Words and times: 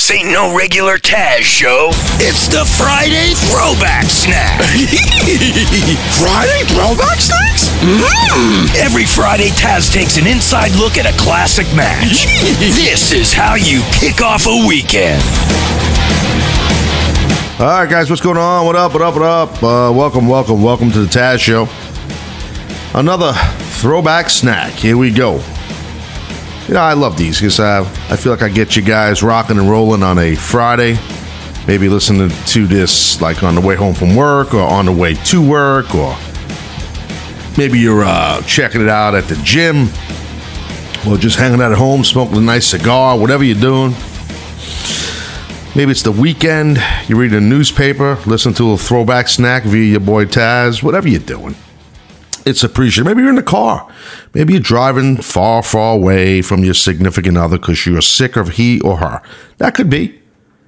This 0.00 0.12
ain't 0.12 0.32
no 0.32 0.56
regular 0.56 0.96
Taz 0.96 1.40
show. 1.40 1.90
It's 2.24 2.48
the 2.48 2.64
Friday 2.64 3.34
Throwback 3.52 4.04
Snack. 4.04 4.58
Friday 6.16 6.64
throwback 6.72 7.20
snacks? 7.20 7.68
Mmm. 7.84 8.74
Every 8.76 9.04
Friday, 9.04 9.50
Taz 9.50 9.92
takes 9.92 10.16
an 10.16 10.26
inside 10.26 10.72
look 10.72 10.96
at 10.96 11.04
a 11.04 11.14
classic 11.20 11.66
match. 11.76 12.24
this 12.58 13.12
is 13.12 13.34
how 13.34 13.56
you 13.56 13.82
kick 13.92 14.22
off 14.22 14.46
a 14.46 14.66
weekend. 14.66 15.22
All 17.60 17.66
right, 17.66 17.90
guys, 17.90 18.08
what's 18.08 18.22
going 18.22 18.38
on? 18.38 18.64
What 18.64 18.76
up? 18.76 18.94
What 18.94 19.02
up? 19.02 19.14
What 19.14 19.22
up? 19.22 19.62
Uh, 19.62 19.92
welcome, 19.92 20.26
welcome, 20.26 20.62
welcome 20.62 20.90
to 20.92 21.00
the 21.00 21.10
Taz 21.10 21.40
Show. 21.40 21.68
Another 22.98 23.34
throwback 23.82 24.30
snack. 24.30 24.72
Here 24.72 24.96
we 24.96 25.12
go. 25.12 25.42
You 26.70 26.74
know, 26.74 26.82
I 26.82 26.92
love 26.92 27.18
these 27.18 27.40
because 27.40 27.58
uh, 27.58 27.80
I 28.10 28.16
feel 28.16 28.30
like 28.30 28.42
I 28.42 28.48
get 28.48 28.76
you 28.76 28.82
guys 28.82 29.24
rocking 29.24 29.58
and 29.58 29.68
rolling 29.68 30.04
on 30.04 30.20
a 30.20 30.36
Friday. 30.36 30.96
Maybe 31.66 31.88
listening 31.88 32.28
to 32.28 32.66
this 32.68 33.20
like 33.20 33.42
on 33.42 33.56
the 33.56 33.60
way 33.60 33.74
home 33.74 33.92
from 33.92 34.14
work 34.14 34.54
or 34.54 34.62
on 34.62 34.86
the 34.86 34.92
way 34.92 35.14
to 35.14 35.44
work, 35.44 35.92
or 35.96 36.16
maybe 37.58 37.80
you're 37.80 38.04
uh, 38.04 38.40
checking 38.42 38.80
it 38.80 38.88
out 38.88 39.16
at 39.16 39.24
the 39.24 39.34
gym 39.42 39.88
or 41.08 41.18
just 41.18 41.36
hanging 41.36 41.60
out 41.60 41.72
at 41.72 41.78
home, 41.78 42.04
smoking 42.04 42.36
a 42.36 42.40
nice 42.40 42.68
cigar, 42.68 43.18
whatever 43.18 43.42
you're 43.42 43.60
doing. 43.60 43.90
Maybe 45.74 45.90
it's 45.90 46.04
the 46.04 46.14
weekend, 46.16 46.80
you 47.08 47.16
read 47.16 47.34
a 47.34 47.40
newspaper, 47.40 48.16
listen 48.26 48.54
to 48.54 48.74
a 48.74 48.76
throwback 48.78 49.26
snack 49.26 49.64
via 49.64 49.90
your 49.90 49.98
boy 49.98 50.24
Taz, 50.24 50.84
whatever 50.84 51.08
you're 51.08 51.18
doing. 51.18 51.56
It's 52.46 52.62
appreciated. 52.62 53.08
Maybe 53.08 53.22
you're 53.22 53.30
in 53.30 53.34
the 53.34 53.42
car. 53.42 53.89
Maybe 54.34 54.52
you're 54.54 54.62
driving 54.62 55.16
far, 55.16 55.62
far 55.62 55.94
away 55.94 56.42
from 56.42 56.62
your 56.62 56.74
significant 56.74 57.36
other 57.36 57.58
because 57.58 57.84
you're 57.84 58.00
sick 58.00 58.36
of 58.36 58.50
he 58.50 58.80
or 58.80 58.98
her. 58.98 59.22
That 59.58 59.74
could 59.74 59.90
be. 59.90 60.20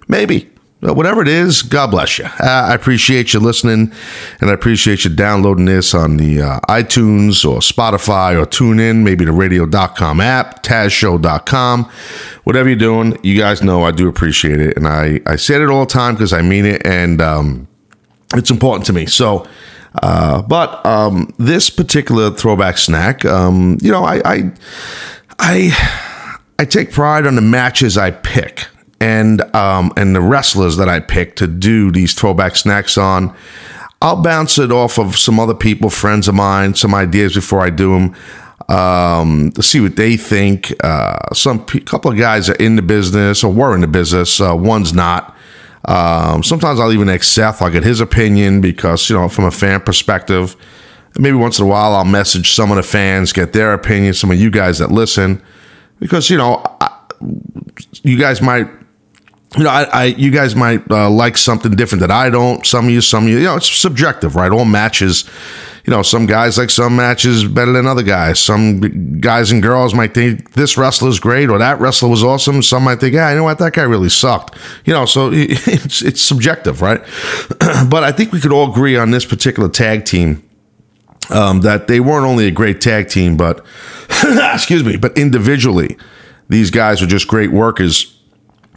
Maybe. 0.09 0.51
But 0.81 0.97
whatever 0.97 1.23
it 1.23 1.29
is, 1.29 1.63
God 1.63 1.93
bless 1.93 2.19
you. 2.19 2.25
Uh, 2.25 2.67
I 2.71 2.75
appreciate 2.75 3.33
you 3.33 3.39
listening 3.39 3.93
and 4.41 4.51
I 4.51 4.53
appreciate 4.53 5.05
you 5.05 5.15
downloading 5.15 5.67
this 5.67 5.95
on 5.95 6.17
the 6.17 6.43
uh, 6.43 6.61
iTunes 6.69 7.49
or 7.49 7.61
Spotify 7.61 8.37
or 8.37 8.47
TuneIn, 8.47 9.05
maybe 9.05 9.25
the 9.25 9.31
radio.com 9.31 10.21
app, 10.21 10.65
TazShow.com. 10.65 11.85
Whatever 12.43 12.69
you're 12.69 12.77
doing, 12.77 13.17
you 13.23 13.39
guys 13.39 13.63
know 13.63 13.85
I 13.85 13.93
do 13.93 14.09
appreciate 14.09 14.61
it. 14.61 14.77
And 14.77 14.89
I, 14.89 15.21
I 15.25 15.37
say 15.37 15.55
it 15.55 15.69
all 15.69 15.87
the 15.87 15.93
time 15.93 16.15
because 16.15 16.33
I 16.33 16.43
mean 16.43 16.67
it 16.67 16.85
and 16.85 17.23
um, 17.23 17.69
it's 18.35 18.51
important 18.51 18.85
to 18.87 18.93
me. 18.93 19.07
So, 19.07 19.47
uh, 20.01 20.43
but 20.43 20.85
um, 20.87 21.33
this 21.39 21.71
particular 21.71 22.31
throwback 22.31 22.79
snack, 22.79 23.25
um, 23.25 23.79
you 23.83 23.91
know, 23.91 24.05
I, 24.05 24.23
I, 24.25 24.53
I, 25.39 26.39
I 26.59 26.65
take 26.65 26.93
pride 26.93 27.27
on 27.27 27.35
the 27.35 27.43
matches 27.43 27.99
I 27.99 28.11
pick 28.11 28.69
and 29.03 29.43
um, 29.55 29.93
and 29.97 30.15
the 30.15 30.21
wrestlers 30.21 30.77
that 30.77 30.89
I 30.89 31.01
pick 31.01 31.35
to 31.37 31.49
do 31.49 31.91
these 31.91 32.15
throwback 32.15 32.55
snacks 32.55 32.97
on. 32.97 33.35
I'll 34.01 34.23
bounce 34.23 34.59
it 34.59 34.73
off 34.73 34.99
of 34.99 35.19
some 35.19 35.39
other 35.39 35.55
people, 35.55 35.91
friends 35.91 36.29
of 36.29 36.35
mine, 36.35 36.75
some 36.75 36.95
ideas 36.95 37.35
before 37.35 37.61
I 37.61 37.71
do 37.71 37.93
them. 37.93 38.17
Um, 38.69 39.51
to 39.53 39.63
see 39.63 39.81
what 39.81 39.97
they 39.97 40.17
think. 40.17 40.73
Uh, 40.83 41.35
some 41.35 41.67
pe- 41.67 41.81
couple 41.81 42.11
of 42.11 42.17
guys 42.17 42.49
are 42.49 42.55
in 42.55 42.77
the 42.77 42.83
business 42.83 43.43
or 43.43 43.53
were 43.53 43.75
in 43.75 43.81
the 43.81 43.89
business. 43.89 44.41
Uh, 44.41 44.55
one's 44.57 44.93
not. 44.93 45.37
Um, 45.85 46.43
sometimes 46.43 46.79
I'll 46.79 46.93
even 46.93 47.09
ask 47.09 47.25
Seth. 47.25 47.61
I'll 47.61 47.71
get 47.71 47.83
his 47.83 48.01
opinion 48.01 48.61
because 48.61 49.09
you 49.11 49.17
know, 49.17 49.29
from 49.29 49.45
a 49.45 49.51
fan 49.51 49.81
perspective, 49.81 50.57
maybe 51.19 51.37
once 51.37 51.59
in 51.59 51.65
a 51.65 51.69
while 51.69 51.95
I'll 51.95 52.05
message 52.05 52.53
some 52.53 52.71
of 52.71 52.77
the 52.77 52.83
fans, 52.83 53.33
get 53.33 53.53
their 53.53 53.73
opinion. 53.73 54.15
Some 54.15 54.31
of 54.31 54.39
you 54.39 54.51
guys 54.51 54.79
that 54.79 54.91
listen, 54.91 55.43
because 55.99 56.31
you 56.31 56.37
know, 56.37 56.63
I, 56.81 56.97
you 58.03 58.19
guys 58.19 58.41
might 58.41 58.69
you 59.57 59.65
know, 59.65 59.71
I, 59.71 59.83
I 59.85 60.05
you 60.05 60.31
guys 60.31 60.57
might 60.57 60.91
uh, 60.91 61.11
like 61.11 61.37
something 61.37 61.73
different 61.73 62.01
that 62.01 62.11
I 62.11 62.31
don't. 62.31 62.65
Some 62.65 62.87
of 62.87 62.91
you, 62.91 63.01
some 63.01 63.25
of 63.25 63.31
you, 63.31 63.39
you 63.39 63.45
know, 63.45 63.57
it's 63.57 63.69
subjective, 63.69 64.35
right? 64.35 64.51
All 64.51 64.65
matches, 64.65 65.29
you 65.85 65.91
know, 65.91 66.03
some 66.03 66.25
guys 66.25 66.57
like 66.57 66.71
some 66.71 66.97
matches 66.97 67.45
better 67.45 67.73
than 67.73 67.87
other 67.87 68.03
guys. 68.03 68.41
Some 68.41 69.21
guys 69.21 69.53
and 69.53 69.63
girls 69.63 69.95
might 69.95 70.15
think 70.15 70.53
this 70.53 70.79
wrestler's 70.79 71.21
great 71.21 71.51
or 71.51 71.59
that 71.59 71.81
wrestler 71.81 72.09
was 72.09 72.25
awesome. 72.25 72.63
Some 72.63 72.85
might 72.85 73.01
think, 73.01 73.15
yeah, 73.15 73.31
you 73.31 73.37
know 73.37 73.45
what, 73.45 73.59
that 73.59 73.75
guy 73.75 73.83
really 73.83 74.09
sucked. 74.09 74.57
You 74.87 74.95
know, 74.95 75.05
so 75.05 75.31
it's 75.33 76.01
it's 76.01 76.23
subjective, 76.23 76.81
right? 76.81 77.01
but 77.89 78.05
I 78.05 78.13
think 78.13 78.33
we 78.33 78.41
could 78.41 78.53
all 78.53 78.71
agree 78.71 78.97
on 78.97 79.11
this 79.11 79.27
particular 79.27 79.69
tag 79.69 80.05
team. 80.05 80.49
Um, 81.31 81.61
that 81.61 81.87
they 81.87 82.01
weren't 82.01 82.27
only 82.27 82.49
a 82.49 82.51
great 82.51 82.81
tag 82.81 83.09
team, 83.09 83.37
but 83.37 83.65
excuse 84.53 84.83
me, 84.83 84.97
but 84.97 85.17
individually, 85.17 85.97
these 86.49 86.71
guys 86.71 87.01
were 87.01 87.07
just 87.07 87.29
great 87.29 87.53
workers 87.53 88.12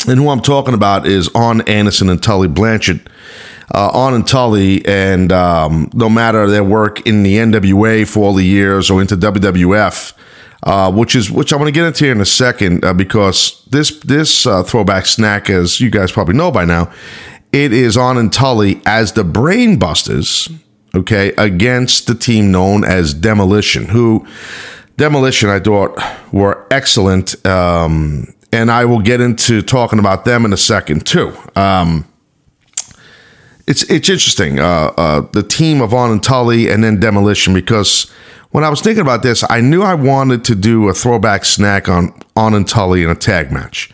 and 0.08 0.20
who 0.20 0.30
I'm 0.30 0.42
talking 0.42 0.74
about 0.74 1.06
is 1.08 1.30
Arn 1.36 1.62
Anderson 1.62 2.10
and 2.10 2.22
Tully 2.22 2.48
Blanchard. 2.48 3.10
Uh, 3.74 3.90
Arn 3.94 4.14
and 4.14 4.28
Tully, 4.28 4.86
and 4.86 5.32
um, 5.32 5.90
no 5.94 6.08
matter 6.08 6.48
their 6.48 6.64
work 6.64 7.06
in 7.08 7.24
the 7.24 7.38
NWA 7.38 8.08
for 8.08 8.26
all 8.26 8.34
the 8.34 8.46
years 8.46 8.92
or 8.92 9.02
into 9.02 9.18
WWF, 9.18 10.14
uh, 10.64 10.92
which 10.92 11.16
is 11.16 11.32
which 11.32 11.52
I'm 11.52 11.60
going 11.60 11.74
to 11.74 11.78
get 11.78 11.86
into 11.86 12.06
here 12.06 12.12
in 12.12 12.22
a 12.22 12.26
second 12.26 12.86
uh, 12.86 12.94
because 12.94 13.66
this 13.72 14.00
this 14.02 14.46
uh, 14.46 14.62
throwback 14.64 15.08
snack, 15.08 15.50
as 15.50 15.80
you 15.80 15.90
guys 15.90 16.12
probably 16.12 16.36
know 16.36 16.52
by 16.52 16.64
now, 16.64 16.92
it 17.52 17.74
is 17.74 17.98
Arn 17.98 18.18
and 18.18 18.32
Tully 18.32 18.82
as 18.86 19.14
the 19.14 19.24
Brainbusters, 19.24 20.54
okay, 20.94 21.30
against 21.38 22.06
the 22.06 22.16
team 22.16 22.52
known 22.52 22.84
as 22.84 23.14
Demolition, 23.16 23.86
who 23.86 24.28
Demolition 24.98 25.50
I 25.50 25.60
thought 25.60 26.00
were 26.32 26.68
excellent. 26.70 27.44
Um, 27.46 28.34
and 28.56 28.72
I 28.72 28.86
will 28.86 29.02
get 29.02 29.20
into 29.20 29.62
talking 29.62 30.00
about 30.00 30.24
them 30.24 30.46
in 30.46 30.54
a 30.54 30.58
second 30.58 31.06
too. 31.06 31.36
Um, 31.58 32.08
it's 33.68 33.84
it's 33.84 34.08
interesting 34.08 34.60
uh, 34.60 34.94
uh, 34.98 35.22
the 35.34 35.44
team 35.44 35.82
of 35.82 35.94
Arn 35.94 36.12
and 36.12 36.24
Tully 36.24 36.70
and 36.70 36.82
then 36.82 37.00
Demolition 37.00 37.54
because 37.54 38.10
when 38.52 38.64
I 38.64 38.70
was 38.70 38.80
thinking 38.80 39.02
about 39.02 39.24
this, 39.24 39.44
I 39.50 39.60
knew 39.60 39.82
I 39.82 39.94
wanted 39.94 40.46
to 40.46 40.56
do 40.56 40.88
a 40.88 40.94
throwback 40.94 41.44
snack 41.44 41.90
on 41.90 42.18
Arn 42.38 42.54
and 42.54 42.66
Tully 42.66 43.04
in 43.04 43.10
a 43.10 43.16
tag 43.16 43.52
match. 43.52 43.92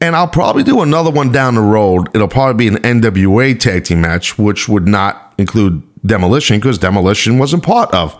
And 0.00 0.14
I'll 0.14 0.28
probably 0.28 0.62
do 0.62 0.82
another 0.82 1.10
one 1.10 1.32
down 1.32 1.56
the 1.56 1.60
road. 1.60 2.08
It'll 2.14 2.28
probably 2.28 2.70
be 2.70 2.76
an 2.76 2.82
NWA 2.82 3.58
tag 3.58 3.84
team 3.84 4.00
match, 4.00 4.38
which 4.38 4.68
would 4.68 4.86
not 4.86 5.34
include 5.38 5.82
Demolition 6.06 6.58
because 6.58 6.78
Demolition 6.78 7.38
wasn't 7.38 7.64
part 7.64 7.92
of 7.92 8.14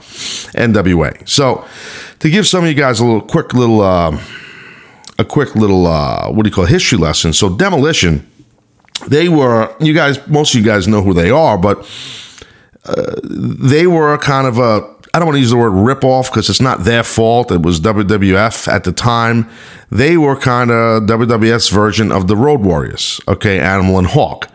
NWA. 0.54 1.28
So, 1.28 1.64
to 2.18 2.30
give 2.30 2.46
some 2.46 2.64
of 2.64 2.68
you 2.70 2.76
guys 2.76 2.98
a 2.98 3.04
little 3.04 3.20
quick 3.20 3.52
little 3.54 3.80
uh, 3.80 4.18
a 5.18 5.24
quick 5.24 5.54
little 5.54 5.86
uh, 5.86 6.30
what 6.30 6.44
do 6.44 6.48
you 6.48 6.54
call 6.54 6.64
it, 6.64 6.70
history 6.70 6.98
lesson. 6.98 7.32
So 7.32 7.54
demolition, 7.54 8.28
they 9.08 9.28
were 9.28 9.74
you 9.80 9.94
guys. 9.94 10.24
Most 10.28 10.54
of 10.54 10.60
you 10.60 10.66
guys 10.66 10.88
know 10.88 11.02
who 11.02 11.14
they 11.14 11.30
are, 11.30 11.58
but 11.58 11.78
uh, 12.84 13.16
they 13.24 13.86
were 13.86 14.16
kind 14.18 14.46
of 14.46 14.58
a. 14.58 14.92
I 15.14 15.18
don't 15.18 15.26
want 15.26 15.36
to 15.36 15.40
use 15.40 15.50
the 15.50 15.58
word 15.58 15.70
rip 15.72 16.04
off 16.04 16.30
because 16.30 16.48
it's 16.48 16.60
not 16.60 16.84
their 16.84 17.02
fault. 17.02 17.52
It 17.52 17.60
was 17.62 17.80
WWF 17.80 18.66
at 18.66 18.84
the 18.84 18.92
time. 18.92 19.48
They 19.90 20.16
were 20.16 20.36
kind 20.36 20.70
of 20.70 21.02
WWF's 21.02 21.68
version 21.68 22.10
of 22.10 22.28
the 22.28 22.36
Road 22.36 22.60
Warriors. 22.62 23.20
Okay, 23.28 23.60
Animal 23.60 23.98
and 23.98 24.06
Hawk. 24.08 24.48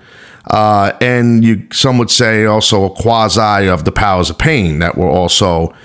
Uh, 0.50 0.98
and 1.02 1.44
you, 1.44 1.68
some 1.72 1.98
would 1.98 2.10
say 2.10 2.46
also 2.46 2.86
a 2.86 2.90
quasi 2.90 3.68
of 3.68 3.86
the 3.86 3.92
Powers 3.92 4.30
of 4.30 4.38
Pain 4.38 4.80
that 4.80 4.98
were 4.98 5.10
also 5.10 5.76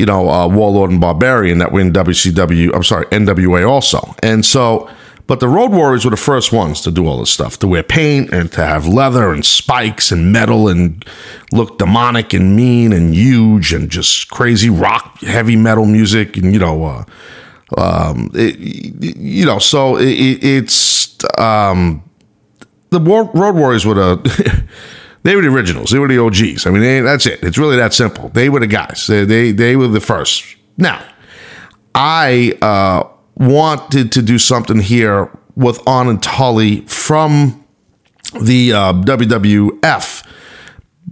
you 0.00 0.06
know, 0.06 0.30
uh, 0.30 0.48
Warlord 0.48 0.90
and 0.90 0.98
Barbarian 0.98 1.58
that 1.58 1.72
were 1.72 1.80
in 1.80 1.92
WCW, 1.92 2.74
I'm 2.74 2.82
sorry, 2.82 3.04
NWA 3.06 3.68
also. 3.68 4.14
And 4.22 4.46
so, 4.46 4.88
but 5.26 5.40
the 5.40 5.46
Road 5.46 5.72
Warriors 5.72 6.06
were 6.06 6.10
the 6.10 6.16
first 6.16 6.54
ones 6.54 6.80
to 6.80 6.90
do 6.90 7.06
all 7.06 7.20
this 7.20 7.30
stuff, 7.30 7.58
to 7.58 7.68
wear 7.68 7.82
paint 7.82 8.32
and 8.32 8.50
to 8.52 8.64
have 8.64 8.86
leather 8.86 9.30
and 9.30 9.44
spikes 9.44 10.10
and 10.10 10.32
metal 10.32 10.68
and 10.68 11.04
look 11.52 11.78
demonic 11.78 12.32
and 12.32 12.56
mean 12.56 12.94
and 12.94 13.14
huge 13.14 13.74
and 13.74 13.90
just 13.90 14.30
crazy 14.30 14.70
rock, 14.70 15.20
heavy 15.20 15.54
metal 15.54 15.84
music 15.84 16.38
and, 16.38 16.54
you 16.54 16.58
know, 16.58 16.82
uh, 16.82 17.04
um, 17.76 18.30
it, 18.32 18.58
you 18.58 19.44
know, 19.44 19.58
so 19.58 19.98
it, 19.98 20.08
it's, 20.42 21.18
um, 21.38 22.02
the 22.88 23.00
Road 23.00 23.54
Warriors 23.54 23.84
were 23.84 23.94
the, 23.94 24.64
They 25.22 25.36
were 25.36 25.42
the 25.42 25.48
originals. 25.48 25.90
They 25.90 25.98
were 25.98 26.08
the 26.08 26.18
OGs. 26.18 26.66
I 26.66 26.70
mean, 26.70 26.82
they, 26.82 27.00
that's 27.00 27.26
it. 27.26 27.42
It's 27.42 27.58
really 27.58 27.76
that 27.76 27.92
simple. 27.92 28.30
They 28.30 28.48
were 28.48 28.60
the 28.60 28.66
guys. 28.66 29.06
They 29.06 29.24
they, 29.24 29.52
they 29.52 29.76
were 29.76 29.88
the 29.88 30.00
first. 30.00 30.56
Now, 30.78 31.04
I 31.94 32.56
uh, 32.62 33.06
wanted 33.36 34.12
to 34.12 34.22
do 34.22 34.38
something 34.38 34.80
here 34.80 35.30
with 35.56 35.86
Arn 35.86 36.08
and 36.08 36.22
Tully 36.22 36.82
from 36.82 37.64
the 38.40 38.72
uh, 38.72 38.92
WWF, 38.94 40.26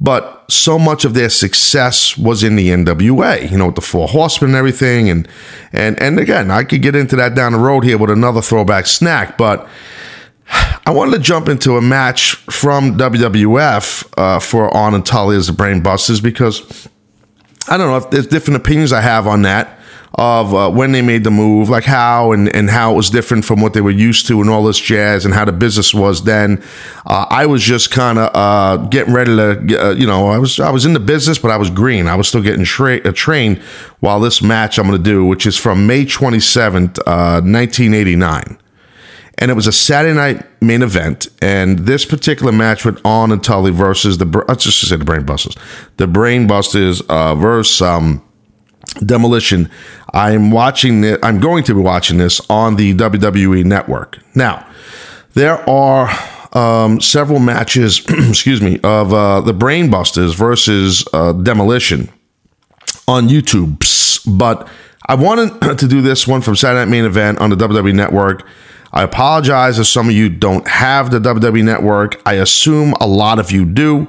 but 0.00 0.44
so 0.48 0.78
much 0.78 1.04
of 1.04 1.12
their 1.12 1.28
success 1.28 2.16
was 2.16 2.42
in 2.42 2.56
the 2.56 2.68
NWA. 2.68 3.50
You 3.50 3.58
know, 3.58 3.66
with 3.66 3.74
the 3.74 3.82
Four 3.82 4.08
Horsemen 4.08 4.50
and 4.50 4.56
everything, 4.56 5.10
and 5.10 5.28
and 5.72 6.00
and 6.00 6.18
again, 6.18 6.50
I 6.50 6.64
could 6.64 6.80
get 6.80 6.96
into 6.96 7.16
that 7.16 7.34
down 7.34 7.52
the 7.52 7.58
road 7.58 7.84
here 7.84 7.98
with 7.98 8.10
another 8.10 8.40
throwback 8.40 8.86
snack, 8.86 9.36
but 9.36 9.68
I 10.86 10.90
wanted 10.90 11.12
to 11.12 11.18
jump 11.18 11.48
into 11.48 11.76
a 11.76 11.82
match 11.82 12.37
from 12.50 12.96
WWF 12.96 14.12
uh, 14.16 14.38
for 14.38 14.74
Arn 14.74 14.94
and 14.94 15.04
Tully 15.04 15.36
as 15.36 15.46
the 15.46 15.52
Brain 15.52 15.82
Busters 15.82 16.20
because 16.20 16.88
I 17.68 17.76
don't 17.76 17.88
know 17.88 17.96
if 17.96 18.10
there's 18.10 18.26
different 18.26 18.60
opinions 18.60 18.92
I 18.92 19.00
have 19.00 19.26
on 19.26 19.42
that, 19.42 19.78
of 20.14 20.54
uh, 20.54 20.70
when 20.70 20.92
they 20.92 21.02
made 21.02 21.22
the 21.22 21.30
move, 21.30 21.68
like 21.68 21.84
how 21.84 22.32
and, 22.32 22.54
and 22.54 22.68
how 22.68 22.92
it 22.92 22.96
was 22.96 23.08
different 23.10 23.44
from 23.44 23.60
what 23.60 23.72
they 23.72 23.80
were 23.80 23.90
used 23.90 24.26
to 24.26 24.40
and 24.40 24.50
all 24.50 24.64
this 24.64 24.78
jazz 24.78 25.24
and 25.24 25.32
how 25.32 25.44
the 25.44 25.52
business 25.52 25.94
was 25.94 26.24
then. 26.24 26.62
Uh, 27.06 27.26
I 27.30 27.46
was 27.46 27.62
just 27.62 27.90
kind 27.90 28.18
of 28.18 28.30
uh, 28.34 28.84
getting 28.88 29.14
ready 29.14 29.36
to, 29.36 29.80
uh, 29.80 29.90
you 29.92 30.06
know, 30.06 30.28
I 30.28 30.38
was 30.38 30.58
I 30.58 30.70
was 30.70 30.86
in 30.86 30.92
the 30.92 31.00
business, 31.00 31.38
but 31.38 31.50
I 31.50 31.56
was 31.56 31.70
green. 31.70 32.08
I 32.08 32.16
was 32.16 32.26
still 32.28 32.42
getting 32.42 32.64
tra- 32.64 33.06
uh, 33.06 33.12
trained 33.12 33.58
while 34.00 34.18
this 34.18 34.42
match 34.42 34.78
I'm 34.78 34.86
going 34.86 34.98
to 34.98 35.02
do, 35.02 35.24
which 35.24 35.46
is 35.46 35.56
from 35.56 35.86
May 35.86 36.04
27th, 36.04 36.98
1989 37.06 38.42
uh, 38.42 38.67
and 39.38 39.50
it 39.50 39.54
was 39.54 39.66
a 39.66 39.72
Saturday 39.72 40.14
night 40.14 40.44
main 40.60 40.82
event. 40.82 41.28
And 41.40 41.80
this 41.80 42.04
particular 42.04 42.52
match 42.52 42.84
with 42.84 43.00
Arn 43.04 43.32
and 43.32 43.42
Tully 43.42 43.70
versus 43.70 44.18
the 44.18 44.44
let's 44.48 44.64
just 44.64 44.80
say 44.80 44.96
the 44.96 45.04
Brainbusters, 45.04 45.56
the 45.96 46.06
Brainbusters 46.06 47.06
uh, 47.08 47.34
versus 47.36 47.80
um, 47.80 48.22
Demolition. 49.04 49.70
I'm 50.12 50.50
watching 50.50 51.04
it. 51.04 51.20
I'm 51.22 51.38
going 51.40 51.64
to 51.64 51.74
be 51.74 51.80
watching 51.80 52.18
this 52.18 52.40
on 52.50 52.76
the 52.76 52.94
WWE 52.94 53.64
Network. 53.64 54.18
Now, 54.34 54.66
there 55.34 55.68
are 55.68 56.10
um, 56.52 57.00
several 57.00 57.38
matches. 57.38 58.00
excuse 58.08 58.60
me, 58.60 58.80
of 58.82 59.12
uh, 59.14 59.40
the 59.42 59.52
Brainbusters 59.54 60.34
versus 60.34 61.06
uh, 61.12 61.32
Demolition 61.32 62.10
on 63.06 63.28
YouTube, 63.28 63.78
but. 64.38 64.68
I 65.10 65.14
wanted 65.14 65.78
to 65.78 65.88
do 65.88 66.02
this 66.02 66.28
one 66.28 66.42
from 66.42 66.54
Saturday 66.54 66.80
Night 66.80 66.90
Main 66.90 67.06
Event 67.06 67.38
on 67.38 67.48
the 67.48 67.56
WWE 67.56 67.94
Network 67.94 68.46
I 68.92 69.02
apologize 69.02 69.78
if 69.78 69.86
some 69.86 70.08
of 70.08 70.14
you 70.14 70.28
don't 70.28 70.66
have 70.66 71.10
the 71.10 71.18
WWE 71.18 71.64
Network. 71.64 72.20
I 72.24 72.34
assume 72.34 72.94
a 73.00 73.06
lot 73.06 73.38
of 73.38 73.50
you 73.50 73.64
do. 73.64 74.08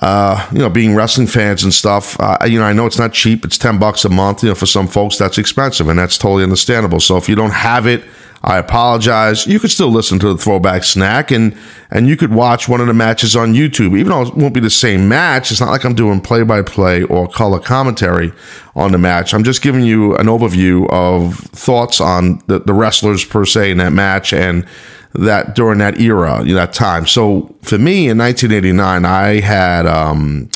Uh, 0.00 0.48
you 0.52 0.58
know, 0.58 0.70
being 0.70 0.94
wrestling 0.94 1.26
fans 1.26 1.62
and 1.62 1.72
stuff, 1.72 2.18
uh, 2.18 2.38
you 2.46 2.58
know, 2.58 2.64
I 2.64 2.72
know 2.72 2.86
it's 2.86 2.98
not 2.98 3.12
cheap. 3.12 3.44
It's 3.44 3.58
10 3.58 3.78
bucks 3.78 4.04
a 4.06 4.08
month. 4.08 4.42
You 4.42 4.48
know, 4.48 4.54
for 4.54 4.64
some 4.64 4.88
folks, 4.88 5.18
that's 5.18 5.36
expensive, 5.36 5.86
and 5.88 5.98
that's 5.98 6.16
totally 6.16 6.42
understandable. 6.42 6.98
So 6.98 7.18
if 7.18 7.28
you 7.28 7.34
don't 7.34 7.52
have 7.52 7.86
it, 7.86 8.02
I 8.44 8.58
apologize. 8.58 9.46
You 9.46 9.60
could 9.60 9.70
still 9.70 9.90
listen 9.90 10.18
to 10.18 10.32
the 10.32 10.36
throwback 10.36 10.82
snack 10.84 11.30
and 11.30 11.56
and 11.90 12.08
you 12.08 12.16
could 12.16 12.32
watch 12.32 12.68
one 12.68 12.80
of 12.80 12.86
the 12.86 12.94
matches 12.94 13.36
on 13.36 13.52
YouTube. 13.52 13.96
Even 13.98 14.08
though 14.08 14.22
it 14.22 14.34
won't 14.34 14.54
be 14.54 14.60
the 14.60 14.70
same 14.70 15.08
match, 15.08 15.50
it's 15.50 15.60
not 15.60 15.70
like 15.70 15.84
I'm 15.84 15.94
doing 15.94 16.20
play 16.20 16.42
by 16.42 16.62
play 16.62 17.04
or 17.04 17.28
color 17.28 17.60
commentary 17.60 18.32
on 18.74 18.92
the 18.92 18.98
match. 18.98 19.34
I'm 19.34 19.44
just 19.44 19.62
giving 19.62 19.84
you 19.84 20.16
an 20.16 20.26
overview 20.26 20.88
of 20.90 21.36
thoughts 21.36 22.00
on 22.00 22.42
the, 22.46 22.60
the 22.60 22.72
wrestlers 22.72 23.24
per 23.24 23.44
se 23.44 23.70
in 23.70 23.78
that 23.78 23.92
match 23.92 24.32
and 24.32 24.66
that 25.14 25.54
during 25.54 25.78
that 25.78 26.00
era, 26.00 26.42
that 26.44 26.72
time. 26.72 27.06
So 27.06 27.54
for 27.62 27.78
me 27.78 28.08
in 28.08 28.18
1989, 28.18 29.04
I 29.04 29.40
had 29.40 29.86
um, 29.86 30.48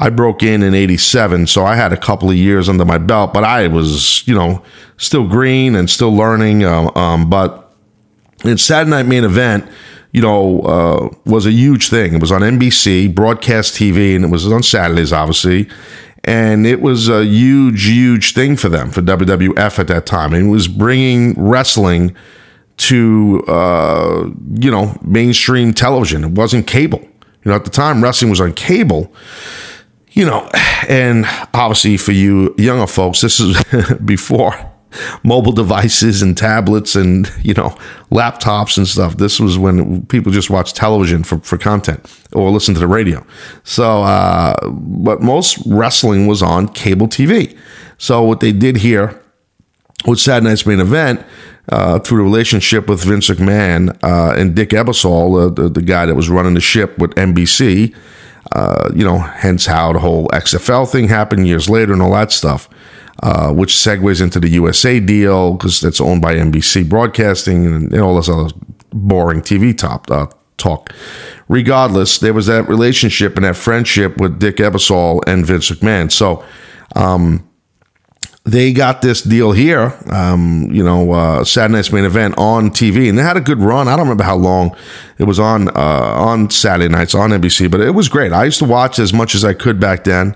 I 0.00 0.10
broke 0.10 0.44
in 0.44 0.62
in 0.62 0.74
87, 0.74 1.48
so 1.48 1.64
I 1.64 1.74
had 1.74 1.92
a 1.92 1.96
couple 1.96 2.30
of 2.30 2.36
years 2.36 2.68
under 2.68 2.84
my 2.84 2.98
belt, 2.98 3.34
but 3.34 3.42
I 3.42 3.66
was, 3.66 4.26
you 4.28 4.34
know, 4.34 4.62
still 4.96 5.26
green 5.26 5.74
and 5.74 5.90
still 5.90 6.14
learning. 6.14 6.64
Um, 6.64 6.96
um, 6.96 7.28
but 7.28 7.74
in 8.44 8.58
Saturday 8.58 8.90
Night 8.90 9.06
Main 9.06 9.24
Event, 9.24 9.68
you 10.12 10.22
know, 10.22 10.60
uh, 10.60 11.08
was 11.26 11.46
a 11.46 11.50
huge 11.50 11.88
thing. 11.88 12.14
It 12.14 12.20
was 12.20 12.30
on 12.30 12.42
NBC, 12.42 13.12
broadcast 13.12 13.74
TV, 13.74 14.14
and 14.14 14.24
it 14.24 14.28
was 14.28 14.50
on 14.50 14.62
Saturdays, 14.62 15.12
obviously. 15.12 15.68
And 16.22 16.64
it 16.64 16.80
was 16.80 17.08
a 17.08 17.24
huge, 17.24 17.86
huge 17.86 18.34
thing 18.34 18.56
for 18.56 18.68
them, 18.68 18.90
for 18.90 19.02
WWF 19.02 19.78
at 19.80 19.88
that 19.88 20.06
time. 20.06 20.32
It 20.32 20.48
was 20.48 20.68
bringing 20.68 21.34
wrestling 21.34 22.14
to, 22.78 23.42
uh, 23.48 24.30
you 24.54 24.70
know, 24.70 24.96
mainstream 25.02 25.72
television. 25.72 26.22
It 26.22 26.30
wasn't 26.32 26.68
cable. 26.68 27.00
You 27.00 27.50
know, 27.50 27.54
at 27.54 27.64
the 27.64 27.70
time, 27.70 28.02
wrestling 28.02 28.30
was 28.30 28.40
on 28.40 28.52
cable 28.52 29.12
you 30.12 30.24
know, 30.24 30.48
and 30.88 31.26
obviously 31.54 31.96
for 31.96 32.12
you 32.12 32.54
younger 32.58 32.86
folks, 32.86 33.20
this 33.20 33.40
is 33.40 33.62
before 34.04 34.54
mobile 35.22 35.52
devices 35.52 36.22
and 36.22 36.36
tablets 36.36 36.94
and 36.94 37.30
you 37.42 37.54
know 37.54 37.76
laptops 38.10 38.76
and 38.76 38.88
stuff. 38.88 39.16
This 39.16 39.38
was 39.38 39.58
when 39.58 40.06
people 40.06 40.32
just 40.32 40.50
watched 40.50 40.76
television 40.76 41.22
for, 41.22 41.38
for 41.40 41.58
content 41.58 42.00
or 42.32 42.50
listen 42.50 42.74
to 42.74 42.80
the 42.80 42.88
radio. 42.88 43.24
So, 43.64 44.02
uh, 44.02 44.54
but 44.68 45.20
most 45.20 45.58
wrestling 45.66 46.26
was 46.26 46.42
on 46.42 46.68
cable 46.68 47.08
TV. 47.08 47.56
So 47.98 48.22
what 48.22 48.40
they 48.40 48.52
did 48.52 48.76
here 48.78 49.20
with 50.06 50.20
Saturday 50.20 50.50
Night's 50.50 50.66
main 50.66 50.80
event. 50.80 51.24
Uh, 51.70 51.98
through 51.98 52.16
the 52.16 52.24
relationship 52.24 52.88
with 52.88 53.04
Vince 53.04 53.28
McMahon 53.28 53.90
uh, 54.02 54.32
and 54.40 54.56
Dick 54.56 54.70
Ebersol, 54.70 55.48
uh, 55.48 55.50
the, 55.50 55.68
the 55.68 55.82
guy 55.82 56.06
that 56.06 56.14
was 56.14 56.30
running 56.30 56.54
the 56.54 56.62
ship 56.62 56.96
with 56.96 57.10
NBC, 57.10 57.94
uh, 58.52 58.90
you 58.94 59.04
know, 59.04 59.18
hence 59.18 59.66
how 59.66 59.92
the 59.92 59.98
whole 59.98 60.28
XFL 60.28 60.90
thing 60.90 61.08
happened 61.08 61.46
years 61.46 61.68
later 61.68 61.92
and 61.92 62.02
all 62.02 62.12
that 62.12 62.32
stuff, 62.32 62.68
uh, 63.22 63.52
which 63.52 63.74
segues 63.74 64.22
into 64.22 64.40
the 64.40 64.48
USA 64.50 65.00
deal 65.00 65.54
because 65.54 65.84
it's 65.84 66.00
owned 66.00 66.22
by 66.22 66.34
NBC 66.34 66.88
Broadcasting 66.88 67.66
and, 67.66 67.92
and 67.92 68.02
all 68.02 68.16
this 68.16 68.28
other 68.28 68.50
boring 68.92 69.40
TV 69.42 69.76
top 69.76 70.10
uh, 70.10 70.26
talk. 70.56 70.92
Regardless, 71.48 72.18
there 72.18 72.34
was 72.34 72.46
that 72.46 72.68
relationship 72.68 73.36
and 73.36 73.44
that 73.44 73.56
friendship 73.56 74.18
with 74.18 74.38
Dick 74.38 74.56
Ebersol 74.56 75.20
and 75.26 75.46
Vince 75.46 75.70
McMahon. 75.70 76.12
So, 76.12 76.44
um, 76.94 77.47
they 78.50 78.72
got 78.72 79.02
this 79.02 79.20
deal 79.20 79.52
here, 79.52 79.94
um, 80.10 80.70
you 80.72 80.82
know, 80.82 81.12
uh, 81.12 81.44
Saturday 81.44 81.74
Night's 81.74 81.92
main 81.92 82.04
event 82.04 82.34
on 82.38 82.70
TV, 82.70 83.08
and 83.08 83.18
they 83.18 83.22
had 83.22 83.36
a 83.36 83.42
good 83.42 83.58
run. 83.58 83.88
I 83.88 83.92
don't 83.92 84.06
remember 84.06 84.24
how 84.24 84.36
long 84.36 84.74
it 85.18 85.24
was 85.24 85.38
on 85.38 85.68
uh, 85.68 86.14
on 86.16 86.48
Saturday 86.48 86.88
nights 86.88 87.14
on 87.14 87.30
NBC, 87.30 87.70
but 87.70 87.80
it 87.80 87.90
was 87.90 88.08
great. 88.08 88.32
I 88.32 88.44
used 88.44 88.58
to 88.60 88.64
watch 88.64 88.98
as 88.98 89.12
much 89.12 89.34
as 89.34 89.44
I 89.44 89.52
could 89.52 89.78
back 89.78 90.04
then, 90.04 90.34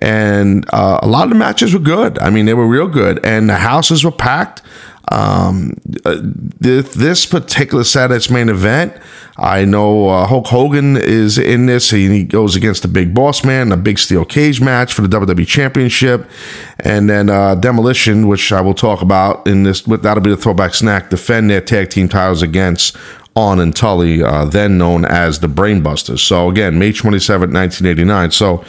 and 0.00 0.64
uh, 0.72 1.00
a 1.02 1.06
lot 1.06 1.24
of 1.24 1.30
the 1.30 1.36
matches 1.36 1.74
were 1.74 1.80
good. 1.80 2.18
I 2.18 2.30
mean, 2.30 2.46
they 2.46 2.54
were 2.54 2.66
real 2.66 2.88
good, 2.88 3.24
and 3.26 3.50
the 3.50 3.56
houses 3.56 4.04
were 4.04 4.12
packed. 4.12 4.62
Um, 5.10 5.74
uh, 6.04 6.18
this 6.22 7.26
particular 7.26 7.82
Saturday's 7.82 8.30
main 8.30 8.48
event, 8.48 8.94
I 9.36 9.64
know 9.64 10.08
uh, 10.08 10.26
Hulk 10.26 10.46
Hogan 10.46 10.96
is 10.96 11.36
in 11.36 11.66
this. 11.66 11.90
He 11.90 12.24
goes 12.24 12.54
against 12.54 12.82
the 12.82 12.88
Big 12.88 13.14
Boss 13.14 13.44
Man, 13.44 13.72
a 13.72 13.76
big 13.76 13.98
steel 13.98 14.24
cage 14.24 14.60
match 14.60 14.92
for 14.92 15.02
the 15.02 15.08
WWE 15.08 15.46
Championship, 15.46 16.30
and 16.78 17.08
then 17.08 17.28
uh, 17.28 17.54
Demolition, 17.56 18.28
which 18.28 18.52
I 18.52 18.60
will 18.60 18.74
talk 18.74 19.02
about 19.02 19.46
in 19.48 19.64
this. 19.64 19.80
That'll 19.80 20.22
be 20.22 20.30
the 20.30 20.36
throwback 20.36 20.74
snack. 20.74 21.10
Defend 21.10 21.50
their 21.50 21.60
tag 21.60 21.90
team 21.90 22.08
titles 22.08 22.42
against 22.42 22.96
Arn 23.34 23.60
and 23.60 23.74
Tully, 23.74 24.22
uh, 24.22 24.44
then 24.44 24.78
known 24.78 25.04
as 25.04 25.40
the 25.40 25.46
Brainbusters. 25.46 26.20
So 26.20 26.50
again, 26.50 26.78
May 26.78 26.92
27, 26.92 27.52
1989. 27.52 28.30
So, 28.32 28.64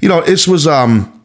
you 0.00 0.08
know, 0.08 0.22
this 0.22 0.48
was 0.48 0.66
um 0.66 1.19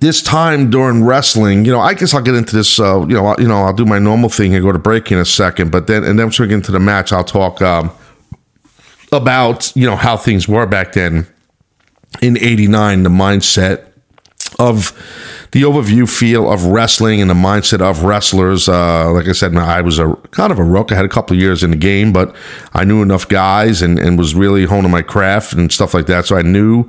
this 0.00 0.22
time 0.22 0.70
during 0.70 1.04
wrestling, 1.04 1.64
you 1.64 1.72
know, 1.72 1.80
I 1.80 1.94
guess 1.94 2.14
I'll 2.14 2.22
get 2.22 2.34
into 2.34 2.54
this. 2.54 2.78
Uh, 2.78 3.00
you 3.00 3.14
know, 3.14 3.26
I'll, 3.26 3.40
you 3.40 3.48
know, 3.48 3.62
I'll 3.62 3.72
do 3.72 3.84
my 3.84 3.98
normal 3.98 4.28
thing 4.28 4.54
and 4.54 4.62
go 4.62 4.72
to 4.72 4.78
break 4.78 5.10
in 5.10 5.18
a 5.18 5.24
second, 5.24 5.72
but 5.72 5.86
then 5.86 6.04
and 6.04 6.18
then 6.18 6.26
once 6.26 6.38
we 6.38 6.46
get 6.46 6.54
into 6.54 6.72
the 6.72 6.80
match, 6.80 7.12
I'll 7.12 7.24
talk 7.24 7.60
um, 7.62 7.90
about 9.12 9.74
you 9.76 9.86
know 9.86 9.96
how 9.96 10.16
things 10.16 10.46
were 10.46 10.66
back 10.66 10.92
then 10.92 11.26
in 12.22 12.36
'89, 12.38 13.02
the 13.02 13.10
mindset 13.10 13.86
of 14.58 14.92
the 15.52 15.62
overview 15.62 16.08
feel 16.08 16.50
of 16.50 16.64
wrestling 16.64 17.20
and 17.20 17.30
the 17.30 17.34
mindset 17.34 17.80
of 17.80 18.02
wrestlers. 18.02 18.68
Uh, 18.68 19.10
like 19.12 19.26
I 19.26 19.32
said, 19.32 19.56
I 19.56 19.80
was 19.80 19.98
a 19.98 20.14
kind 20.30 20.52
of 20.52 20.58
a 20.58 20.64
rook. 20.64 20.92
I 20.92 20.94
had 20.94 21.04
a 21.04 21.08
couple 21.08 21.36
of 21.36 21.40
years 21.40 21.62
in 21.62 21.70
the 21.70 21.76
game, 21.76 22.12
but 22.12 22.34
I 22.74 22.84
knew 22.84 23.02
enough 23.02 23.28
guys 23.28 23.80
and, 23.80 23.98
and 23.98 24.18
was 24.18 24.34
really 24.34 24.64
honing 24.64 24.90
my 24.90 25.02
craft 25.02 25.54
and 25.54 25.72
stuff 25.72 25.94
like 25.94 26.06
that. 26.06 26.26
So 26.26 26.36
I 26.36 26.42
knew 26.42 26.88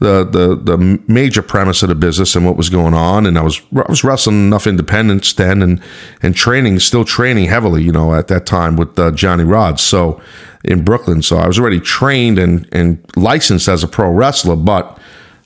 the, 0.00 0.24
the 0.24 0.56
the 0.56 0.78
major 1.06 1.42
premise 1.42 1.82
of 1.82 1.90
the 1.90 1.94
business 1.94 2.34
and 2.34 2.44
what 2.44 2.56
was 2.56 2.70
going 2.70 2.94
on. 2.94 3.26
And 3.26 3.38
I 3.38 3.42
was 3.42 3.60
I 3.74 3.88
was 3.88 4.02
wrestling 4.02 4.46
enough 4.46 4.66
independence 4.66 5.32
then 5.34 5.62
and 5.62 5.80
and 6.22 6.34
training, 6.34 6.80
still 6.80 7.04
training 7.04 7.46
heavily, 7.46 7.82
you 7.82 7.92
know, 7.92 8.14
at 8.14 8.28
that 8.28 8.46
time 8.46 8.76
with 8.76 8.98
uh, 8.98 9.10
Johnny 9.12 9.44
Rodz. 9.44 9.80
So 9.80 10.20
in 10.64 10.84
Brooklyn, 10.84 11.22
so 11.22 11.36
I 11.36 11.46
was 11.46 11.58
already 11.58 11.80
trained 11.80 12.38
and 12.38 12.66
and 12.72 12.98
licensed 13.14 13.68
as 13.68 13.84
a 13.84 13.88
pro 13.88 14.10
wrestler, 14.10 14.56
but 14.56 14.98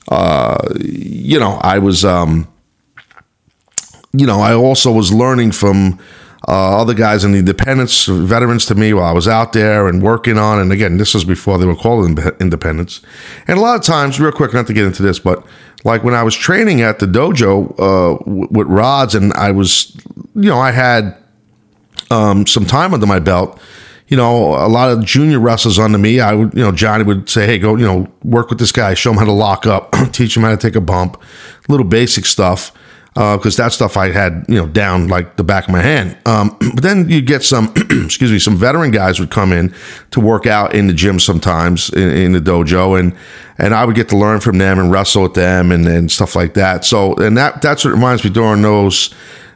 uh, 0.07 0.57
you 0.79 1.39
know, 1.39 1.59
I 1.61 1.79
was 1.79 2.05
um, 2.05 2.47
you 4.13 4.25
know, 4.25 4.39
I 4.39 4.53
also 4.53 4.91
was 4.91 5.13
learning 5.13 5.51
from 5.51 5.99
uh, 6.47 6.79
other 6.79 6.93
guys 6.93 7.23
in 7.23 7.31
the 7.31 7.39
independents, 7.39 8.05
veterans 8.05 8.65
to 8.67 8.75
me 8.75 8.93
while 8.93 9.05
I 9.05 9.11
was 9.13 9.27
out 9.27 9.53
there 9.53 9.87
and 9.87 10.01
working 10.01 10.37
on. 10.37 10.59
And 10.59 10.71
again, 10.71 10.97
this 10.97 11.13
was 11.13 11.25
before 11.25 11.57
they 11.57 11.65
were 11.65 11.75
called 11.75 12.19
independents. 12.39 13.01
And 13.47 13.57
a 13.57 13.61
lot 13.61 13.75
of 13.75 13.81
times, 13.81 14.19
real 14.19 14.31
quick, 14.31 14.53
not 14.53 14.67
to 14.67 14.73
get 14.73 14.85
into 14.85 15.01
this, 15.01 15.17
but 15.17 15.43
like 15.83 16.03
when 16.03 16.13
I 16.13 16.23
was 16.23 16.35
training 16.35 16.81
at 16.81 16.99
the 16.99 17.07
dojo 17.07 17.71
uh, 17.79 18.17
with 18.25 18.67
Rodz, 18.67 19.15
and 19.15 19.33
I 19.33 19.51
was, 19.51 19.95
you 20.35 20.49
know, 20.49 20.59
I 20.59 20.71
had 20.71 21.17
um, 22.11 22.45
some 22.45 22.65
time 22.65 22.93
under 22.93 23.07
my 23.07 23.19
belt. 23.19 23.59
You 24.07 24.17
know, 24.17 24.53
a 24.53 24.69
lot 24.69 24.91
of 24.91 25.03
junior 25.03 25.39
wrestlers 25.39 25.79
under 25.79 25.97
me. 25.97 26.19
I 26.19 26.33
would, 26.33 26.53
you 26.53 26.61
know, 26.61 26.71
Johnny 26.71 27.03
would 27.03 27.27
say, 27.27 27.47
"Hey, 27.47 27.57
go, 27.57 27.75
you 27.75 27.85
know, 27.85 28.07
work 28.23 28.49
with 28.49 28.59
this 28.59 28.71
guy. 28.71 28.93
Show 28.93 29.11
him 29.11 29.17
how 29.17 29.25
to 29.25 29.31
lock 29.31 29.65
up. 29.65 29.95
teach 30.11 30.37
him 30.37 30.43
how 30.43 30.51
to 30.51 30.57
take 30.57 30.75
a 30.75 30.81
bump. 30.81 31.21
Little 31.67 31.87
basic 31.87 32.25
stuff." 32.25 32.71
Because 33.15 33.55
that 33.55 33.71
stuff 33.71 33.95
I 33.95 34.11
had, 34.11 34.43
you 34.49 34.55
know, 34.55 34.67
down 34.67 35.07
like 35.07 35.37
the 35.37 35.43
back 35.43 35.65
of 35.65 35.71
my 35.71 35.81
hand. 35.81 36.17
Um, 36.25 36.57
but 36.73 36.83
then 36.83 37.07
you 37.09 37.21
get 37.21 37.43
some, 37.43 37.73
excuse 38.03 38.29
me, 38.29 38.39
some 38.39 38.57
veteran 38.57 38.91
guys 38.91 39.21
would 39.21 39.31
come 39.31 39.53
in 39.53 39.73
to 40.11 40.19
work 40.19 40.45
out 40.45 40.75
in 40.75 40.87
the 40.87 40.93
gym 40.93 41.19
sometimes 41.21 41.89
in, 41.91 42.09
in, 42.09 42.31
the 42.33 42.41
dojo, 42.41 42.99
and 42.99 43.15
and 43.57 43.73
I 43.73 43.85
would 43.85 43.95
get 43.95 44.09
to 44.09 44.17
learn 44.17 44.41
from 44.41 44.57
them 44.57 44.79
and 44.79 44.91
wrestle 44.91 45.23
with 45.23 45.33
them 45.33 45.71
and, 45.71 45.87
and 45.87 46.11
stuff 46.11 46.35
like 46.35 46.55
that. 46.55 46.83
So, 46.83 47.15
and 47.15 47.37
that 47.37 47.61
that's 47.61 47.85
what 47.85 47.91
reminds 47.91 48.25
me 48.25 48.31
during 48.31 48.61
those 48.61 49.13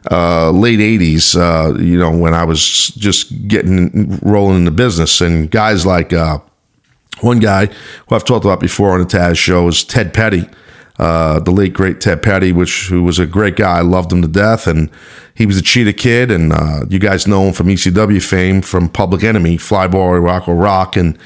uh, 0.09 0.51
late 0.51 0.79
'80s, 0.79 1.35
uh, 1.35 1.77
you 1.77 1.99
know, 1.99 2.15
when 2.15 2.33
I 2.33 2.45
was 2.45 2.87
just 2.95 3.49
getting 3.49 4.19
rolling 4.19 4.59
in 4.59 4.65
the 4.65 4.71
business, 4.71 5.19
and 5.19 5.51
guys 5.51 5.85
like 5.85 6.13
uh, 6.13 6.39
one 7.19 7.39
guy 7.39 7.65
who 7.65 8.15
I've 8.15 8.23
talked 8.23 8.45
about 8.45 8.61
before 8.61 8.91
on 8.91 8.99
the 8.99 9.05
Taz 9.05 9.35
show 9.35 9.67
is 9.67 9.83
Ted 9.83 10.13
Petty 10.13 10.47
uh, 10.99 11.39
the 11.39 11.51
late 11.51 11.73
great 11.73 12.01
Ted 12.01 12.21
Petty, 12.21 12.51
which 12.51 12.87
who 12.87 13.03
was 13.03 13.19
a 13.19 13.25
great 13.25 13.55
guy. 13.55 13.77
I 13.77 13.81
loved 13.81 14.11
him 14.11 14.21
to 14.21 14.27
death, 14.27 14.67
and 14.67 14.91
he 15.33 15.45
was 15.45 15.57
a 15.57 15.61
cheetah 15.61 15.93
kid. 15.93 16.29
And 16.29 16.51
uh, 16.51 16.85
you 16.89 16.99
guys 16.99 17.25
know 17.25 17.43
him 17.47 17.53
from 17.53 17.67
ECW 17.67 18.21
fame, 18.21 18.61
from 18.61 18.89
Public 18.89 19.23
Enemy, 19.23 19.57
Flyboy, 19.57 20.21
Rocco 20.21 20.53
Rock, 20.53 20.97
and 20.97 21.17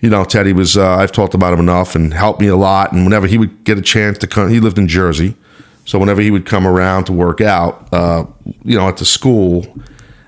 you 0.00 0.08
know 0.08 0.24
Teddy 0.24 0.54
was. 0.54 0.76
Uh, 0.76 0.96
I've 0.96 1.12
talked 1.12 1.34
about 1.34 1.52
him 1.52 1.60
enough, 1.60 1.94
and 1.94 2.14
helped 2.14 2.40
me 2.40 2.46
a 2.46 2.56
lot. 2.56 2.92
And 2.92 3.04
whenever 3.04 3.26
he 3.26 3.36
would 3.36 3.64
get 3.64 3.76
a 3.76 3.82
chance 3.82 4.16
to 4.18 4.26
come, 4.26 4.48
he 4.48 4.58
lived 4.58 4.78
in 4.78 4.88
Jersey, 4.88 5.36
so 5.84 5.98
whenever 5.98 6.22
he 6.22 6.30
would 6.30 6.46
come 6.46 6.66
around 6.66 7.04
to 7.04 7.12
work 7.12 7.42
out, 7.42 7.92
uh, 7.92 8.24
you 8.64 8.76
know, 8.76 8.88
at 8.88 8.96
the 8.96 9.06
school. 9.06 9.66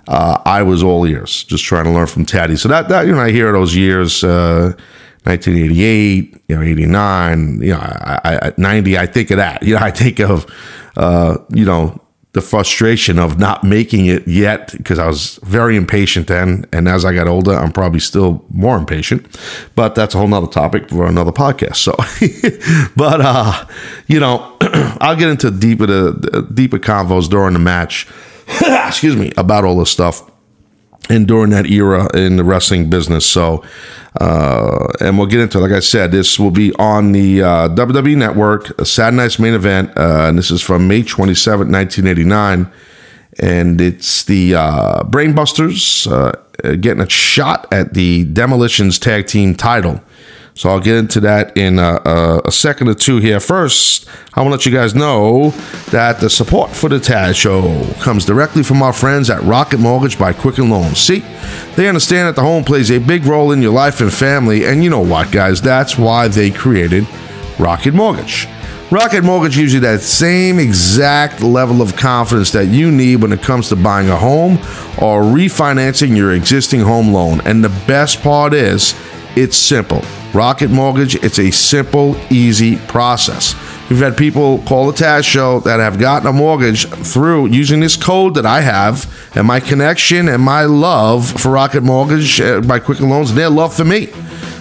Uh, 0.09 0.37
I 0.45 0.65
was 0.65 0.83
all 0.83 1.07
ears, 1.07 1.45
just 1.45 1.63
trying 1.63 1.85
to 1.85 1.91
learn 1.91 2.09
from 2.09 2.27
Teddy. 2.27 2.57
So 2.57 2.69
that, 2.69 2.89
that 2.89 3.07
you 3.07 3.13
know, 3.13 3.21
I 3.21 3.31
hear 3.31 3.53
those 3.53 3.77
years, 3.77 4.25
1988, 5.25 6.43
you 6.49 6.57
know, 6.57 6.63
89, 6.63 7.63
you 7.63 7.69
know, 7.69 7.79
I, 7.79 8.39
I, 8.43 8.53
90, 8.57 8.99
I 8.99 9.07
think 9.07 9.31
of 9.31 9.37
that. 9.37 9.63
You 9.63 9.75
know, 9.75 9.81
I 9.81 9.91
think 9.91 10.19
of, 10.19 10.47
uh, 10.97 11.39
you 11.51 11.65
know, 11.65 12.01
the 12.33 12.41
frustration 12.41 13.19
of 13.19 13.39
not 13.39 13.63
making 13.63 14.07
it 14.07 14.27
yet 14.27 14.73
because 14.77 14.99
I 14.99 15.07
was 15.07 15.39
very 15.43 15.77
impatient 15.77 16.29
then. 16.29 16.65
And 16.73 16.89
as 16.89 17.05
I 17.05 17.15
got 17.15 17.29
older, 17.29 17.53
I'm 17.53 17.71
probably 17.71 18.01
still 18.01 18.45
more 18.51 18.77
impatient, 18.77 19.39
but 19.77 19.95
that's 19.95 20.15
a 20.15 20.19
whole 20.19 20.29
nother 20.29 20.47
topic 20.47 20.89
for 20.89 21.07
another 21.07 21.33
podcast. 21.33 21.77
So, 21.77 21.95
but, 22.97 23.21
uh, 23.21 23.67
you 24.07 24.19
know, 24.19 24.57
I'll 25.01 25.17
get 25.17 25.29
into 25.29 25.51
deeper, 25.51 25.87
the 25.87 26.49
deeper 26.53 26.79
convos 26.79 27.29
during 27.29 27.53
the 27.53 27.61
match, 27.61 28.09
excuse 28.49 29.15
me, 29.15 29.33
about 29.37 29.65
all 29.65 29.79
this 29.79 29.91
stuff 29.91 30.32
and 31.13 31.29
during 31.29 31.51
that 31.51 31.67
era 31.67 32.09
in 32.17 32.37
the 32.37 32.45
wrestling 32.45 32.89
business. 32.89 33.27
So, 33.27 33.63
uh, 34.19 34.89
and 34.99 35.19
we'll 35.19 35.27
get 35.27 35.41
into 35.41 35.59
it. 35.59 35.61
Like 35.61 35.73
I 35.73 35.81
said, 35.81 36.11
this 36.11 36.39
will 36.39 36.51
be 36.51 36.73
on 36.77 37.13
the 37.13 37.43
uh, 37.43 37.69
WWE 37.69 38.17
Network, 38.17 38.71
a 38.81 38.87
Saturday 38.87 39.19
night's 39.19 39.39
main 39.39 39.53
event. 39.53 39.91
Uh, 39.97 40.29
and 40.29 40.39
this 40.39 40.51
is 40.51 40.63
from 40.63 40.89
May 40.89 41.03
27, 41.03 41.71
1989. 41.71 42.73
And 43.41 43.81
it's 43.81 44.25
the 44.25 44.55
uh, 44.55 45.03
Brainbusters 45.05 46.11
uh, 46.11 46.33
getting 46.77 47.03
a 47.03 47.09
shot 47.09 47.71
at 47.73 47.93
the 47.93 48.25
Demolitions 48.25 48.99
tag 48.99 49.27
team 49.27 49.55
title. 49.55 50.01
So 50.55 50.69
I'll 50.69 50.81
get 50.81 50.97
into 50.97 51.21
that 51.21 51.57
in 51.57 51.79
a, 51.79 52.01
a, 52.05 52.43
a, 52.45 52.53
second 52.53 52.89
or 52.89 52.95
two 52.95 53.19
here. 53.19 53.41
First, 53.41 54.07
I 54.35 54.41
want 54.41 54.53
to 54.53 54.57
let 54.59 54.67
you 54.67 54.73
guys 54.73 54.95
know 54.95 55.51
that 55.91 56.21
the 56.21 56.29
support 56.29 56.71
for 56.71 56.91
the 56.91 56.99
Taz 56.99 57.37
Show 57.37 57.91
comes 58.03 58.27
directly 58.27 58.63
from 58.63 58.83
our 58.83 58.93
friends 58.93 59.31
at 59.31 59.43
Rocket 59.43 59.81
Mortgage 59.81 60.19
by 60.19 60.35
Quicken 60.35 60.69
Loans. 60.69 60.99
See, 60.99 61.21
they 61.75 61.89
understand 61.89 62.29
that 62.29 62.37
the 62.37 62.43
home 62.43 62.65
plays 62.65 62.91
a 62.91 62.99
big 62.99 63.25
role 63.25 63.53
in 63.53 63.63
your 63.63 63.73
life 63.73 64.03
and 64.03 64.13
family, 64.13 64.67
and 64.67 64.85
you 64.85 64.91
know 64.91 65.01
what, 65.01 65.33
guys? 65.33 65.63
That's 65.63 65.97
why 65.97 66.29
they 66.29 66.51
created 66.51 67.07
Rocket 67.59 67.95
Mortgage. 67.95 68.47
Rocket 68.91 69.25
Mortgage 69.25 69.57
gives 69.57 69.73
you 69.73 69.81
that 69.81 70.03
same 70.03 70.59
exact 70.59 71.41
level 71.41 71.81
of 71.81 71.97
confidence 71.97 72.51
that 72.51 72.67
you 72.67 72.91
need 72.91 73.23
when 73.23 73.33
it 73.33 73.41
comes 73.41 73.71
to 73.71 73.77
buying 73.77 74.11
a 74.11 74.17
home 74.17 74.59
or 75.01 75.23
refinancing 75.23 76.15
your 76.15 76.35
existing 76.35 76.81
home 76.81 77.11
loan. 77.11 77.41
And 77.47 77.65
the 77.65 77.71
best 77.87 78.21
part 78.21 78.53
is, 78.53 78.95
it's 79.35 79.57
simple. 79.57 80.03
Rocket 80.35 80.71
Mortgage, 80.71 81.15
it's 81.17 81.39
a 81.39 81.51
simple, 81.51 82.17
easy 82.33 82.79
process. 82.89 83.55
We've 83.91 83.99
had 83.99 84.17
people 84.17 84.63
call 84.63 84.91
the 84.91 85.05
Taz 85.05 85.25
Show 85.25 85.61
that 85.61 85.79
have 85.79 85.99
gotten 85.99 86.27
a 86.27 86.33
mortgage 86.33 86.87
through 86.89 87.49
using 87.49 87.81
this 87.81 87.97
code 87.97 88.35
that 88.37 88.47
I 88.47 88.63
have 88.63 89.13
and 89.37 89.47
my 89.47 89.61
connection 89.61 90.29
and 90.29 90.43
my 90.43 90.65
love 90.65 91.31
for 91.31 91.51
Rocket 91.51 91.83
Mortgage 91.83 92.41
uh, 92.41 92.63
by 92.63 92.79
Quicken 92.79 93.11
Loans 93.11 93.29
and 93.29 93.39
their 93.39 93.51
love 93.51 93.75
for 93.75 93.85
me 93.85 94.07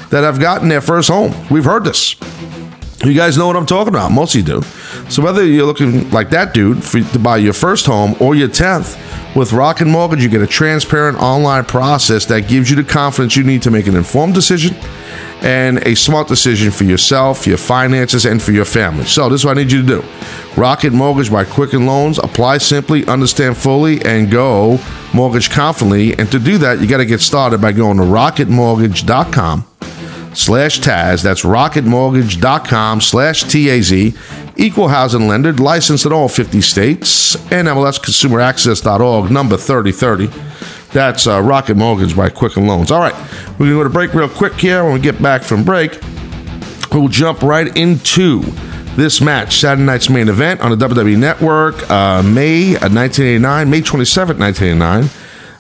that 0.09 0.25
have 0.25 0.41
gotten 0.41 0.67
their 0.67 0.81
first 0.81 1.07
home. 1.07 1.33
We've 1.49 1.63
heard 1.63 1.85
this. 1.85 2.17
You 3.05 3.13
guys 3.13 3.37
know 3.37 3.47
what 3.47 3.55
I'm 3.55 3.65
talking 3.65 3.93
about. 3.93 4.11
Most 4.11 4.35
of 4.35 4.41
you 4.41 4.45
do. 4.45 4.61
So 5.09 5.23
whether 5.23 5.45
you're 5.45 5.65
looking 5.65 6.11
like 6.11 6.31
that 6.31 6.53
dude 6.53 6.83
for, 6.83 7.01
to 7.01 7.19
buy 7.19 7.37
your 7.37 7.53
first 7.53 7.85
home 7.85 8.15
or 8.19 8.35
your 8.35 8.49
10th, 8.49 8.97
with 9.33 9.53
Rocket 9.53 9.85
Mortgage, 9.85 10.21
you 10.21 10.27
get 10.27 10.41
a 10.41 10.47
transparent 10.47 11.17
online 11.17 11.63
process 11.63 12.25
that 12.25 12.49
gives 12.49 12.69
you 12.69 12.75
the 12.75 12.83
confidence 12.83 13.37
you 13.37 13.43
need 13.43 13.61
to 13.61 13.71
make 13.71 13.87
an 13.87 13.95
informed 13.95 14.33
decision 14.33 14.75
and 15.41 15.79
a 15.88 15.95
smart 15.95 16.27
decision 16.27 16.71
for 16.71 16.83
yourself, 16.83 17.48
your 17.48 17.57
finances, 17.57 18.25
and 18.25 18.41
for 18.41 18.51
your 18.51 18.65
family. 18.65 19.05
So, 19.05 19.29
this 19.29 19.41
is 19.41 19.45
what 19.45 19.57
I 19.57 19.62
need 19.62 19.71
you 19.71 19.81
to 19.81 19.88
do 19.88 20.05
Rocket 20.55 20.93
Mortgage 20.93 21.31
by 21.31 21.45
Quicken 21.45 21.86
Loans. 21.86 22.19
Apply 22.19 22.57
simply, 22.57 23.05
understand 23.07 23.57
fully, 23.57 24.01
and 24.03 24.29
go 24.29 24.79
mortgage 25.13 25.50
confidently. 25.50 26.17
And 26.17 26.31
to 26.31 26.39
do 26.39 26.57
that, 26.60 26.79
you 26.79 26.88
got 26.88 26.98
to 26.98 27.05
get 27.05 27.21
started 27.21 27.62
by 27.62 27.71
going 27.71 27.98
to 27.98 28.03
rocketmortgage.com 28.03 29.65
slash 30.33 30.79
Taz. 30.79 31.24
That's 31.24 31.43
rocketmortgage.com 31.43 33.01
slash 33.01 33.43
T-A-Z. 33.43 34.15
Equal 34.57 34.89
housing 34.89 35.27
lender, 35.27 35.53
licensed 35.53 36.05
in 36.05 36.13
all 36.13 36.27
50 36.27 36.62
states. 36.62 37.36
NMLSconsumeraccess.org, 37.36 39.31
number 39.31 39.57
3030. 39.57 40.50
That's 40.93 41.25
uh, 41.27 41.41
Rocket 41.41 41.75
Mortgage 41.77 42.15
by 42.15 42.29
Quicken 42.29 42.67
Loans. 42.67 42.91
All 42.91 43.00
right, 43.00 43.13
we're 43.51 43.69
going 43.69 43.69
to 43.69 43.75
go 43.75 43.83
to 43.83 43.89
break 43.89 44.13
real 44.13 44.29
quick 44.29 44.53
here. 44.53 44.83
When 44.83 44.93
we 44.93 45.00
get 45.00 45.21
back 45.21 45.41
from 45.43 45.63
break, 45.63 46.00
we'll 46.91 47.07
jump 47.07 47.41
right 47.41 47.75
into 47.77 48.41
this 48.95 49.21
match, 49.21 49.57
Saturday 49.57 49.86
night's 49.86 50.10
main 50.10 50.27
event 50.27 50.60
on 50.62 50.77
the 50.77 50.88
WWE 50.88 51.17
Network, 51.17 51.89
uh, 51.89 52.21
May 52.21 52.71
1989, 52.74 53.69
May 53.69 53.81
27, 53.81 54.38
1989. 54.38 55.10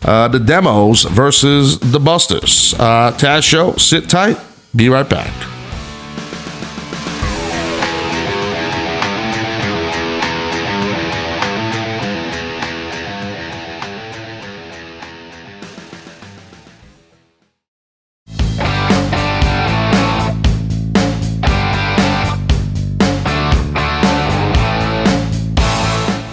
Uh, 0.03 0.27
the 0.27 0.39
Demos 0.39 1.03
versus 1.03 1.79
the 1.79 1.99
Busters. 1.99 2.73
Uh, 2.73 3.11
Taz 3.17 3.43
Show, 3.43 3.73
sit 3.73 4.09
tight. 4.09 4.37
Be 4.75 4.89
right 4.89 5.07
back. 5.07 5.50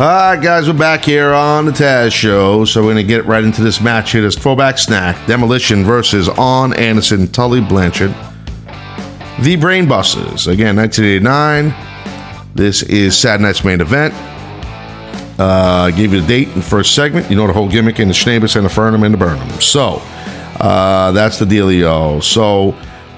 All 0.01 0.07
right, 0.07 0.41
guys, 0.41 0.69
we're 0.69 0.79
back 0.79 1.05
here 1.05 1.33
on 1.33 1.65
the 1.65 1.73
Taz 1.73 2.13
Show. 2.13 2.65
So 2.65 2.83
we're 2.83 2.93
going 2.93 3.05
to 3.05 3.13
get 3.13 3.25
right 3.27 3.43
into 3.43 3.65
this 3.65 3.81
match 3.81 4.13
here. 4.13 4.23
This 4.23 4.39
throwback 4.39 4.79
snack 4.79 5.27
Demolition 5.27 5.83
versus 5.83 6.29
Arn 6.29 6.73
Anderson, 6.75 7.27
Tully 7.27 7.61
Blanchard. 7.61 8.11
The 9.41 9.57
Brainbusters. 9.57 10.47
Again, 10.47 10.77
1989. 10.77 11.75
This 12.55 12.85
is 12.85 13.19
Saturday 13.19 13.43
night's 13.43 13.65
main 13.65 13.81
event. 13.81 14.15
Uh, 15.37 15.91
gave 15.91 16.13
you 16.13 16.21
the 16.21 16.27
date 16.29 16.47
in 16.47 16.55
the 16.55 16.63
first 16.63 16.95
segment. 16.95 17.29
You 17.29 17.35
know 17.35 17.49
the 17.49 17.53
whole 17.53 17.69
gimmick 17.69 17.99
in 17.99 18.07
the 18.07 18.15
Schnabus 18.15 18.55
and 18.55 18.65
the 18.65 18.71
Fernum 18.71 19.05
and 19.05 19.13
the 19.13 19.19
Burnham. 19.19 19.61
So 19.61 20.01
uh, 20.61 21.11
that's 21.11 21.41
the 21.41 21.45
dealio. 21.45 22.23
So 22.23 22.67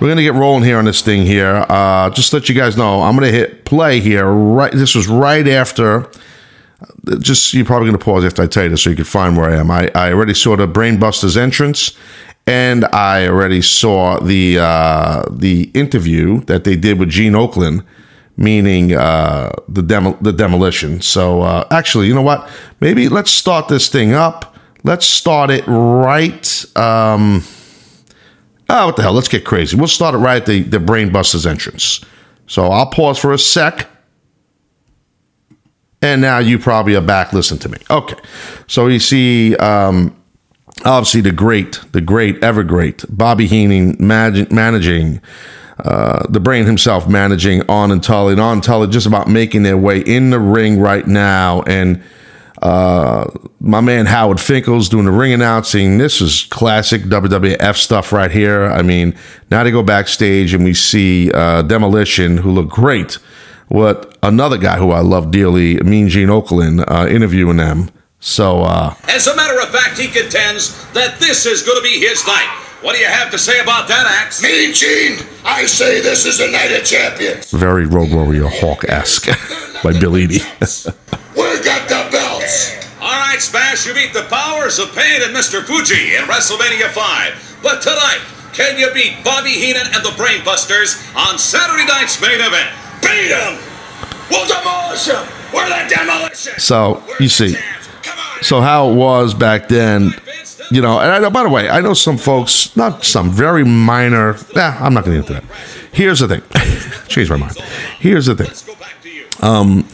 we're 0.01 0.09
gonna 0.09 0.23
get 0.23 0.33
rolling 0.33 0.65
here 0.65 0.79
on 0.79 0.87
this 0.87 1.03
thing 1.03 1.27
here. 1.27 1.63
Uh, 1.69 2.09
just 2.09 2.33
let 2.33 2.49
you 2.49 2.55
guys 2.55 2.79
know, 2.79 3.03
I'm 3.03 3.17
gonna 3.17 3.31
hit 3.31 3.67
play 3.67 4.01
here. 4.01 4.27
Right, 4.27 4.73
this 4.73 4.95
was 4.95 5.09
right 5.09 5.47
after 5.47 6.09
just 7.19 7.55
you're 7.55 7.65
probably 7.65 7.89
going 7.89 7.99
to 7.99 8.05
pause 8.05 8.25
after 8.25 8.43
I 8.43 8.47
tell 8.47 8.65
you 8.65 8.71
this 8.71 8.83
so 8.83 8.91
you 8.91 8.97
can 8.97 9.05
find 9.05 9.37
where 9.37 9.51
I 9.51 9.57
am. 9.57 9.71
I, 9.71 9.91
I 9.95 10.13
already 10.13 10.35
saw 10.35 10.57
the 10.57 10.67
Brainbusters 10.67 11.37
entrance, 11.37 11.97
and 12.47 12.85
I 12.87 13.29
already 13.29 13.63
saw 13.63 14.21
the 14.21 14.59
uh, 14.59 15.25
the 15.31 15.71
interview 15.75 16.41
that 16.43 16.65
they 16.65 16.77
did 16.77 16.99
with 16.99 17.11
Gene 17.11 17.33
Okerlund, 17.33 17.85
meaning 18.37 18.95
uh, 18.95 19.53
the 19.69 19.83
demo, 19.83 20.17
the 20.21 20.33
demolition. 20.33 21.01
So 21.01 21.43
uh, 21.43 21.67
actually, 21.71 22.07
you 22.07 22.15
know 22.15 22.23
what? 22.23 22.49
Maybe 22.81 23.09
let's 23.09 23.31
start 23.31 23.69
this 23.69 23.89
thing 23.89 24.13
up. 24.13 24.57
Let's 24.83 25.07
start 25.07 25.51
it 25.51 25.65
right. 25.67 26.65
Um, 26.77 27.45
oh, 28.69 28.87
what 28.87 28.97
the 28.97 29.03
hell? 29.03 29.13
Let's 29.13 29.29
get 29.29 29.45
crazy. 29.45 29.77
We'll 29.77 29.89
start 29.89 30.15
it 30.15 30.19
right 30.19 30.41
at 30.41 30.47
the 30.47 30.63
the 30.63 30.79
Brainbusters 30.79 31.47
entrance. 31.47 32.05
So 32.47 32.67
I'll 32.67 32.91
pause 32.91 33.19
for 33.19 33.33
a 33.33 33.39
sec 33.39 33.90
and 36.03 36.21
now 36.21 36.39
you 36.39 36.59
probably 36.59 36.97
are 36.97 37.03
back. 37.03 37.33
Listen 37.33 37.59
to 37.59 37.69
me. 37.69 37.79
Okay. 37.91 38.17
So 38.67 38.87
you 38.87 38.99
see, 38.99 39.57
um, 39.57 40.17
obviously, 40.85 41.21
the 41.21 41.33
great, 41.33 41.81
the 41.93 42.01
great, 42.01 42.43
ever 42.43 42.63
great 42.63 43.05
Bobby 43.09 43.47
Heenan 43.47 43.97
managing 43.99 45.21
uh, 45.85 46.27
the 46.29 46.41
brain 46.41 46.67
himself 46.67 47.09
managing 47.09 47.63
Arn 47.69 47.91
and 47.91 48.03
Tully, 48.03 48.33
and 48.33 48.41
Arn 48.41 48.61
Tully 48.61 48.89
just 48.89 49.07
about 49.07 49.29
making 49.29 49.63
their 49.63 49.79
way 49.79 50.01
in 50.01 50.31
the 50.31 50.39
ring 50.39 50.79
right 50.79 51.07
now. 51.07 51.63
And 51.63 52.03
uh, 52.61 53.31
my 53.61 53.81
man 53.81 54.07
Howard 54.07 54.41
Finkel's 54.41 54.89
doing 54.89 55.07
the 55.07 55.11
ring 55.11 55.33
announcing. 55.33 55.99
This 55.99 56.21
is 56.21 56.45
classic 56.51 57.03
WWF 57.03 57.77
stuff 57.77 58.13
right 58.13 58.31
here. 58.31 58.65
I 58.65 58.83
mean, 58.83 59.17
now 59.51 59.65
they 59.65 59.71
go 59.71 59.83
backstage 59.83 60.53
and 60.53 60.65
we 60.65 60.75
see 60.75 61.31
uh, 61.33 61.63
Demolition, 61.63 62.37
who 62.37 62.51
look 62.51 62.69
great. 62.69 63.19
What 63.71 64.19
another 64.21 64.59
guy 64.59 64.79
who 64.79 64.91
I 64.91 64.99
love 64.99 65.31
dearly, 65.31 65.77
Mean 65.77 66.09
Gene 66.09 66.27
Okerlund, 66.27 66.85
uh, 66.91 67.07
interviewing 67.07 67.59
them. 67.59 67.89
So, 68.19 68.63
uh, 68.63 68.97
as 69.07 69.29
a 69.29 69.37
matter 69.37 69.61
of 69.61 69.69
fact, 69.69 69.97
he 69.97 70.09
contends 70.09 70.75
that 70.91 71.21
this 71.21 71.47
is 71.47 71.63
going 71.63 71.79
to 71.79 71.83
be 71.83 72.01
his 72.01 72.27
night. 72.27 72.51
What 72.83 72.95
do 72.95 72.99
you 72.99 73.07
have 73.07 73.31
to 73.31 73.39
say 73.39 73.61
about 73.61 73.87
that, 73.87 74.07
Ax? 74.09 74.43
Mean 74.43 74.75
Gene, 74.75 75.25
I 75.45 75.67
say 75.67 76.01
this 76.01 76.27
is 76.27 76.41
a 76.41 76.51
night 76.51 76.73
of 76.73 76.85
champions. 76.85 77.53
Very 77.53 77.87
Road 77.87 78.11
Warrior 78.11 78.49
Hawk 78.49 78.87
esque 78.89 79.29
by 79.85 79.93
Bill 79.93 80.19
Eadie. 80.19 80.43
we 81.37 81.63
got 81.63 81.89
the 81.89 82.11
belts. 82.11 82.75
All 83.01 83.21
right, 83.23 83.41
Smash, 83.41 83.87
you 83.87 83.95
beat 83.95 84.13
the 84.13 84.25
powers 84.25 84.81
of 84.81 84.93
Pain 84.97 85.23
and 85.23 85.31
Mr. 85.33 85.63
Fuji 85.63 86.17
in 86.17 86.25
WrestleMania 86.25 86.91
5. 86.91 87.61
But 87.63 87.83
tonight, 87.83 88.21
can 88.53 88.77
you 88.81 88.93
beat 88.93 89.23
Bobby 89.23 89.51
Heenan 89.51 89.87
and 89.95 90.05
the 90.05 90.11
Brainbusters 90.19 90.99
on 91.15 91.39
Saturday 91.39 91.87
night's 91.87 92.21
main 92.21 92.41
event? 92.41 92.80
Beat 93.03 93.29
them! 93.29 93.59
We'll 94.31 94.47
demolish 94.47 95.07
them! 95.07 95.27
We're 95.53 95.69
the 95.69 95.95
demolition! 95.95 96.59
So, 96.59 97.03
you 97.19 97.29
see. 97.29 97.57
So, 98.43 98.61
how 98.61 98.91
it 98.91 98.95
was 98.95 99.35
back 99.35 99.69
then 99.69 100.15
you 100.71 100.81
know, 100.81 101.01
and 101.01 101.11
I 101.11 101.19
know, 101.19 101.31
by 101.31 101.43
the 101.43 101.49
way, 101.49 101.69
I 101.69 101.81
know 101.81 101.95
some 101.95 102.17
folks, 102.17 102.77
not 102.77 103.05
some, 103.05 103.31
very 103.31 103.65
minor. 103.65 104.37
Nah, 104.55 104.77
I'm 104.79 104.95
not 104.95 105.05
going 105.05 105.21
to 105.21 105.29
get 105.29 105.37
into 105.37 105.47
that. 105.47 105.57
Here's 105.93 106.21
the 106.21 106.29
thing. 106.29 106.43
Change 107.09 107.29
my 107.29 107.37
mind. 107.37 107.57
Here's 107.99 108.27
the 108.27 108.37
thing. 108.37 109.43
Um, 109.43 109.87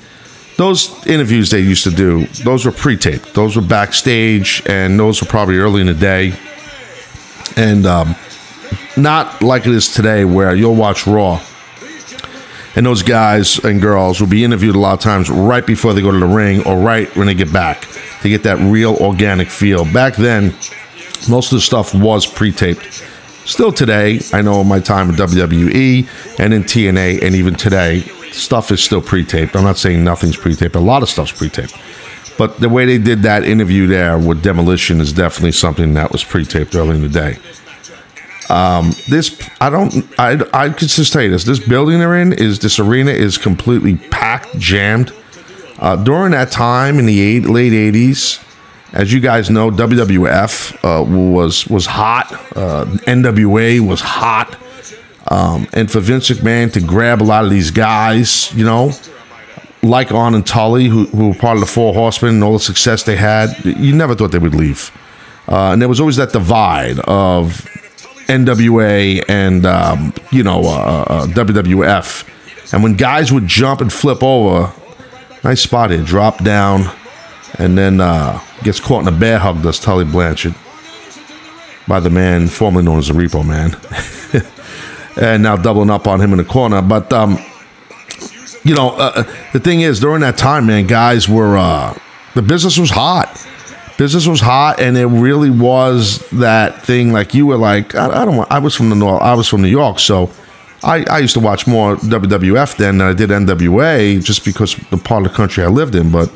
those 0.59 1.07
interviews 1.07 1.51
they 1.51 1.61
used 1.61 1.85
to 1.85 1.91
do, 1.91 2.27
those 2.45 2.67
were 2.67 2.73
pre-taped. 2.73 3.35
Those 3.35 3.57
were 3.57 3.63
backstage, 3.63 4.63
and 4.67 5.01
those 5.01 5.23
were 5.23 5.29
probably 5.29 5.57
early 5.57 5.81
in 5.81 5.87
the 5.87 5.95
day, 5.95 6.35
and 7.57 7.87
um, 7.87 8.15
not 8.99 9.43
like 9.43 9.67
it 9.67 9.73
is 9.73 9.93
today, 9.95 10.27
where 10.27 10.55
you'll 10.55 10.75
watch 10.75 11.07
Raw, 11.07 11.43
and 12.76 12.85
those 12.85 13.02
guys 13.02 13.59
and 13.64 13.80
girls 13.80 14.21
will 14.21 14.28
be 14.28 14.45
interviewed 14.45 14.76
a 14.76 14.78
lot 14.78 14.92
of 14.92 15.00
times 15.00 15.30
right 15.30 15.66
before 15.66 15.95
they 15.95 16.02
go 16.02 16.12
to 16.12 16.18
the 16.18 16.26
ring 16.26 16.64
or 16.66 16.78
right 16.78 17.14
when 17.16 17.26
they 17.26 17.35
get 17.35 17.52
back 17.52 17.88
to 18.21 18.28
get 18.28 18.42
that 18.42 18.59
real 18.59 18.95
organic 18.97 19.49
feel. 19.49 19.85
Back 19.92 20.16
then, 20.16 20.54
most 21.28 21.52
of 21.52 21.56
the 21.56 21.61
stuff 21.61 21.95
was 21.95 22.26
pre-taped. 22.26 23.02
Still 23.47 23.73
today, 23.73 24.21
I 24.33 24.42
know 24.42 24.62
my 24.62 24.80
time 24.80 25.09
in 25.09 25.14
WWE 25.16 26.38
and 26.38 26.52
in 26.52 26.64
TNA, 26.64 27.23
and 27.23 27.35
even 27.35 27.54
today, 27.54 28.00
stuff 28.33 28.71
is 28.71 28.83
still 28.83 29.00
pre-taped. 29.00 29.56
I'm 29.56 29.64
not 29.64 29.78
saying 29.78 30.04
nothing's 30.04 30.37
pre-taped. 30.37 30.75
A 30.75 30.80
lot 30.80 31.02
of 31.02 31.09
stuff's 31.09 31.33
pre-taped. 31.33 31.75
But 32.37 32.61
the 32.61 32.68
way 32.68 32.85
they 32.85 32.99
did 32.99 33.23
that 33.23 33.45
interview 33.45 33.87
there 33.87 34.18
with 34.18 34.42
Demolition 34.42 35.00
is 35.00 35.12
definitely 35.12 35.52
something 35.52 35.95
that 35.95 36.12
was 36.12 36.23
pre-taped 36.23 36.75
early 36.75 36.97
in 36.97 37.02
the 37.02 37.09
day. 37.09 37.38
Um, 38.49 38.93
this 39.09 39.41
I 39.61 39.71
don't 39.71 40.07
I 40.19 40.41
I 40.53 40.69
could 40.71 40.88
just 40.88 41.12
tell 41.12 41.23
you 41.23 41.31
this. 41.31 41.45
This 41.45 41.59
building 41.59 41.99
they're 41.99 42.17
in 42.17 42.33
is 42.33 42.59
this 42.59 42.79
arena 42.79 43.11
is 43.11 43.38
completely 43.38 43.97
packed, 43.97 44.59
jammed. 44.59 45.12
Uh, 45.79 45.97
during 45.97 46.33
that 46.33 46.50
time 46.50 46.99
in 46.99 47.07
the 47.07 47.21
eight, 47.21 47.45
late 47.45 47.73
'80s, 47.73 48.43
as 48.93 49.12
you 49.12 49.21
guys 49.21 49.50
know, 49.50 49.71
WWF 49.71 50.75
uh, 50.85 51.03
was 51.03 51.67
was 51.67 51.87
hot. 51.87 52.33
Uh, 52.57 52.87
NWA 53.07 53.87
was 53.87 54.00
hot, 54.00 54.57
um, 55.29 55.67
and 55.73 55.91
for 55.91 56.00
Vince 56.00 56.31
McMahon 56.31 56.73
to 56.73 56.81
grab 56.81 57.21
a 57.21 57.25
lot 57.25 57.45
of 57.45 57.50
these 57.50 57.71
guys, 57.71 58.53
you 58.55 58.65
know, 58.65 58.93
like 59.83 60.12
Arn 60.12 60.35
and 60.35 60.47
Tully, 60.47 60.87
who, 60.87 61.07
who 61.07 61.29
were 61.29 61.35
part 61.35 61.57
of 61.57 61.61
the 61.61 61.67
Four 61.67 61.95
Horsemen 61.95 62.37
and 62.37 62.45
all 62.45 62.55
the 62.55 62.61
success 62.61 63.03
they 63.03 63.17
had, 63.17 63.50
you 63.65 63.95
never 63.95 64.15
thought 64.15 64.33
they 64.33 64.38
would 64.38 64.55
leave. 64.55 64.91
Uh, 65.49 65.73
and 65.73 65.81
there 65.81 65.88
was 65.88 66.00
always 66.00 66.17
that 66.17 66.33
divide 66.33 66.99
of 67.00 67.67
NWA 68.26 69.25
and 69.28 69.66
um, 69.66 70.14
you 70.30 70.42
know 70.42 70.61
uh, 70.61 71.04
uh 71.09 71.26
WWF. 71.26 72.33
And 72.73 72.83
when 72.83 72.95
guys 72.95 73.33
would 73.33 73.47
jump 73.47 73.80
and 73.80 73.92
flip 73.92 74.23
over, 74.23 74.73
Nice 75.47 75.61
spot 75.61 75.90
here. 75.92 76.02
Drop 76.02 76.42
down 76.42 76.92
and 77.56 77.78
then 77.78 78.01
uh, 78.01 78.40
gets 78.64 78.81
caught 78.81 79.03
in 79.03 79.14
a 79.14 79.16
bear 79.16 79.38
hug, 79.38 79.62
does 79.62 79.79
Tully 79.79 80.05
Blanchard 80.05 80.57
by 81.87 82.01
the 82.01 82.11
man 82.11 82.48
formerly 82.48 82.85
known 82.85 82.98
as 82.98 83.07
the 83.07 83.14
Repo 83.14 83.46
Man. 83.46 83.77
and 85.22 85.44
now 85.44 85.55
doubling 85.55 85.88
up 85.88 86.09
on 86.09 86.20
him 86.20 86.33
in 86.33 86.38
the 86.38 86.44
corner. 86.44 86.83
But, 86.83 87.12
um, 87.12 87.38
you 88.64 88.74
know, 88.74 88.90
uh, 88.90 89.12
uh, 89.14 89.22
the 89.53 89.61
thing 89.61 89.83
is, 89.83 90.01
during 90.01 90.22
that 90.22 90.37
time, 90.37 90.66
man, 90.66 90.88
guys 90.88 91.29
were, 91.29 91.57
uh, 91.57 91.96
the 92.35 92.42
business 92.42 92.77
was 92.77 92.90
hot. 92.90 93.29
Business 93.98 94.26
was 94.26 94.40
hot, 94.40 94.78
and 94.78 94.96
it 94.96 95.06
really 95.06 95.48
was 95.48 96.18
that 96.30 96.82
thing. 96.82 97.12
Like 97.12 97.32
you 97.32 97.46
were 97.46 97.56
like, 97.56 97.94
I, 97.94 98.22
I 98.22 98.24
don't 98.24 98.37
want. 98.37 98.52
I 98.52 98.59
was 98.59 98.74
from 98.74 98.90
the 98.90 98.96
north. 98.96 99.22
I 99.22 99.35
was 99.35 99.48
from 99.48 99.62
New 99.62 99.68
York, 99.68 99.98
so 99.98 100.30
I, 100.82 101.04
I 101.11 101.18
used 101.18 101.35
to 101.35 101.40
watch 101.40 101.66
more 101.66 101.96
WWF 101.96 102.76
then 102.76 102.98
than 102.98 103.09
I 103.09 103.14
did 103.14 103.30
NWA 103.30 104.22
just 104.22 104.44
because 104.44 104.76
the 104.90 104.98
part 104.98 105.24
of 105.24 105.32
the 105.32 105.37
country 105.37 105.64
I 105.64 105.68
lived 105.68 105.94
in. 105.94 106.12
But 106.12 106.30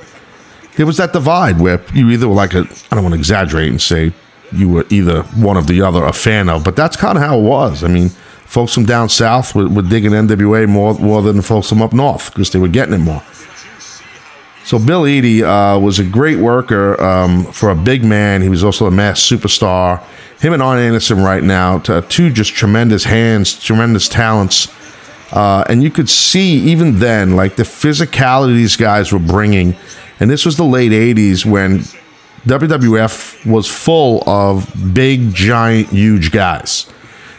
there 0.77 0.87
was 0.87 0.97
that 0.97 1.13
divide 1.13 1.61
where 1.61 1.85
you 1.95 2.09
either 2.11 2.29
were 2.29 2.35
like 2.35 2.55
a, 2.55 2.61
I 2.91 2.95
don't 2.95 3.05
want 3.05 3.15
to 3.15 3.19
exaggerate 3.19 3.69
and 3.69 3.81
say 3.81 4.13
you 4.53 4.69
were 4.69 4.87
either 4.91 5.23
one 5.23 5.57
of 5.57 5.67
the 5.67 5.83
other 5.83 6.05
a 6.05 6.13
fan 6.13 6.49
of, 6.49 6.65
but 6.65 6.77
that's 6.77 6.97
kind 6.97 7.19
of 7.19 7.23
how 7.23 7.39
it 7.39 7.43
was. 7.43 7.85
I 7.85 7.89
mean, 7.89 8.09
folks 8.09 8.75
from 8.75 8.87
down 8.87 9.09
south 9.09 9.55
were, 9.55 9.69
were 9.69 9.83
digging 9.83 10.13
NWA 10.13 10.69
more, 10.69 10.95
more 10.95 11.23
than 11.23 11.43
folks 11.43 11.69
from 11.69 11.83
up 11.83 11.93
north 11.93 12.33
because 12.33 12.51
they 12.51 12.59
were 12.59 12.69
getting 12.69 12.95
it 12.95 12.99
more. 12.99 13.23
So 14.71 14.79
Bill 14.79 15.03
Eadie 15.03 15.43
uh, 15.43 15.81
was 15.81 15.99
a 15.99 16.05
great 16.05 16.39
worker 16.39 16.95
um, 17.03 17.45
for 17.47 17.71
a 17.71 17.75
big 17.75 18.05
man. 18.05 18.41
He 18.41 18.49
was 18.49 18.63
also 18.63 18.87
a 18.87 18.91
Masked 18.93 19.29
Superstar 19.29 20.01
him 20.39 20.53
and 20.53 20.63
Arn 20.63 20.79
Anderson 20.79 21.25
right 21.25 21.43
now, 21.43 21.81
two 21.81 22.31
just 22.31 22.55
tremendous 22.55 23.03
hands, 23.03 23.59
tremendous 23.59 24.09
talents. 24.09 24.73
Uh, 25.33 25.65
and 25.69 25.83
you 25.83 25.91
could 25.91 26.09
see 26.09 26.53
even 26.71 27.01
then, 27.01 27.35
like 27.35 27.57
the 27.57 27.65
physicality 27.65 28.55
these 28.55 28.77
guys 28.77 29.13
were 29.13 29.19
bringing. 29.19 29.75
And 30.21 30.31
this 30.31 30.47
was 30.47 30.57
the 30.57 30.65
late 30.65 30.93
80s 30.93 31.45
when 31.45 31.81
WWF 32.47 33.45
was 33.51 33.67
full 33.67 34.23
of 34.25 34.73
big, 34.95 35.35
giant, 35.35 35.89
huge 35.89 36.31
guys 36.31 36.89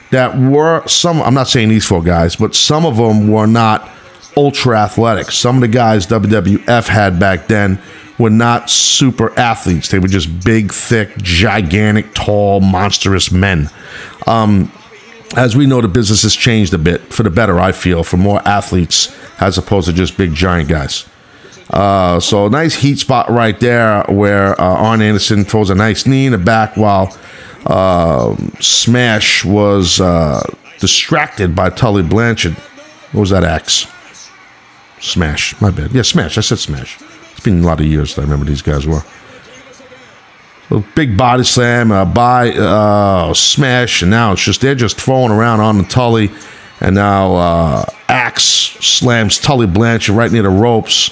that 0.09 0.37
were 0.37 0.85
some, 0.85 1.21
I'm 1.21 1.33
not 1.33 1.47
saying 1.47 1.69
these 1.69 1.87
four 1.87 2.03
guys, 2.03 2.35
but 2.35 2.55
some 2.55 2.85
of 2.85 2.97
them 2.97 3.29
were 3.29 3.47
not 3.47 3.89
ultra 4.37 4.79
athletic. 4.79 5.31
Some 5.31 5.55
of 5.55 5.61
the 5.61 5.67
guys 5.67 6.07
WWF 6.07 6.87
had 6.87 7.19
back 7.19 7.47
then 7.47 7.81
were 8.17 8.29
not 8.29 8.69
super 8.69 9.37
athletes. 9.37 9.89
They 9.89 9.99
were 9.99 10.07
just 10.07 10.43
big, 10.43 10.71
thick, 10.71 11.17
gigantic, 11.17 12.13
tall, 12.13 12.61
monstrous 12.61 13.31
men. 13.31 13.69
Um, 14.27 14.71
as 15.35 15.55
we 15.55 15.65
know, 15.65 15.81
the 15.81 15.87
business 15.87 16.23
has 16.23 16.35
changed 16.35 16.73
a 16.73 16.77
bit 16.77 17.01
for 17.13 17.23
the 17.23 17.29
better, 17.29 17.59
I 17.59 17.71
feel, 17.71 18.03
for 18.03 18.17
more 18.17 18.45
athletes 18.47 19.15
as 19.39 19.57
opposed 19.57 19.87
to 19.87 19.93
just 19.93 20.17
big, 20.17 20.33
giant 20.33 20.69
guys. 20.69 21.05
Uh, 21.69 22.19
so, 22.19 22.49
nice 22.49 22.75
heat 22.75 22.99
spot 22.99 23.29
right 23.29 23.57
there 23.59 24.03
where 24.09 24.59
uh, 24.59 24.63
Arn 24.63 25.01
Anderson 25.01 25.45
throws 25.45 25.69
a 25.69 25.75
nice 25.75 26.05
knee 26.05 26.25
in 26.25 26.33
the 26.33 26.37
back 26.37 26.75
while 26.75 27.17
uh, 27.65 28.35
Smash 28.59 29.45
was 29.45 30.01
uh, 30.01 30.43
distracted 30.79 31.55
by 31.55 31.69
Tully 31.69 32.03
Blanchard. 32.03 32.53
What 33.13 33.21
was 33.21 33.29
that 33.29 33.45
Ax? 33.45 33.87
Smash. 35.01 35.59
My 35.59 35.71
bad. 35.71 35.91
Yeah, 35.91 36.03
Smash. 36.03 36.37
I 36.37 36.41
said 36.41 36.59
Smash. 36.59 37.01
It's 37.31 37.41
been 37.41 37.63
a 37.63 37.65
lot 37.65 37.79
of 37.79 37.85
years 37.87 38.15
that 38.15 38.21
I 38.21 38.23
remember 38.23 38.45
these 38.45 38.61
guys 38.61 38.87
were. 38.87 39.03
Big 40.95 41.17
body 41.17 41.43
slam, 41.43 41.91
uh, 41.91 42.05
by 42.05 42.51
uh, 42.51 43.33
smash, 43.33 44.03
and 44.03 44.09
now 44.09 44.31
it's 44.31 44.41
just 44.41 44.61
they're 44.61 44.73
just 44.73 44.97
throwing 44.97 45.29
around 45.29 45.59
on 45.59 45.77
the 45.77 45.83
Tully, 45.83 46.31
and 46.79 46.95
now 46.95 47.35
uh, 47.35 47.85
Ax 48.07 48.43
slams 48.43 49.37
Tully 49.37 49.67
Blanchard 49.67 50.15
right 50.15 50.31
near 50.31 50.43
the 50.43 50.49
ropes, 50.49 51.11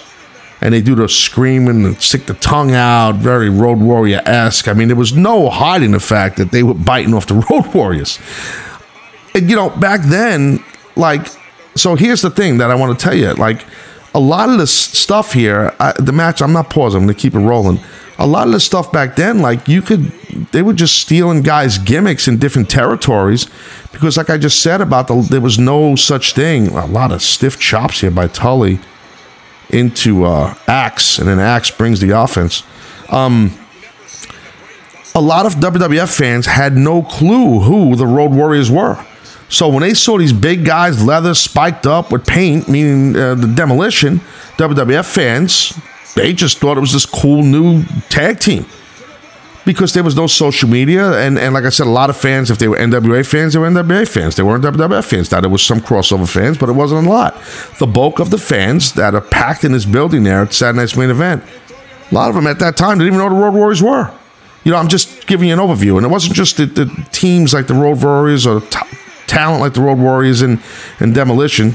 and 0.62 0.73
they 0.73 0.82
do 0.82 0.95
the 0.95 1.10
screaming 1.10 1.84
and 1.84 2.02
stick 2.02 2.25
the 2.25 2.36
tongue 2.36 2.71
out, 2.71 3.15
very 3.15 3.49
Road 3.49 3.80
Warrior 3.80 4.21
esque. 4.25 4.69
I 4.69 4.73
mean, 4.73 4.88
there 4.88 4.95
was 4.95 5.12
no 5.12 5.49
hiding 5.49 5.91
the 5.91 5.99
fact 5.99 6.38
that 6.38 6.52
they 6.52 6.63
were 6.63 6.73
biting 6.73 7.13
off 7.13 7.28
the 7.28 7.45
Road 7.49 7.73
Warriors. 7.73 8.17
And 9.36 9.49
you 9.49 9.58
know, 9.58 9.71
back 9.71 10.02
then, 10.04 10.63
like, 10.95 11.28
so 11.79 11.95
here's 11.95 12.21
the 12.21 12.29
thing 12.29 12.57
that 12.57 12.71
I 12.71 12.75
want 12.75 12.97
to 12.97 13.03
tell 13.03 13.15
you, 13.15 13.33
like 13.33 13.65
a 14.13 14.19
lot 14.19 14.49
of 14.49 14.57
the 14.57 14.67
stuff 14.67 15.33
here, 15.33 15.73
I, 15.79 15.93
the 15.99 16.11
match, 16.11 16.41
I'm 16.41 16.53
not 16.53 16.69
pausing, 16.69 17.01
I'm 17.01 17.07
going 17.07 17.15
to 17.15 17.21
keep 17.21 17.35
it 17.35 17.39
rolling. 17.39 17.79
A 18.17 18.27
lot 18.27 18.47
of 18.47 18.53
the 18.53 18.59
stuff 18.59 18.91
back 18.91 19.15
then, 19.15 19.39
like 19.39 19.67
you 19.67 19.81
could, 19.81 20.11
they 20.51 20.61
were 20.61 20.73
just 20.73 20.99
stealing 20.99 21.41
guys' 21.41 21.77
gimmicks 21.77 22.27
in 22.27 22.37
different 22.37 22.69
territories 22.69 23.47
because, 23.93 24.17
like 24.17 24.29
I 24.29 24.37
just 24.37 24.61
said 24.61 24.81
about 24.81 25.07
the, 25.07 25.25
there 25.29 25.39
was 25.39 25.57
no 25.57 25.95
such 25.95 26.33
thing. 26.33 26.67
A 26.69 26.85
lot 26.85 27.13
of 27.13 27.21
stiff 27.21 27.59
chops 27.59 28.01
here 28.01 28.11
by 28.11 28.27
Tully 28.27 28.79
into 29.69 30.25
uh, 30.25 30.55
Ax, 30.67 31.17
and 31.17 31.27
then 31.29 31.39
Ax 31.39 31.71
brings 31.71 32.01
the 32.01 32.09
offense. 32.09 32.63
Um, 33.09 33.57
a 35.15 35.21
lot 35.21 35.45
of 35.45 35.55
WWF 35.55 36.15
fans 36.15 36.45
had 36.45 36.75
no 36.75 37.01
clue 37.01 37.61
who 37.61 37.95
the 37.95 38.05
Road 38.05 38.31
Warriors 38.31 38.69
were. 38.69 39.03
So 39.49 39.67
when 39.67 39.81
they 39.81 39.95
saw 39.95 40.17
these 40.17 40.33
big 40.33 40.63
guys, 40.63 41.03
leather 41.03 41.33
spiked 41.33 41.88
up 41.88 42.12
with 42.12 42.25
paint, 42.25 42.69
meaning 42.69 43.15
uh, 43.15 43.35
the 43.35 43.47
demolition, 43.47 44.19
WWF 44.57 45.12
fans, 45.12 45.77
they 46.15 46.33
just 46.33 46.59
thought 46.59 46.77
it 46.77 46.81
was 46.81 46.93
this 46.93 47.05
cool 47.05 47.43
new 47.43 47.83
tag 48.09 48.39
team 48.39 48.65
because 49.65 49.93
there 49.93 50.03
was 50.03 50.15
no 50.15 50.27
social 50.27 50.69
media. 50.69 51.19
And, 51.19 51.38
and 51.38 51.53
like 51.53 51.63
I 51.63 51.69
said, 51.69 51.88
a 51.88 51.91
lot 51.91 52.09
of 52.09 52.17
fans, 52.17 52.51
if 52.51 52.57
they 52.57 52.67
were 52.67 52.77
NWA 52.77 53.25
fans, 53.25 53.53
they 53.53 53.59
were 53.59 53.69
NWA 53.69 54.07
fans. 54.07 54.35
They 54.35 54.43
weren't 54.43 54.63
WWF 54.63 55.05
fans. 55.05 55.31
Now, 55.31 55.41
there 55.41 55.49
was 55.49 55.63
some 55.63 55.79
crossover 55.79 56.27
fans, 56.27 56.57
but 56.57 56.69
it 56.69 56.73
wasn't 56.73 57.05
a 57.05 57.09
lot. 57.09 57.39
The 57.79 57.88
bulk 57.88 58.19
of 58.19 58.29
the 58.29 58.38
fans 58.38 58.93
that 58.93 59.13
are 59.15 59.21
packed 59.21 59.63
in 59.63 59.71
this 59.71 59.85
building 59.85 60.23
there 60.23 60.41
at 60.41 60.53
Saturday 60.53 60.79
Night's 60.79 60.97
main 60.97 61.09
event, 61.09 61.43
a 62.12 62.15
lot 62.15 62.29
of 62.29 62.35
them 62.35 62.47
at 62.47 62.59
that 62.59 62.77
time 62.77 62.97
didn't 62.97 63.13
even 63.13 63.19
know 63.19 63.29
the 63.29 63.41
Road 63.41 63.53
Warriors 63.53 63.81
were. 63.81 64.12
You 64.63 64.71
know, 64.71 64.77
I'm 64.77 64.88
just 64.89 65.27
giving 65.27 65.47
you 65.49 65.53
an 65.53 65.59
overview. 65.59 65.97
And 65.97 66.05
it 66.05 66.09
wasn't 66.09 66.35
just 66.35 66.57
the, 66.57 66.65
the 66.65 67.07
teams 67.12 67.53
like 67.53 67.67
the 67.67 67.73
Road 67.73 68.01
Warriors 68.03 68.45
or 68.45 68.62
t- 68.62 68.79
talent 69.29 69.61
like 69.61 69.73
the 69.73 69.81
Road 69.81 69.99
Warriors 69.99 70.41
and, 70.41 70.59
and 70.99 71.13
Demolition. 71.13 71.73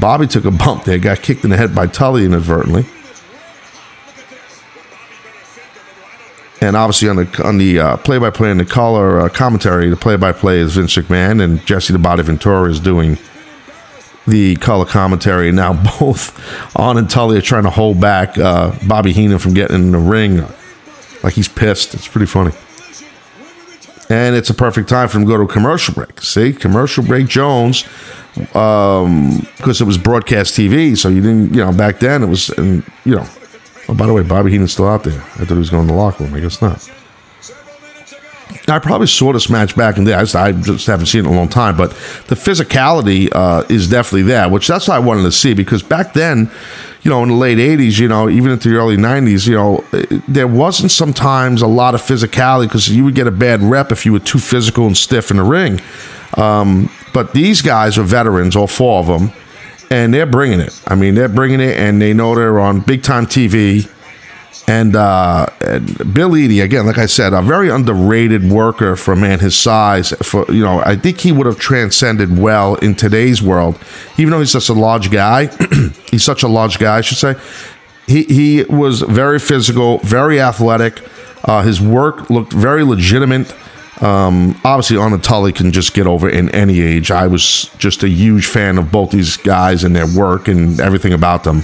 Bobby 0.00 0.26
took 0.26 0.44
a 0.44 0.50
bump 0.50 0.84
there, 0.84 0.98
got 0.98 1.22
kicked 1.22 1.44
in 1.44 1.50
the 1.50 1.56
head 1.56 1.74
by 1.74 1.86
Tully 1.86 2.24
inadvertently. 2.24 2.84
And 6.60 6.74
obviously 6.74 7.08
on 7.08 7.16
the 7.16 7.42
on 7.44 7.58
the 7.58 7.78
uh, 7.78 7.96
play-by-play 7.98 8.50
and 8.50 8.58
the 8.58 8.64
color 8.64 9.20
uh, 9.20 9.28
commentary, 9.28 9.88
the 9.90 9.96
play-by-play 9.96 10.58
is 10.58 10.74
Vince 10.74 10.96
McMahon 10.96 11.42
and 11.42 11.64
Jesse 11.66 11.92
the 11.92 11.98
Body 11.98 12.22
Ventura 12.22 12.70
is 12.70 12.80
doing 12.80 13.18
the 14.26 14.56
color 14.56 14.86
commentary. 14.86 15.52
Now 15.52 15.74
both 16.00 16.34
Arn 16.74 16.96
and 16.96 17.08
Tully 17.08 17.38
are 17.38 17.42
trying 17.42 17.64
to 17.64 17.70
hold 17.70 18.00
back 18.00 18.36
uh, 18.38 18.76
Bobby 18.88 19.12
Heenan 19.12 19.38
from 19.38 19.54
getting 19.54 19.76
in 19.76 19.90
the 19.92 19.98
ring, 19.98 20.44
like 21.22 21.34
he's 21.34 21.48
pissed. 21.48 21.94
It's 21.94 22.08
pretty 22.08 22.26
funny. 22.26 22.52
And 24.08 24.36
it's 24.36 24.50
a 24.50 24.54
perfect 24.54 24.88
time 24.88 25.08
for 25.08 25.18
him 25.18 25.24
to 25.24 25.28
go 25.28 25.36
to 25.36 25.42
a 25.42 25.48
commercial 25.48 25.94
break. 25.94 26.20
See, 26.20 26.52
commercial 26.52 27.02
break 27.02 27.26
Jones, 27.26 27.84
um, 28.54 29.40
because 29.56 29.80
it 29.80 29.84
was 29.84 29.98
broadcast 29.98 30.54
TV. 30.54 30.96
So 30.96 31.08
you 31.08 31.20
didn't, 31.20 31.54
you 31.54 31.64
know, 31.64 31.72
back 31.72 31.98
then 31.98 32.22
it 32.22 32.26
was, 32.26 32.50
and 32.50 32.84
you 33.04 33.16
know, 33.16 33.26
Oh, 33.88 33.94
by 33.94 34.06
the 34.06 34.12
way, 34.12 34.22
Bobby 34.22 34.50
Heenan's 34.50 34.72
still 34.72 34.88
out 34.88 35.04
there. 35.04 35.20
I 35.20 35.44
thought 35.44 35.50
he 35.50 35.58
was 35.58 35.70
going 35.70 35.86
to 35.86 35.92
the 35.92 35.98
locker 35.98 36.24
room. 36.24 36.34
I 36.34 36.40
guess 36.40 36.60
not. 36.60 36.90
I 38.68 38.80
probably 38.80 39.06
saw 39.06 39.32
this 39.32 39.48
match 39.48 39.76
back 39.76 39.96
in 39.96 40.04
the 40.04 40.10
day. 40.10 40.16
I 40.16 40.22
just, 40.22 40.34
I 40.34 40.52
just 40.52 40.86
haven't 40.88 41.06
seen 41.06 41.24
it 41.24 41.28
in 41.28 41.34
a 41.34 41.36
long 41.36 41.48
time, 41.48 41.76
but 41.76 41.90
the 42.26 42.34
physicality 42.34 43.28
uh, 43.32 43.64
is 43.68 43.88
definitely 43.88 44.22
there, 44.22 44.48
which 44.48 44.66
that's 44.66 44.88
what 44.88 44.96
I 44.96 44.98
wanted 44.98 45.22
to 45.22 45.30
see 45.30 45.54
because 45.54 45.84
back 45.84 46.14
then, 46.14 46.50
you 47.06 47.10
know, 47.10 47.22
in 47.22 47.28
the 47.28 47.36
late 47.36 47.58
'80s, 47.58 48.00
you 48.00 48.08
know, 48.08 48.28
even 48.28 48.50
into 48.50 48.68
the 48.68 48.74
early 48.74 48.96
'90s, 48.96 49.46
you 49.46 49.54
know, 49.54 49.84
there 50.26 50.48
wasn't 50.48 50.90
sometimes 50.90 51.62
a 51.62 51.66
lot 51.68 51.94
of 51.94 52.02
physicality 52.02 52.64
because 52.64 52.88
you 52.88 53.04
would 53.04 53.14
get 53.14 53.28
a 53.28 53.30
bad 53.30 53.62
rep 53.62 53.92
if 53.92 54.04
you 54.04 54.12
were 54.12 54.18
too 54.18 54.40
physical 54.40 54.88
and 54.88 54.96
stiff 54.96 55.30
in 55.30 55.36
the 55.36 55.44
ring. 55.44 55.80
Um, 56.36 56.90
but 57.14 57.32
these 57.32 57.62
guys 57.62 57.96
are 57.96 58.02
veterans, 58.02 58.56
all 58.56 58.66
four 58.66 58.98
of 58.98 59.06
them 59.06 59.32
and 59.88 60.12
they're 60.12 60.26
bringing 60.26 60.58
it. 60.58 60.82
I 60.88 60.96
mean, 60.96 61.14
they're 61.14 61.28
bringing 61.28 61.60
it, 61.60 61.76
and 61.76 62.02
they 62.02 62.12
know 62.12 62.34
they're 62.34 62.58
on 62.58 62.80
big 62.80 63.04
time 63.04 63.24
TV. 63.24 63.88
And, 64.68 64.96
uh, 64.96 65.46
and 65.60 66.12
Bill 66.12 66.30
Eadie, 66.36 66.60
again, 66.60 66.86
like 66.86 66.98
I 66.98 67.06
said, 67.06 67.32
a 67.32 67.40
very 67.40 67.68
underrated 67.68 68.50
worker 68.50 68.96
for 68.96 69.12
a 69.12 69.16
man 69.16 69.38
his 69.38 69.56
size. 69.56 70.10
For 70.22 70.44
you 70.52 70.62
know, 70.62 70.80
I 70.80 70.96
think 70.96 71.20
he 71.20 71.30
would 71.30 71.46
have 71.46 71.58
transcended 71.58 72.38
well 72.38 72.74
in 72.76 72.96
today's 72.96 73.40
world, 73.40 73.78
even 74.18 74.32
though 74.32 74.40
he's 74.40 74.50
such 74.50 74.68
a 74.68 74.74
large 74.74 75.10
guy. 75.10 75.46
he's 76.10 76.24
such 76.24 76.42
a 76.42 76.48
large 76.48 76.78
guy, 76.78 76.98
I 76.98 77.00
should 77.00 77.18
say. 77.18 77.36
He 78.06 78.24
he 78.24 78.64
was 78.64 79.02
very 79.02 79.38
physical, 79.38 79.98
very 79.98 80.40
athletic. 80.40 81.00
Uh, 81.44 81.62
his 81.62 81.80
work 81.80 82.28
looked 82.28 82.52
very 82.52 82.82
legitimate. 82.82 83.54
Um, 84.02 84.60
obviously, 84.64 85.18
Tully 85.20 85.52
can 85.52 85.72
just 85.72 85.94
get 85.94 86.06
over 86.06 86.28
in 86.28 86.50
any 86.50 86.80
age. 86.80 87.10
I 87.10 87.28
was 87.28 87.70
just 87.78 88.02
a 88.02 88.08
huge 88.08 88.46
fan 88.46 88.78
of 88.78 88.92
both 88.92 89.10
these 89.10 89.36
guys 89.36 89.84
and 89.84 89.96
their 89.96 90.06
work 90.06 90.48
and 90.48 90.78
everything 90.80 91.12
about 91.12 91.44
them. 91.44 91.62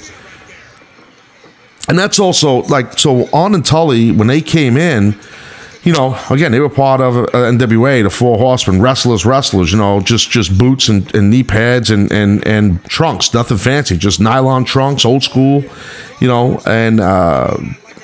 And 1.88 1.98
that's 1.98 2.18
also 2.18 2.62
like 2.62 2.98
so. 2.98 3.28
Arn 3.32 3.54
and 3.54 3.64
Tully, 3.64 4.12
when 4.12 4.28
they 4.28 4.40
came 4.40 4.76
in, 4.76 5.18
you 5.82 5.92
know, 5.92 6.16
again, 6.30 6.52
they 6.52 6.60
were 6.60 6.68
part 6.68 7.00
of 7.00 7.16
uh, 7.16 7.26
NWA, 7.32 8.04
the 8.04 8.10
Four 8.10 8.38
Horsemen, 8.38 8.80
wrestlers, 8.80 9.26
wrestlers. 9.26 9.72
You 9.72 9.78
know, 9.78 10.00
just 10.00 10.30
just 10.30 10.56
boots 10.56 10.88
and, 10.88 11.12
and 11.14 11.30
knee 11.30 11.42
pads 11.42 11.90
and 11.90 12.10
and 12.12 12.46
and 12.46 12.84
trunks, 12.84 13.34
nothing 13.34 13.58
fancy, 13.58 13.96
just 13.96 14.20
nylon 14.20 14.64
trunks, 14.64 15.04
old 15.04 15.24
school. 15.24 15.64
You 16.20 16.28
know, 16.28 16.60
and 16.66 17.00
uh, 17.00 17.56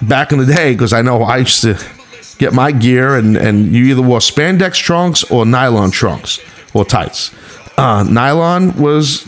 back 0.02 0.32
in 0.32 0.38
the 0.38 0.46
day, 0.46 0.72
because 0.72 0.92
I 0.92 1.02
know 1.02 1.22
I 1.22 1.38
used 1.38 1.62
to 1.62 1.78
get 2.38 2.52
my 2.52 2.72
gear, 2.72 3.16
and, 3.16 3.36
and 3.36 3.72
you 3.74 3.84
either 3.86 4.02
wore 4.02 4.20
spandex 4.20 4.76
trunks 4.76 5.24
or 5.24 5.44
nylon 5.44 5.90
trunks 5.90 6.40
or 6.72 6.84
tights. 6.84 7.32
Uh, 7.76 8.04
nylon 8.04 8.76
was, 8.80 9.27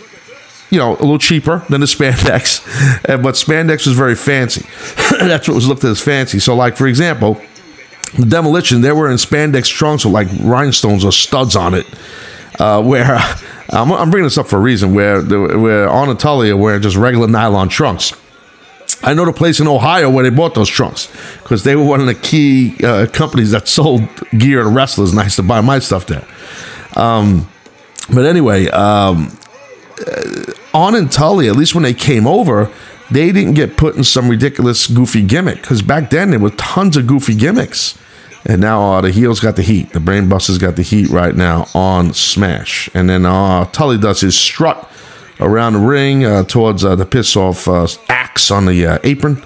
you 0.70 0.78
know, 0.78 0.92
a 0.92 1.00
little 1.00 1.18
cheaper 1.18 1.64
than 1.68 1.80
the 1.80 1.87
spandex, 1.87 2.64
but 3.22 3.35
spandex 3.35 3.87
was 3.87 3.96
very 3.96 4.14
fancy. 4.14 4.62
That's 5.18 5.48
what 5.48 5.54
was 5.54 5.68
looked 5.68 5.85
at 5.85 5.90
as 5.90 6.00
fancy. 6.00 6.38
So, 6.38 6.54
like 6.54 6.76
for 6.76 6.87
example, 6.87 7.40
the 8.16 8.26
demolition, 8.26 8.80
they 8.80 8.92
were 8.92 9.11
in 9.11 9.16
spandex 9.16 9.68
trunks 9.68 10.04
with 10.04 10.14
like 10.14 10.28
rhinestones 10.40 11.04
or 11.04 11.12
studs 11.12 11.56
on 11.56 11.74
it, 11.74 11.87
uh, 12.59 12.83
where. 12.83 13.18
I'm, 13.72 13.92
I'm, 13.92 14.11
bringing 14.11 14.24
this 14.24 14.37
up 14.37 14.48
for 14.48 14.56
a 14.56 14.61
reason 14.61 14.94
where 14.94 15.22
where 15.22 15.88
are 15.88 16.56
wearing 16.56 16.83
just 16.83 16.96
regular 16.96 17.28
nylon 17.28 17.68
trunks. 17.68 18.12
I 19.02 19.14
know 19.14 19.24
the 19.24 19.33
place 19.33 19.61
in 19.61 19.66
Ohio 19.66 20.11
where 20.11 20.28
they 20.28 20.35
bought 20.35 20.54
those 20.54 20.68
trunks 20.68 21.06
because 21.42 21.64
they 21.64 21.74
were 21.74 21.85
one 21.85 22.00
of 22.00 22.06
the 22.06 22.14
key 22.14 22.76
uh, 22.85 23.06
companies 23.06 23.52
that 23.52 23.68
sold 23.76 24.02
gear 24.37 24.62
to 24.62 24.68
wrestlers, 24.68 25.14
used 25.14 25.37
to 25.37 25.42
buy 25.42 25.61
my 25.61 25.78
stuff 25.78 26.06
there. 26.06 26.26
Um, 26.96 27.48
but 28.12 28.26
anyway, 28.26 28.66
um, 28.68 29.30
Arn 30.81 30.95
and 30.95 31.12
Tully, 31.12 31.47
at 31.47 31.57
least 31.57 31.75
when 31.75 31.83
they 31.83 31.93
came 31.93 32.27
over, 32.27 32.71
they 33.11 33.33
didn't 33.33 33.53
get 33.53 33.77
put 33.77 33.97
in 33.97 34.05
some 34.05 34.31
ridiculous, 34.31 34.87
goofy 34.87 35.23
gimmick 35.23 35.61
because 35.61 35.83
back 35.83 36.09
then 36.09 36.31
there 36.31 36.40
were 36.40 36.51
tons 36.51 36.97
of 36.97 37.07
goofy 37.07 37.35
gimmicks. 37.35 37.99
And 38.47 38.62
now 38.62 38.95
uh, 38.95 39.01
the 39.03 39.11
heels 39.11 39.40
got 39.40 39.57
the 39.57 39.62
heat. 39.62 39.93
The 39.93 39.99
Brainbusters 39.99 40.59
got 40.59 40.77
the 40.77 40.83
heat 40.83 41.11
right 41.11 41.37
now 41.37 41.66
on 41.75 42.14
Smash. 42.14 42.88
And 42.95 43.11
then 43.11 43.27
uh, 43.27 43.66
Tully 43.66 43.99
does 43.99 44.23
his 44.23 44.38
strut 44.38 44.90
around 45.38 45.75
the 45.75 45.81
ring 45.81 46.25
uh, 46.25 46.45
towards 46.45 46.83
uh, 46.83 46.97
the 46.97 47.05
piss 47.05 47.37
off 47.37 47.69
uh, 47.69 47.87
Ax 48.09 48.51
on 48.51 48.64
the 48.64 48.87
uh, 48.87 48.99
apron 49.05 49.37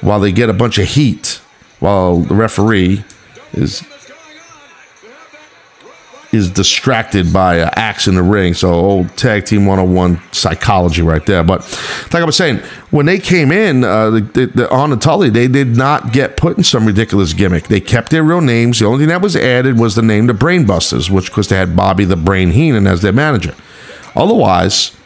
while 0.00 0.20
they 0.20 0.30
get 0.30 0.48
a 0.48 0.52
bunch 0.52 0.78
of 0.78 0.86
heat 0.86 1.40
while 1.80 2.18
the 2.18 2.34
referee 2.36 3.04
is 3.52 3.82
is 6.32 6.50
distracted 6.50 7.30
by 7.30 7.56
an 7.56 7.70
axe 7.76 8.08
in 8.08 8.14
the 8.14 8.22
ring. 8.22 8.54
So 8.54 8.72
old 8.72 9.14
tag 9.18 9.44
team 9.44 9.66
101 9.66 10.18
psychology 10.32 11.02
right 11.02 11.24
there. 11.26 11.44
But 11.44 11.60
like 12.12 12.22
I 12.22 12.24
was 12.24 12.36
saying, 12.36 12.58
when 12.90 13.04
they 13.04 13.18
came 13.18 13.52
in 13.52 13.84
uh, 13.84 14.10
the, 14.10 14.20
the, 14.20 14.46
the, 14.46 14.70
on 14.70 14.90
the 14.90 14.96
Tully, 14.96 15.28
they 15.28 15.46
did 15.46 15.76
not 15.76 16.12
get 16.12 16.38
put 16.38 16.56
in 16.56 16.64
some 16.64 16.86
ridiculous 16.86 17.34
gimmick. 17.34 17.68
They 17.68 17.80
kept 17.80 18.10
their 18.10 18.22
real 18.22 18.40
names. 18.40 18.78
The 18.78 18.86
only 18.86 19.00
thing 19.00 19.08
that 19.08 19.20
was 19.20 19.36
added 19.36 19.78
was 19.78 19.94
the 19.94 20.02
name 20.02 20.26
the 20.26 20.32
Brainbusters, 20.32 21.10
which 21.10 21.26
because 21.26 21.48
they 21.48 21.56
had 21.56 21.76
Bobby 21.76 22.06
the 22.06 22.16
Brain 22.16 22.50
Heenan 22.50 22.86
as 22.86 23.02
their 23.02 23.12
manager. 23.12 23.54
Otherwise, 24.16 24.96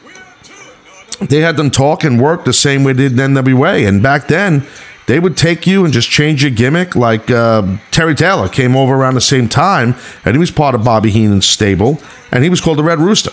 they 1.21 1.41
had 1.41 1.57
them 1.57 1.71
talk 1.71 2.05
and 2.05 2.21
work 2.21 2.45
the 2.45 2.53
same 2.53 2.85
way 2.85 2.93
they 2.93 3.09
did 3.09 3.19
in 3.19 3.35
NWA. 3.35 3.89
And 3.89 4.03
back 4.03 4.29
then, 4.29 4.67
they 5.07 5.21
would 5.21 5.37
take 5.37 5.67
you 5.67 5.85
and 5.85 5.95
just 5.95 6.11
change 6.11 6.43
your 6.43 6.51
gimmick. 6.51 6.97
Like 6.97 7.31
uh, 7.31 7.79
Terry 7.91 8.15
Taylor 8.15 8.49
came 8.49 8.77
over 8.77 8.95
around 8.95 9.15
the 9.15 9.21
same 9.21 9.49
time, 9.49 9.95
and 10.25 10.35
he 10.35 10.39
was 10.39 10.51
part 10.51 10.75
of 10.75 10.85
Bobby 10.85 11.11
Heenan's 11.11 11.47
stable, 11.47 12.01
and 12.33 12.43
he 12.43 12.51
was 12.51 12.61
called 12.61 12.79
the 12.79 12.85
Red 12.85 12.99
Rooster. 12.99 13.33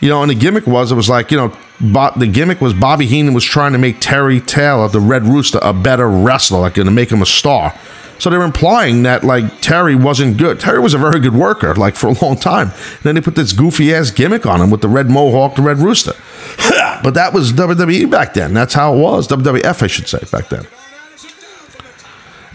You 0.00 0.08
know, 0.08 0.22
and 0.22 0.30
the 0.30 0.34
gimmick 0.36 0.66
was 0.66 0.92
it 0.92 0.94
was 0.94 1.08
like 1.08 1.30
you 1.30 1.36
know, 1.36 1.56
Bob, 1.80 2.18
the 2.18 2.26
gimmick 2.26 2.60
was 2.60 2.74
Bobby 2.74 3.06
Heenan 3.06 3.34
was 3.34 3.44
trying 3.44 3.72
to 3.72 3.78
make 3.78 4.00
Terry 4.00 4.40
Taylor, 4.40 4.88
the 4.88 5.00
Red 5.00 5.24
Rooster, 5.24 5.58
a 5.62 5.72
better 5.72 6.08
wrestler, 6.08 6.60
like 6.60 6.74
to 6.74 6.84
make 6.84 7.10
him 7.10 7.22
a 7.22 7.26
star. 7.26 7.74
So 8.18 8.30
they're 8.30 8.42
implying 8.42 9.04
that 9.04 9.24
like 9.24 9.60
Terry 9.60 9.94
wasn't 9.94 10.38
good. 10.38 10.60
Terry 10.60 10.80
was 10.80 10.92
a 10.92 10.98
very 10.98 11.20
good 11.20 11.34
worker, 11.34 11.74
like 11.74 11.94
for 11.94 12.08
a 12.08 12.24
long 12.24 12.36
time. 12.36 12.68
And 12.68 13.02
then 13.02 13.14
they 13.14 13.20
put 13.20 13.36
this 13.36 13.52
goofy 13.52 13.94
ass 13.94 14.10
gimmick 14.10 14.44
on 14.44 14.60
him 14.60 14.70
with 14.70 14.80
the 14.80 14.88
red 14.88 15.08
mohawk, 15.08 15.54
the 15.54 15.62
red 15.62 15.78
rooster. 15.78 16.12
but 17.02 17.14
that 17.14 17.32
was 17.32 17.52
WWE 17.52 18.10
back 18.10 18.34
then. 18.34 18.54
That's 18.54 18.74
how 18.74 18.94
it 18.94 18.98
was. 18.98 19.28
WWF, 19.28 19.82
I 19.82 19.86
should 19.86 20.08
say, 20.08 20.20
back 20.32 20.48
then. 20.48 20.66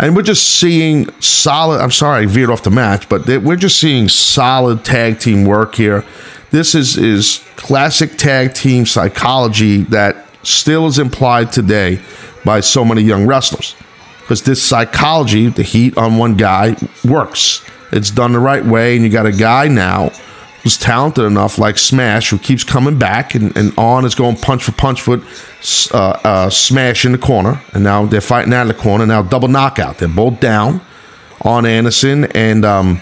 And 0.04 0.18
we're 0.18 0.22
just 0.22 0.60
seeing 0.60 1.10
solid. 1.22 1.80
I'm 1.80 1.90
sorry, 1.90 2.24
I 2.24 2.26
veered 2.26 2.50
off 2.50 2.64
the 2.64 2.72
match, 2.72 3.08
but 3.08 3.26
we're 3.26 3.56
just 3.56 3.80
seeing 3.80 4.10
solid 4.10 4.84
tag 4.84 5.18
team 5.18 5.46
work 5.46 5.76
here. 5.76 6.04
This 6.52 6.76
is 6.76 6.98
is 6.98 7.42
classic 7.56 8.18
tag 8.18 8.54
team 8.54 8.86
psychology 8.86 9.84
that 9.84 10.18
still 10.44 10.88
is 10.88 11.00
implied 11.00 11.54
today 11.54 12.02
by 12.44 12.60
so 12.60 12.84
many 12.84 13.02
young 13.02 13.26
wrestlers 13.26 13.78
because 14.20 14.42
this 14.42 14.62
psychology, 14.62 15.48
the 15.48 15.64
heat 15.64 15.98
on 15.98 16.18
one 16.18 16.36
guy, 16.36 16.76
works. 17.06 17.64
It's 17.94 18.12
done 18.12 18.34
the 18.34 18.42
right 18.42 18.66
way, 18.66 18.98
and 18.98 19.06
you 19.06 19.10
got 19.10 19.26
a 19.26 19.32
guy 19.32 19.70
now 19.70 20.12
who's 20.64 20.78
talented 20.78 21.26
enough, 21.26 21.58
like 21.58 21.78
Smash, 21.78 22.30
who 22.30 22.38
keeps 22.40 22.64
coming 22.64 22.98
back, 22.98 23.36
and, 23.36 23.56
and 23.58 23.74
Arn 23.78 24.06
is 24.06 24.16
going 24.16 24.38
punch 24.38 24.64
for 24.64 24.72
punch 24.72 25.02
foot, 25.02 25.22
uh, 25.94 26.20
uh, 26.24 26.50
Smash 26.50 27.06
in 27.06 27.12
the 27.12 27.18
corner, 27.18 27.62
and 27.74 27.84
now 27.84 28.06
they're 28.06 28.22
fighting 28.22 28.54
out 28.54 28.70
of 28.70 28.76
the 28.76 28.82
corner. 28.82 29.06
Now 29.06 29.22
double 29.22 29.50
knockout. 29.50 29.98
They're 29.98 30.08
both 30.08 30.40
down 30.40 30.82
Arn 31.42 31.66
Anderson 31.66 32.26
and 32.32 32.64
um, 32.66 33.02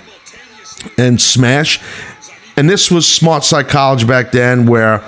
and 0.97 1.21
Smash. 1.21 1.79
and 2.57 2.69
this 2.69 2.89
was 2.91 3.07
smart 3.07 3.43
psychology 3.43 4.05
back 4.05 4.31
then, 4.31 4.65
where 4.65 5.03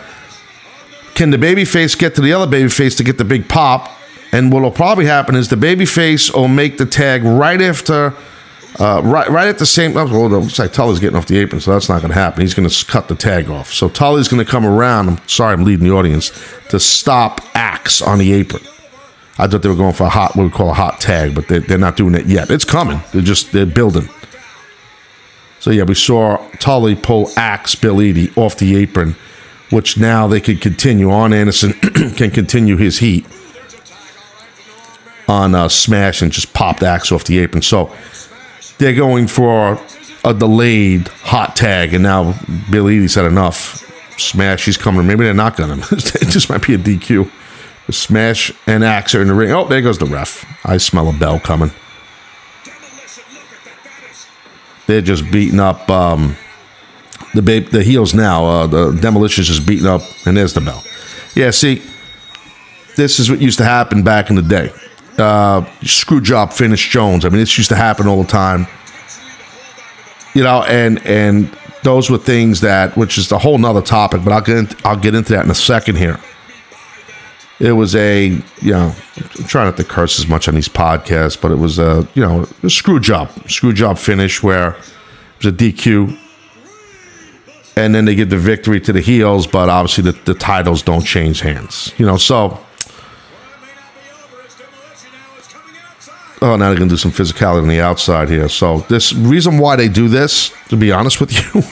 can 1.15 1.29
the 1.29 1.37
baby 1.37 1.65
face 1.65 1.95
get 1.95 2.15
to 2.15 2.21
the 2.21 2.33
other 2.33 2.49
baby 2.49 2.69
face 2.69 2.95
to 2.97 3.03
get 3.03 3.17
the 3.17 3.25
big 3.25 3.49
pop? 3.49 3.89
And 4.31 4.51
what 4.51 4.63
will 4.63 4.71
probably 4.71 5.05
happen 5.05 5.35
is 5.35 5.49
the 5.49 5.57
baby 5.57 5.85
face 5.85 6.31
will 6.31 6.47
make 6.47 6.77
the 6.77 6.87
tag 6.87 7.23
right 7.23 7.61
after, 7.61 8.15
uh, 8.79 9.01
right 9.03 9.29
right 9.29 9.47
at 9.47 9.59
the 9.59 9.65
same. 9.65 9.95
Oh, 9.95 10.05
well, 10.05 10.29
looks 10.29 10.57
like 10.57 10.73
Tully's 10.73 10.99
getting 10.99 11.15
off 11.15 11.27
the 11.27 11.37
apron, 11.37 11.61
so 11.61 11.71
that's 11.71 11.89
not 11.89 12.01
going 12.01 12.11
to 12.11 12.17
happen. 12.17 12.41
He's 12.41 12.53
going 12.53 12.67
to 12.67 12.85
cut 12.85 13.07
the 13.07 13.15
tag 13.15 13.49
off. 13.49 13.71
So 13.71 13.87
Tully's 13.87 14.27
going 14.27 14.43
to 14.43 14.49
come 14.49 14.65
around. 14.65 15.09
I'm 15.09 15.27
sorry, 15.27 15.53
I'm 15.53 15.63
leading 15.63 15.87
the 15.87 15.93
audience 15.93 16.31
to 16.69 16.79
stop 16.79 17.41
Ax 17.55 18.01
on 18.01 18.17
the 18.17 18.33
apron. 18.33 18.63
I 19.37 19.47
thought 19.47 19.61
they 19.61 19.69
were 19.69 19.75
going 19.75 19.93
for 19.93 20.03
a 20.03 20.09
hot, 20.09 20.35
what 20.35 20.43
we 20.43 20.49
call 20.49 20.69
a 20.69 20.73
hot 20.73 21.01
tag, 21.01 21.33
but 21.35 21.47
they, 21.47 21.59
they're 21.59 21.77
not 21.77 21.97
doing 21.97 22.15
it 22.15 22.25
yet. 22.25 22.51
It's 22.51 22.65
coming. 22.65 23.01
They're 23.11 23.21
just 23.21 23.51
they're 23.51 23.65
building. 23.65 24.09
So 25.59 25.71
yeah, 25.71 25.83
we 25.83 25.95
saw 25.95 26.37
Tully 26.59 26.95
pull 26.95 27.31
Ax 27.37 27.75
Bill 27.75 27.99
off 28.35 28.57
the 28.57 28.75
apron, 28.75 29.15
which 29.69 29.97
now 29.97 30.27
they 30.27 30.41
could 30.41 30.61
continue. 30.61 31.09
Arn 31.09 31.31
Anderson 31.31 31.73
can 32.15 32.31
continue 32.31 32.77
his 32.77 32.99
heat 32.99 33.25
on 35.27 35.55
uh, 35.55 35.69
Smash 35.69 36.21
and 36.21 36.31
just 36.31 36.53
popped 36.53 36.83
Ax 36.83 37.11
off 37.11 37.23
the 37.23 37.39
apron. 37.39 37.61
So 37.61 37.95
they're 38.77 38.95
going 38.95 39.27
for 39.27 39.79
a 40.25 40.33
delayed 40.33 41.07
hot 41.07 41.55
tag, 41.55 41.93
and 41.93 42.03
now 42.03 42.37
Billy 42.71 42.97
Eadie 42.97 43.09
said 43.09 43.25
enough. 43.25 43.81
Smash, 44.17 44.65
he's 44.65 44.77
coming. 44.77 45.07
Maybe 45.07 45.23
they're 45.23 45.33
not 45.33 45.57
to. 45.57 45.73
it 45.91 46.27
just 46.29 46.49
might 46.49 46.65
be 46.65 46.75
a 46.75 46.77
DQ. 46.77 47.29
Smash 47.89 48.51
and 48.67 48.83
Ax 48.83 49.13
are 49.15 49.21
in 49.21 49.27
the 49.27 49.33
ring. 49.33 49.51
Oh, 49.51 49.67
there 49.67 49.81
goes 49.81 49.97
the 49.97 50.05
ref. 50.05 50.45
I 50.65 50.77
smell 50.77 51.09
a 51.09 51.13
bell 51.13 51.39
coming. 51.39 51.71
They're 54.87 55.01
just 55.01 55.29
beating 55.31 55.59
up 55.59 55.89
um, 55.89 56.35
the 57.33 57.41
the 57.59 57.83
heels 57.83 58.13
now. 58.13 58.45
Uh, 58.45 58.67
the 58.67 58.91
demolition's 58.91 59.47
just 59.47 59.65
beating 59.65 59.87
up, 59.87 60.01
and 60.25 60.37
there's 60.37 60.53
the 60.53 60.61
bell. 60.61 60.83
Yeah, 61.35 61.51
see, 61.51 61.81
this 62.95 63.19
is 63.19 63.29
what 63.29 63.41
used 63.41 63.57
to 63.57 63.65
happen 63.65 64.03
back 64.03 64.29
in 64.29 64.35
the 64.35 64.41
day. 64.41 64.71
Uh, 65.17 65.63
screw 65.83 66.21
job 66.21 66.51
finish 66.51 66.89
Jones. 66.89 67.25
I 67.25 67.29
mean, 67.29 67.39
this 67.39 67.57
used 67.57 67.69
to 67.69 67.75
happen 67.75 68.07
all 68.07 68.23
the 68.23 68.29
time. 68.29 68.67
You 70.33 70.43
know, 70.43 70.63
and 70.63 71.05
and 71.05 71.55
those 71.83 72.09
were 72.09 72.17
things 72.17 72.61
that, 72.61 72.95
which 72.97 73.17
is 73.17 73.31
a 73.31 73.37
whole 73.37 73.57
nother 73.57 73.81
topic, 73.81 74.23
but 74.23 74.33
I'll 74.33 74.41
get 74.41 74.57
into, 74.57 74.77
I'll 74.85 74.97
get 74.97 75.13
into 75.13 75.33
that 75.33 75.45
in 75.45 75.51
a 75.51 75.55
second 75.55 75.97
here. 75.97 76.19
It 77.59 77.73
was 77.73 77.95
a, 77.95 78.29
you 78.61 78.71
know, 78.71 78.93
I'm 79.37 79.43
trying 79.45 79.67
not 79.67 79.77
to 79.77 79.83
curse 79.83 80.19
as 80.19 80.27
much 80.27 80.47
on 80.47 80.55
these 80.55 80.67
podcasts, 80.67 81.39
but 81.39 81.51
it 81.51 81.57
was 81.57 81.77
a, 81.77 82.07
you 82.13 82.21
know, 82.21 82.47
a 82.63 82.69
screw 82.69 82.99
job, 82.99 83.29
screw 83.49 83.73
job 83.73 83.97
finish 83.97 84.41
where 84.41 84.71
it 84.71 85.43
was 85.43 85.45
a 85.47 85.55
DQ. 85.55 86.17
And 87.75 87.93
then 87.93 88.05
they 88.05 88.15
give 88.15 88.29
the 88.29 88.37
victory 88.37 88.79
to 88.81 88.93
the 88.93 89.01
heels, 89.01 89.47
but 89.47 89.69
obviously 89.69 90.03
the, 90.03 90.11
the 90.25 90.33
titles 90.33 90.81
don't 90.81 91.05
change 91.05 91.41
hands. 91.41 91.93
You 91.97 92.05
know, 92.05 92.17
so. 92.17 92.59
Oh, 96.43 96.55
now 96.57 96.69
they're 96.69 96.77
going 96.77 96.89
to 96.89 96.93
do 96.93 96.97
some 96.97 97.11
physicality 97.11 97.61
on 97.61 97.67
the 97.69 97.79
outside 97.79 98.29
here. 98.29 98.49
So, 98.49 98.79
this 98.89 99.13
reason 99.13 99.57
why 99.57 99.77
they 99.77 99.87
do 99.87 100.09
this, 100.09 100.53
to 100.67 100.75
be 100.75 100.91
honest 100.91 101.21
with 101.21 101.31
you, 101.31 101.63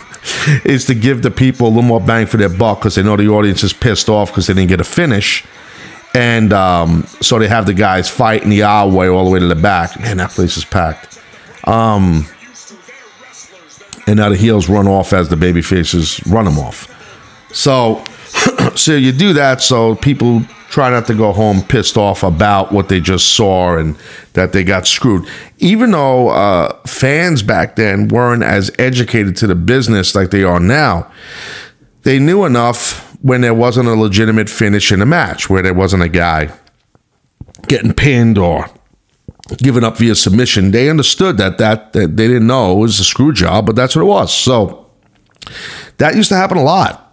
is 0.71 0.85
to 0.85 0.95
give 0.95 1.21
the 1.21 1.31
people 1.31 1.67
a 1.67 1.69
little 1.69 1.83
more 1.83 2.01
bang 2.01 2.25
for 2.25 2.37
their 2.37 2.49
buck 2.49 2.79
because 2.79 2.95
they 2.95 3.03
know 3.03 3.17
the 3.17 3.27
audience 3.27 3.63
is 3.63 3.73
pissed 3.73 4.07
off 4.07 4.29
because 4.29 4.47
they 4.47 4.53
didn't 4.53 4.69
get 4.69 4.79
a 4.79 4.85
finish 4.85 5.45
and 6.13 6.51
um, 6.51 7.03
so 7.21 7.39
they 7.39 7.47
have 7.47 7.65
the 7.65 7.73
guys 7.73 8.09
fighting 8.09 8.49
the 8.49 8.59
the 8.59 8.91
way 8.93 9.07
all 9.07 9.25
the 9.25 9.31
way 9.31 9.39
to 9.39 9.47
the 9.47 9.55
back. 9.55 9.99
Man, 9.99 10.17
that 10.17 10.31
place 10.31 10.57
is 10.57 10.65
packed. 10.65 11.19
Um, 11.65 12.27
and 14.07 14.17
now 14.17 14.29
the 14.29 14.35
heels 14.35 14.67
run 14.67 14.87
off 14.87 15.13
as 15.13 15.29
the 15.29 15.37
baby 15.37 15.61
faces 15.61 16.25
run 16.27 16.45
them 16.45 16.59
off. 16.59 16.87
So, 17.53 18.03
so 18.75 18.95
you 18.95 19.11
do 19.11 19.33
that 19.33 19.61
so 19.61 19.95
people 19.95 20.41
try 20.69 20.89
not 20.89 21.05
to 21.05 21.13
go 21.13 21.33
home 21.33 21.61
pissed 21.61 21.97
off 21.97 22.23
about 22.23 22.71
what 22.71 22.87
they 22.87 23.01
just 23.01 23.35
saw 23.35 23.77
and 23.77 23.95
that 24.33 24.53
they 24.53 24.63
got 24.63 24.87
screwed. 24.87 25.27
Even 25.59 25.91
though 25.91 26.29
uh, 26.29 26.73
fans 26.87 27.43
back 27.43 27.75
then 27.75 28.07
weren't 28.07 28.41
as 28.41 28.71
educated 28.79 29.35
to 29.35 29.47
the 29.47 29.55
business 29.55 30.15
like 30.15 30.31
they 30.31 30.43
are 30.43 30.61
now, 30.61 31.11
they 32.03 32.19
knew 32.19 32.45
enough 32.45 33.15
when 33.21 33.41
there 33.41 33.53
wasn't 33.53 33.87
a 33.87 33.93
legitimate 33.93 34.49
finish 34.49 34.91
in 34.91 35.01
a 35.01 35.05
match, 35.05 35.49
where 35.49 35.61
there 35.61 35.73
wasn't 35.73 36.01
a 36.01 36.09
guy 36.09 36.51
getting 37.67 37.93
pinned 37.93 38.37
or 38.37 38.65
given 39.57 39.83
up 39.83 39.97
via 39.97 40.15
submission. 40.15 40.71
They 40.71 40.89
understood 40.89 41.37
that 41.37 41.57
that, 41.57 41.93
that 41.93 42.15
they 42.15 42.27
didn't 42.27 42.47
know 42.47 42.73
it 42.73 42.79
was 42.79 42.99
a 42.99 43.03
screw 43.03 43.33
job, 43.33 43.65
but 43.65 43.75
that's 43.75 43.95
what 43.95 44.03
it 44.03 44.05
was. 44.05 44.33
So 44.33 44.89
that 45.97 46.15
used 46.15 46.29
to 46.29 46.35
happen 46.35 46.57
a 46.57 46.63
lot. 46.63 47.10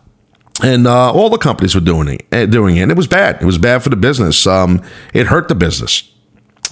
And 0.63 0.87
uh, 0.87 1.13
all 1.13 1.31
the 1.31 1.39
companies 1.39 1.75
were 1.75 1.81
doing 1.81 2.09
it, 2.09 2.27
eh, 2.33 2.47
doing 2.47 2.77
it. 2.77 2.83
And 2.83 2.91
it 2.91 2.97
was 2.97 3.07
bad. 3.07 3.41
It 3.41 3.45
was 3.45 3.59
bad 3.59 3.83
for 3.83 3.91
the 3.91 3.97
business. 3.97 4.47
Um, 4.47 4.83
it 5.15 5.27
hurt 5.27 5.49
the 5.49 5.55
business 5.55 6.11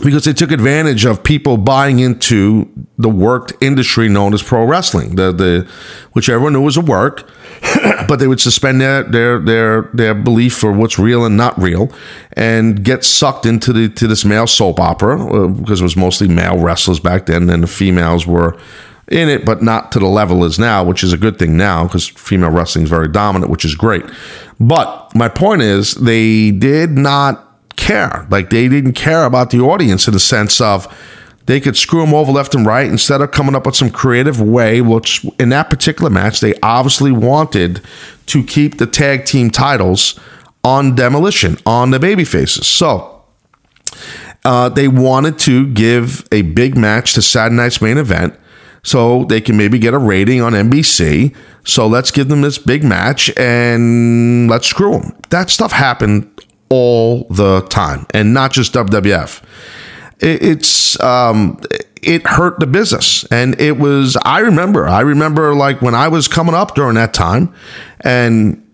because 0.02 0.24
they 0.24 0.32
took 0.32 0.50
advantage 0.50 1.04
of 1.04 1.22
people 1.22 1.56
buying 1.56 2.00
into 2.00 2.70
the 2.98 3.08
worked 3.08 3.52
industry 3.62 4.08
known 4.08 4.34
as 4.34 4.42
pro 4.42 4.64
wrestling, 4.64 5.16
the 5.16 5.32
the 5.32 5.68
which 6.12 6.28
everyone 6.28 6.52
knew 6.52 6.62
was 6.62 6.76
a 6.76 6.80
work, 6.80 7.28
but 8.08 8.16
they 8.16 8.26
would 8.26 8.40
suspend 8.40 8.80
their 8.80 9.02
their 9.04 9.38
their 9.40 9.82
their 9.94 10.14
belief 10.14 10.54
for 10.54 10.72
what's 10.72 10.98
real 10.98 11.24
and 11.24 11.36
not 11.36 11.56
real, 11.58 11.90
and 12.34 12.84
get 12.84 13.04
sucked 13.04 13.46
into 13.46 13.72
the 13.72 13.88
to 13.90 14.06
this 14.06 14.24
male 14.24 14.46
soap 14.46 14.80
opera 14.80 15.24
uh, 15.24 15.48
because 15.48 15.80
it 15.80 15.84
was 15.84 15.96
mostly 15.96 16.28
male 16.28 16.58
wrestlers 16.58 17.00
back 17.00 17.26
then, 17.26 17.48
and 17.48 17.62
the 17.62 17.68
females 17.68 18.26
were 18.26 18.58
in 19.08 19.28
it, 19.28 19.44
but 19.44 19.62
not 19.62 19.92
to 19.92 19.98
the 19.98 20.06
level 20.06 20.44
as 20.44 20.58
now, 20.58 20.82
which 20.82 21.04
is 21.04 21.12
a 21.12 21.18
good 21.18 21.38
thing 21.38 21.56
now 21.56 21.84
because 21.84 22.08
female 22.08 22.50
wrestling 22.50 22.84
is 22.84 22.90
very 22.90 23.08
dominant, 23.08 23.50
which 23.50 23.64
is 23.64 23.74
great. 23.74 24.04
But 24.58 25.14
my 25.14 25.28
point 25.28 25.62
is, 25.62 25.94
they 25.94 26.50
did 26.50 26.90
not 26.90 27.46
care. 27.76 28.26
Like 28.30 28.50
they 28.50 28.68
didn't 28.68 28.94
care 28.94 29.24
about 29.24 29.50
the 29.50 29.60
audience 29.60 30.08
in 30.08 30.14
the 30.14 30.20
sense 30.20 30.60
of 30.60 30.92
they 31.46 31.60
could 31.60 31.76
screw 31.76 32.00
them 32.00 32.14
over 32.14 32.32
left 32.32 32.56
and 32.56 32.66
right 32.66 32.86
instead 32.88 33.20
of 33.20 33.30
coming 33.30 33.54
up 33.54 33.66
with 33.66 33.76
some 33.76 33.90
creative 33.90 34.40
way, 34.40 34.80
which 34.80 35.24
in 35.38 35.50
that 35.50 35.70
particular 35.70 36.10
match, 36.10 36.40
they 36.40 36.54
obviously 36.62 37.12
wanted 37.12 37.80
to 38.26 38.42
keep 38.42 38.78
the 38.78 38.86
tag 38.86 39.24
team 39.24 39.50
titles 39.50 40.18
on 40.64 40.96
demolition, 40.96 41.56
on 41.64 41.92
the 41.92 42.00
baby 42.00 42.24
faces. 42.24 42.66
So 42.66 43.22
uh, 44.44 44.68
they 44.70 44.88
wanted 44.88 45.38
to 45.40 45.72
give 45.72 46.26
a 46.32 46.42
big 46.42 46.76
match 46.76 47.14
to 47.14 47.22
Saturday 47.22 47.54
night's 47.54 47.80
main 47.80 47.98
event 47.98 48.36
so 48.86 49.24
they 49.24 49.40
can 49.40 49.56
maybe 49.56 49.80
get 49.80 49.94
a 49.94 49.98
rating 49.98 50.40
on 50.40 50.52
NBC. 50.52 51.34
So 51.64 51.88
let's 51.88 52.12
give 52.12 52.28
them 52.28 52.42
this 52.42 52.56
big 52.56 52.84
match 52.84 53.36
and 53.36 54.48
let's 54.48 54.68
screw 54.68 54.92
them. 54.92 55.18
That 55.30 55.50
stuff 55.50 55.72
happened 55.72 56.30
all 56.68 57.24
the 57.24 57.62
time, 57.62 58.06
and 58.14 58.32
not 58.32 58.52
just 58.52 58.72
WWF. 58.74 59.42
It's 60.20 61.00
um, 61.00 61.60
it 62.00 62.24
hurt 62.28 62.60
the 62.60 62.68
business, 62.68 63.24
and 63.24 63.60
it 63.60 63.76
was. 63.76 64.16
I 64.22 64.38
remember. 64.38 64.86
I 64.86 65.00
remember 65.00 65.52
like 65.56 65.82
when 65.82 65.96
I 65.96 66.06
was 66.06 66.28
coming 66.28 66.54
up 66.54 66.76
during 66.76 66.94
that 66.94 67.12
time, 67.12 67.52
and 68.02 68.64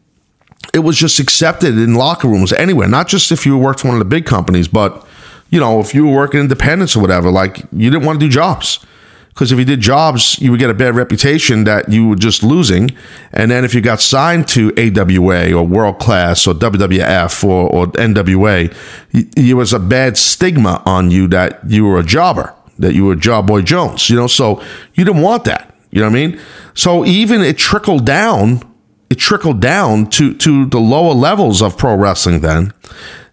it 0.75 0.81
was 0.81 0.99
just 0.99 1.21
accepted 1.21 1.79
in 1.79 1.95
locker 1.95 2.29
rooms 2.29 2.53
anywhere. 2.53 2.87
Not 2.87 3.09
just 3.09 3.33
if 3.33 3.47
you 3.47 3.57
worked 3.57 3.81
for 3.81 3.89
one 3.89 3.97
of 3.97 4.01
the 4.01 4.05
big 4.05 4.27
companies, 4.27 4.69
but 4.69 5.07
you 5.49 5.59
know 5.59 5.81
if 5.81 5.95
you 5.95 6.07
were 6.07 6.15
working 6.15 6.41
independence 6.41 6.95
or 6.95 7.01
whatever. 7.01 7.31
Like 7.31 7.63
you 7.73 7.91
didn't 7.91 8.05
want 8.05 8.21
to 8.21 8.27
do 8.27 8.31
jobs 8.31 8.85
because 9.33 9.51
if 9.51 9.59
you 9.59 9.65
did 9.65 9.81
jobs, 9.81 10.39
you 10.41 10.51
would 10.51 10.61
get 10.61 10.69
a 10.69 10.75
bad 10.75 10.95
reputation 10.95 11.65
that 11.65 11.89
you 11.89 12.09
were 12.09 12.17
just 12.17 12.43
losing. 12.43 12.91
And 13.33 13.51
then 13.51 13.65
if 13.65 13.75
you 13.75 13.81
got 13.81 14.01
signed 14.01 14.47
to 14.49 14.73
AWA 14.77 15.53
or 15.53 15.67
World 15.67 15.99
Class 15.99 16.47
or 16.47 16.55
WWF 16.55 17.43
or, 17.43 17.69
or 17.71 17.87
NWA, 17.93 18.75
it 19.13 19.55
was 19.55 19.73
a 19.73 19.79
bad 19.79 20.19
stigma 20.19 20.83
on 20.85 21.11
you 21.11 21.29
that 21.29 21.61
you 21.67 21.87
were 21.87 21.99
a 21.99 22.03
jobber, 22.03 22.55
that 22.79 22.95
you 22.95 23.07
were 23.07 23.17
Job 23.17 23.47
Boy 23.47 23.63
Jones, 23.63 24.11
you 24.11 24.17
know, 24.17 24.27
so 24.27 24.63
you 24.95 25.05
didn't 25.05 25.23
want 25.23 25.45
that. 25.45 25.75
You 25.91 26.01
know 26.01 26.09
what 26.09 26.17
I 26.17 26.27
mean? 26.27 26.41
So 26.75 27.05
even 27.07 27.41
it 27.41 27.57
trickled 27.57 28.05
down, 28.05 28.63
it 29.09 29.19
trickled 29.19 29.63
down 29.63 30.11
to, 30.11 30.35
to 30.35 30.67
the 30.67 30.81
lower 30.81 31.15
levels 31.15 31.63
of 31.63 31.79
pro 31.79 31.95
wrestling 31.95 32.41
then. 32.41 32.75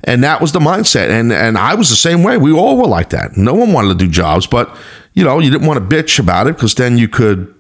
And 0.06 0.24
that 0.24 0.40
was 0.40 0.54
the 0.54 0.60
mindset. 0.60 1.10
And 1.10 1.34
and 1.34 1.58
I 1.58 1.76
was 1.76 1.90
the 1.90 1.98
same 1.98 2.24
way. 2.24 2.38
We 2.38 2.54
all 2.54 2.78
were 2.78 2.88
like 2.88 3.10
that. 3.10 3.36
No 3.36 3.54
one 3.54 3.74
wanted 3.74 4.00
to 4.00 4.06
do 4.06 4.10
jobs, 4.10 4.48
but 4.48 4.74
you 5.14 5.24
know, 5.24 5.40
you 5.40 5.50
didn't 5.50 5.68
want 5.68 5.90
to 5.90 5.96
bitch 5.96 6.20
about 6.20 6.48
it 6.48 6.56
because 6.56 6.76
then 6.76 6.98
you 6.98 7.08
could 7.08 7.56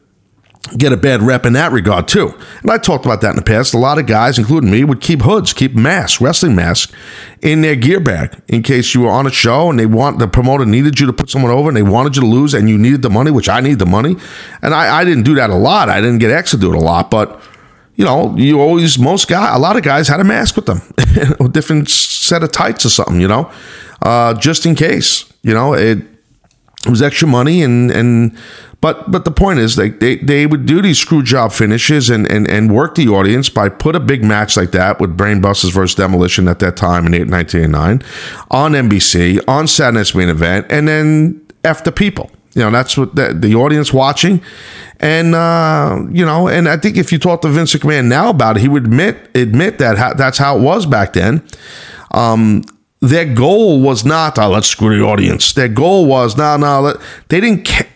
get 0.78 0.92
a 0.92 0.98
bad 0.98 1.22
rep 1.22 1.46
in 1.46 1.54
that 1.54 1.72
regard 1.72 2.08
too. 2.08 2.34
And 2.62 2.70
I 2.70 2.78
talked 2.78 3.06
about 3.06 3.22
that 3.22 3.32
in 3.32 3.36
the 3.38 3.42
past. 3.42 3.74
A 3.74 3.78
lot 3.78 3.98
of 3.98 4.06
guys, 4.06 4.38
including 4.38 4.70
me, 4.70 4.84
would 4.84 5.02
keep 5.02 5.22
hoods, 5.22 5.54
keep 5.54 5.74
masks, 5.74 6.22
wrestling 6.22 6.56
masks 6.56 6.94
in 7.42 7.62
their 7.62 7.76
gear 7.76 8.00
bag 8.00 8.40
in 8.48 8.62
case 8.62 8.94
you 8.94 9.02
were 9.02 9.10
on 9.10 9.26
a 9.26 9.32
show 9.32 9.70
and 9.70 9.80
they 9.80 9.86
want 9.86 10.20
the 10.20 10.28
promoter 10.28 10.66
needed 10.66 11.00
you 11.00 11.08
to 11.08 11.14
put 11.14 11.30
someone 11.30 11.52
over 11.52 11.70
and 11.70 11.78
they 11.78 11.84
wanted 11.84 12.16
you 12.16 12.22
to 12.22 12.28
lose 12.28 12.54
and 12.54 12.70
you 12.70 12.78
needed 12.78 13.02
the 13.02 13.10
money, 13.10 13.32
which 13.32 13.50
I 13.50 13.62
need 13.62 13.80
the 13.80 13.86
money. 13.86 14.16
And 14.62 14.74
I, 14.74 15.00
I 15.00 15.06
didn't 15.06 15.24
do 15.24 15.36
that 15.36 15.50
a 15.50 15.56
lot. 15.56 15.90
I 15.90 16.02
didn't 16.02 16.20
get 16.20 16.32
X 16.32 16.52
to 16.52 16.58
do 16.58 16.74
it 16.74 16.76
a 16.76 16.82
lot, 16.82 17.10
but 17.10 17.42
you 17.96 18.06
know, 18.06 18.36
you 18.38 18.62
always 18.62 18.98
most 18.98 19.28
guy, 19.28 19.54
a 19.54 19.60
lot 19.60 19.76
of 19.76 19.84
guys 19.84 20.08
had 20.08 20.20
a 20.20 20.24
mask 20.24 20.56
with 20.56 20.66
them, 20.66 20.82
a 21.40 21.50
different 21.50 21.90
set 21.90 22.44
of 22.44 22.52
tights 22.52 22.86
or 22.86 22.90
something, 22.90 23.20
you 23.20 23.28
know, 23.28 23.52
uh, 24.02 24.34
just 24.36 24.66
in 24.66 24.76
case. 24.76 25.26
You 25.42 25.54
know, 25.54 25.74
it 25.74 26.00
it 26.86 26.89
was 26.89 27.02
extra 27.02 27.28
money 27.28 27.62
and 27.63 27.92
and 27.92 28.38
But 28.82 29.12
but 29.12 29.26
the 29.26 29.32
point 29.32 29.60
is, 29.60 29.76
they, 29.76 29.89
they, 29.89 30.15
they 30.18 30.46
would 30.46 30.65
do 30.65 30.82
these 30.82 30.98
screw 31.00 31.22
job 31.22 31.52
finishes 31.52 32.10
and, 32.10 32.26
and, 32.32 32.50
and 32.50 32.74
work 32.74 32.96
the 32.96 33.10
audience 33.10 33.50
by 33.50 33.68
put 33.68 33.96
a 33.96 34.00
big 34.00 34.24
match 34.24 34.56
like 34.56 34.72
that 34.72 35.02
with 35.02 35.18
Brainbusters 35.18 35.74
versus 35.74 35.96
Demolition 35.96 36.48
at 36.48 36.60
that 36.60 36.78
time 36.78 37.06
in 37.06 37.30
1989 37.30 38.02
on 38.52 38.72
NBC, 38.72 39.42
on 39.48 39.68
Saturday's 39.68 40.15
main 40.15 40.30
event, 40.30 40.65
and 40.70 40.88
then 40.88 41.46
F 41.65 41.84
the 41.84 41.92
people. 41.92 42.32
You 42.56 42.62
know, 42.63 42.72
that's 42.72 42.98
what 42.98 43.15
the, 43.15 43.34
the 43.34 43.54
audience 43.54 43.94
watching. 43.94 44.42
And, 45.02 45.36
uh, 45.36 46.02
you 46.10 46.26
know, 46.26 46.48
and 46.48 46.68
I 46.68 46.78
think 46.78 46.98
if 46.98 47.12
you 47.12 47.20
talk 47.20 47.42
to 47.42 47.50
Vince 47.50 47.74
McMahon 47.76 48.08
now 48.08 48.30
about 48.30 48.58
it, 48.58 48.62
he 48.62 48.68
would 48.70 48.86
admit, 48.86 49.30
admit 49.36 49.78
that 49.80 50.18
that's 50.18 50.38
how 50.38 50.58
it 50.58 50.62
was 50.62 50.86
back 50.86 51.13
then. 51.13 51.44
Um, 52.12 52.63
their 53.02 53.26
goal 53.26 53.82
was 53.82 54.04
not, 54.04 54.38
oh, 54.38 54.50
let's 54.50 54.68
screw 54.68 54.98
the 54.98 55.06
audience. 55.06 55.54
Their 55.54 55.70
goal 55.70 56.06
was, 56.06 56.36
no, 56.38 56.58
no, 56.58 56.82
let, 56.82 56.98
they 57.30 57.40
didn't 57.40 57.64
care. 57.64 57.88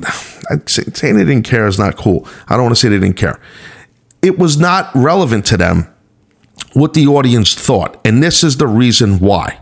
Saying 0.67 1.15
they 1.15 1.25
didn't 1.25 1.43
care 1.43 1.67
is 1.67 1.77
not 1.79 1.97
cool. 1.97 2.27
I 2.47 2.55
don't 2.55 2.63
want 2.63 2.75
to 2.75 2.79
say 2.79 2.89
they 2.89 2.99
didn't 2.99 3.17
care. 3.17 3.39
It 4.21 4.39
was 4.39 4.57
not 4.57 4.89
relevant 4.95 5.45
to 5.47 5.57
them 5.57 5.93
what 6.73 6.93
the 6.93 7.07
audience 7.07 7.53
thought. 7.53 7.99
And 8.05 8.23
this 8.23 8.43
is 8.43 8.57
the 8.57 8.67
reason 8.67 9.19
why. 9.19 9.59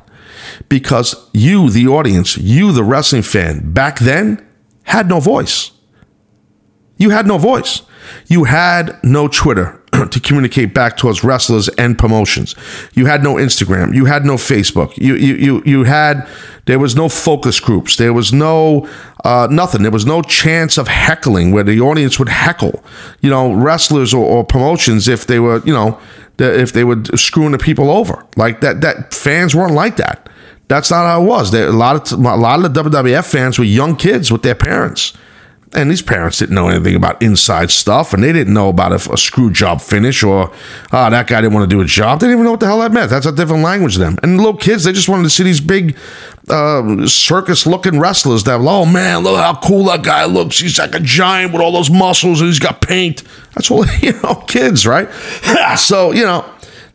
Because 0.70 1.16
you, 1.34 1.70
the 1.70 1.88
audience, 1.88 2.38
you, 2.38 2.72
the 2.72 2.84
wrestling 2.84 3.24
fan, 3.24 3.74
back 3.74 4.00
then 4.00 4.46
had 4.84 5.08
no 5.08 5.20
voice. 5.20 5.72
You 6.98 7.10
had 7.10 7.26
no 7.26 7.38
voice. 7.38 7.82
You 8.28 8.44
had 8.44 9.00
no 9.04 9.28
Twitter 9.28 9.81
to 10.12 10.20
communicate 10.20 10.74
back 10.74 10.98
towards 10.98 11.24
wrestlers 11.24 11.68
and 11.70 11.98
promotions. 11.98 12.56
You 12.94 13.08
had 13.08 13.24
no 13.24 13.36
Instagram. 13.36 13.94
You 13.94 14.06
had 14.06 14.26
no 14.26 14.36
Facebook. 14.36 14.98
You 14.98 15.16
you 15.16 15.36
you, 15.36 15.64
you 15.66 15.84
had 15.84 16.28
there 16.66 16.80
was 16.80 16.96
no 16.96 17.10
focus 17.10 17.60
groups. 17.60 17.98
There 17.98 18.14
was 18.14 18.32
no 18.32 18.88
uh, 19.26 19.48
nothing. 19.52 19.82
There 19.82 19.92
was 19.92 20.06
no 20.06 20.22
chance 20.22 20.78
of 20.78 20.88
heckling 20.88 21.52
where 21.52 21.64
the 21.64 21.82
audience 21.82 22.20
would 22.20 22.30
heckle, 22.30 22.84
you 23.22 23.30
know, 23.30 23.54
wrestlers 23.54 24.14
or, 24.14 24.26
or 24.26 24.44
promotions 24.44 25.08
if 25.08 25.28
they 25.28 25.40
were, 25.40 25.62
you 25.66 25.74
know, 25.74 26.00
if 26.40 26.72
they 26.72 26.84
were 26.84 27.04
screwing 27.16 27.52
the 27.52 27.58
people 27.58 27.92
over. 27.92 28.26
Like 28.38 28.62
that. 28.62 28.82
That 28.82 29.14
fans 29.14 29.56
weren't 29.56 29.74
like 29.74 29.98
that. 29.98 30.30
That's 30.70 30.90
not 30.90 31.06
how 31.06 31.22
it 31.22 31.26
was. 31.26 31.52
There, 31.52 31.68
a 31.68 31.72
lot 31.72 32.12
of 32.12 32.18
a 32.18 32.38
lot 32.38 32.64
of 32.64 32.74
the 32.74 32.84
WWF 32.84 33.30
fans 33.30 33.60
were 33.60 33.66
young 33.66 33.98
kids 33.98 34.32
with 34.32 34.44
their 34.44 34.56
parents 34.56 35.14
and 35.74 35.90
these 35.90 36.02
parents 36.02 36.40
didn't 36.40 36.56
know 36.56 36.68
anything 36.68 36.96
about 36.96 37.22
inside 37.22 37.72
stuff, 37.72 38.14
and 38.14 38.24
they 38.24 38.34
didn't 38.34 38.54
know 38.54 38.70
about 38.70 38.92
a, 38.92 39.14
a 39.14 39.18
screw 39.18 39.52
job 39.52 39.82
finish 39.82 40.22
or 40.22 40.52
oh, 40.92 41.10
that 41.10 41.28
guy 41.28 41.42
didn't 41.42 41.54
want 41.54 41.70
to 41.70 41.76
do 41.76 41.82
a 41.82 41.86
job. 41.86 42.20
They 42.20 42.28
didn't 42.28 42.40
even 42.40 42.46
know 42.46 42.52
what 42.52 42.60
the 42.60 42.66
hell 42.66 42.80
that 42.80 42.92
meant. 42.92 43.10
That's 43.10 43.26
a 43.26 43.32
different 43.32 43.64
language 43.64 43.94
to 43.94 44.00
them. 44.00 44.18
And 44.22 44.38
little 44.38 44.58
kids, 44.58 44.84
they 44.84 44.92
just 44.92 45.08
wanted 45.08 45.24
to 45.24 45.30
see 45.30 45.44
these 45.44 45.62
big 45.62 45.98
uh, 46.50 47.08
circus-looking 47.08 48.00
wrestlers 48.00 48.44
that, 48.44 48.60
oh 48.60 48.86
man, 48.86 49.24
look 49.24 49.38
how 49.38 49.56
cool 49.56 49.86
that 49.86 50.04
guy 50.04 50.26
looks. 50.26 50.60
He's 50.60 50.78
like 50.78 50.94
a 50.94 51.00
giant 51.00 51.54
with 51.54 51.62
all 51.62 51.72
those 51.72 51.90
muscles, 51.90 52.42
and 52.42 52.50
he's 52.50 52.60
got 52.60 52.82
paint. 52.82 53.24
That's 53.54 53.72
all 53.72 53.86
you 54.02 54.14
know, 54.22 54.36
kids, 54.48 54.86
right? 54.86 55.10
so 55.78 56.12
you 56.12 56.24
know 56.24 56.46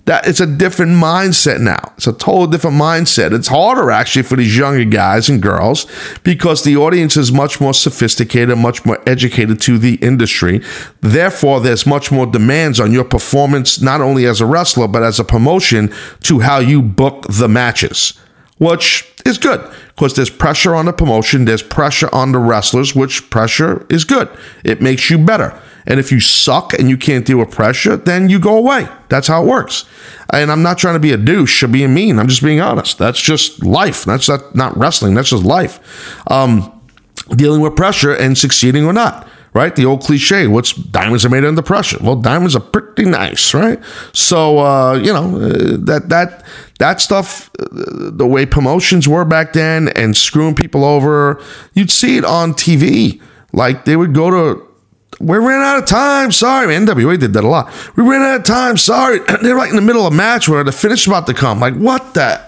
that 0.06 0.26
it's 0.26 0.40
a 0.40 0.46
different 0.46 0.92
mindset 0.92 1.60
now. 1.60 1.92
It's 1.96 2.06
a 2.06 2.12
total 2.12 2.46
different 2.46 2.76
mindset. 2.76 3.32
It's 3.32 3.48
harder 3.48 3.90
actually 3.90 4.22
for 4.22 4.36
these 4.36 4.56
younger 4.56 4.84
guys 4.84 5.28
and 5.28 5.42
girls 5.42 5.86
because 6.22 6.62
the 6.64 6.76
audience 6.76 7.16
is 7.16 7.32
much 7.32 7.60
more 7.60 7.74
sophisticated, 7.74 8.56
much 8.56 8.86
more 8.86 9.02
educated 9.06 9.60
to 9.62 9.78
the 9.78 9.96
industry. 9.96 10.62
Therefore, 11.00 11.60
there's 11.60 11.86
much 11.86 12.12
more 12.12 12.26
demands 12.26 12.78
on 12.78 12.92
your 12.92 13.04
performance, 13.04 13.80
not 13.80 14.00
only 14.00 14.26
as 14.26 14.40
a 14.40 14.46
wrestler, 14.46 14.88
but 14.88 15.02
as 15.02 15.18
a 15.18 15.24
promotion 15.24 15.92
to 16.22 16.38
how 16.38 16.58
you 16.60 16.82
book 16.82 17.26
the 17.28 17.48
matches, 17.48 18.14
which 18.58 19.12
is 19.24 19.38
good 19.38 19.60
because 19.88 20.14
there's 20.14 20.30
pressure 20.30 20.74
on 20.74 20.86
the 20.86 20.92
promotion, 20.92 21.46
there's 21.46 21.62
pressure 21.62 22.14
on 22.14 22.30
the 22.30 22.38
wrestlers, 22.38 22.94
which 22.94 23.28
pressure 23.28 23.84
is 23.88 24.04
good. 24.04 24.28
It 24.62 24.80
makes 24.80 25.10
you 25.10 25.18
better. 25.18 25.60
And 25.86 26.00
if 26.00 26.10
you 26.10 26.20
suck 26.20 26.72
and 26.74 26.90
you 26.90 26.96
can't 26.96 27.24
deal 27.24 27.38
with 27.38 27.50
pressure, 27.50 27.96
then 27.96 28.28
you 28.28 28.38
go 28.38 28.56
away. 28.56 28.88
That's 29.08 29.28
how 29.28 29.42
it 29.42 29.46
works. 29.46 29.84
And 30.30 30.50
I'm 30.50 30.62
not 30.62 30.78
trying 30.78 30.94
to 30.94 31.00
be 31.00 31.12
a 31.12 31.16
douche 31.16 31.62
or 31.62 31.68
being 31.68 31.94
mean. 31.94 32.18
I'm 32.18 32.28
just 32.28 32.42
being 32.42 32.60
honest. 32.60 32.98
That's 32.98 33.20
just 33.20 33.64
life. 33.64 34.04
That's 34.04 34.28
not, 34.28 34.54
not 34.54 34.76
wrestling. 34.76 35.14
That's 35.14 35.30
just 35.30 35.44
life. 35.44 35.78
Um, 36.30 36.72
dealing 37.30 37.60
with 37.60 37.76
pressure 37.76 38.12
and 38.14 38.36
succeeding 38.36 38.84
or 38.84 38.92
not 38.92 39.28
right? 39.56 39.74
The 39.74 39.86
old 39.86 40.02
cliche, 40.02 40.46
what's 40.48 40.74
diamonds 40.74 41.24
are 41.24 41.30
made 41.30 41.42
under 41.42 41.62
pressure. 41.62 41.96
Well, 42.02 42.16
diamonds 42.16 42.54
are 42.54 42.60
pretty 42.60 43.06
nice, 43.06 43.54
right? 43.54 43.82
So, 44.12 44.58
uh, 44.58 44.96
you 44.96 45.10
know, 45.10 45.34
uh, 45.34 45.78
that, 45.78 46.10
that, 46.10 46.44
that 46.78 47.00
stuff, 47.00 47.48
uh, 47.58 47.64
the 48.12 48.26
way 48.26 48.44
promotions 48.44 49.08
were 49.08 49.24
back 49.24 49.54
then 49.54 49.88
and 49.88 50.14
screwing 50.14 50.54
people 50.54 50.84
over, 50.84 51.42
you'd 51.72 51.90
see 51.90 52.18
it 52.18 52.24
on 52.24 52.52
TV. 52.52 53.18
Like 53.54 53.86
they 53.86 53.96
would 53.96 54.12
go 54.12 54.30
to 54.30 54.65
we 55.20 55.38
ran 55.38 55.62
out 55.62 55.78
of 55.78 55.86
time. 55.86 56.30
Sorry, 56.32 56.74
NWA 56.74 57.18
did 57.18 57.32
that 57.32 57.44
a 57.44 57.48
lot. 57.48 57.72
We 57.96 58.04
ran 58.04 58.22
out 58.22 58.40
of 58.40 58.44
time. 58.44 58.76
Sorry. 58.76 59.18
They're 59.42 59.56
like 59.56 59.70
in 59.70 59.76
the 59.76 59.82
middle 59.82 60.06
of 60.06 60.12
a 60.12 60.16
match 60.16 60.48
where 60.48 60.62
the 60.62 60.72
finish 60.72 61.06
about 61.06 61.26
to 61.26 61.34
come. 61.34 61.60
Like, 61.60 61.74
what 61.74 62.14
the? 62.14 62.44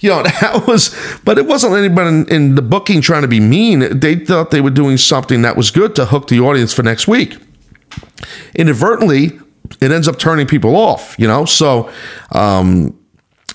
You 0.00 0.10
know, 0.10 0.22
that 0.40 0.66
was, 0.66 0.94
but 1.24 1.38
it 1.38 1.46
wasn't 1.46 1.74
anybody 1.74 2.08
in, 2.08 2.28
in 2.28 2.54
the 2.54 2.62
booking 2.62 3.00
trying 3.00 3.22
to 3.22 3.28
be 3.28 3.40
mean. 3.40 3.98
They 3.98 4.16
thought 4.16 4.50
they 4.50 4.60
were 4.60 4.70
doing 4.70 4.96
something 4.96 5.42
that 5.42 5.56
was 5.56 5.70
good 5.70 5.94
to 5.96 6.06
hook 6.06 6.28
the 6.28 6.40
audience 6.40 6.72
for 6.72 6.82
next 6.82 7.08
week. 7.08 7.36
Inadvertently, 8.54 9.38
it 9.80 9.90
ends 9.90 10.08
up 10.08 10.18
turning 10.18 10.46
people 10.46 10.76
off, 10.76 11.16
you 11.18 11.26
know? 11.26 11.44
So, 11.44 11.90
um, 12.32 12.98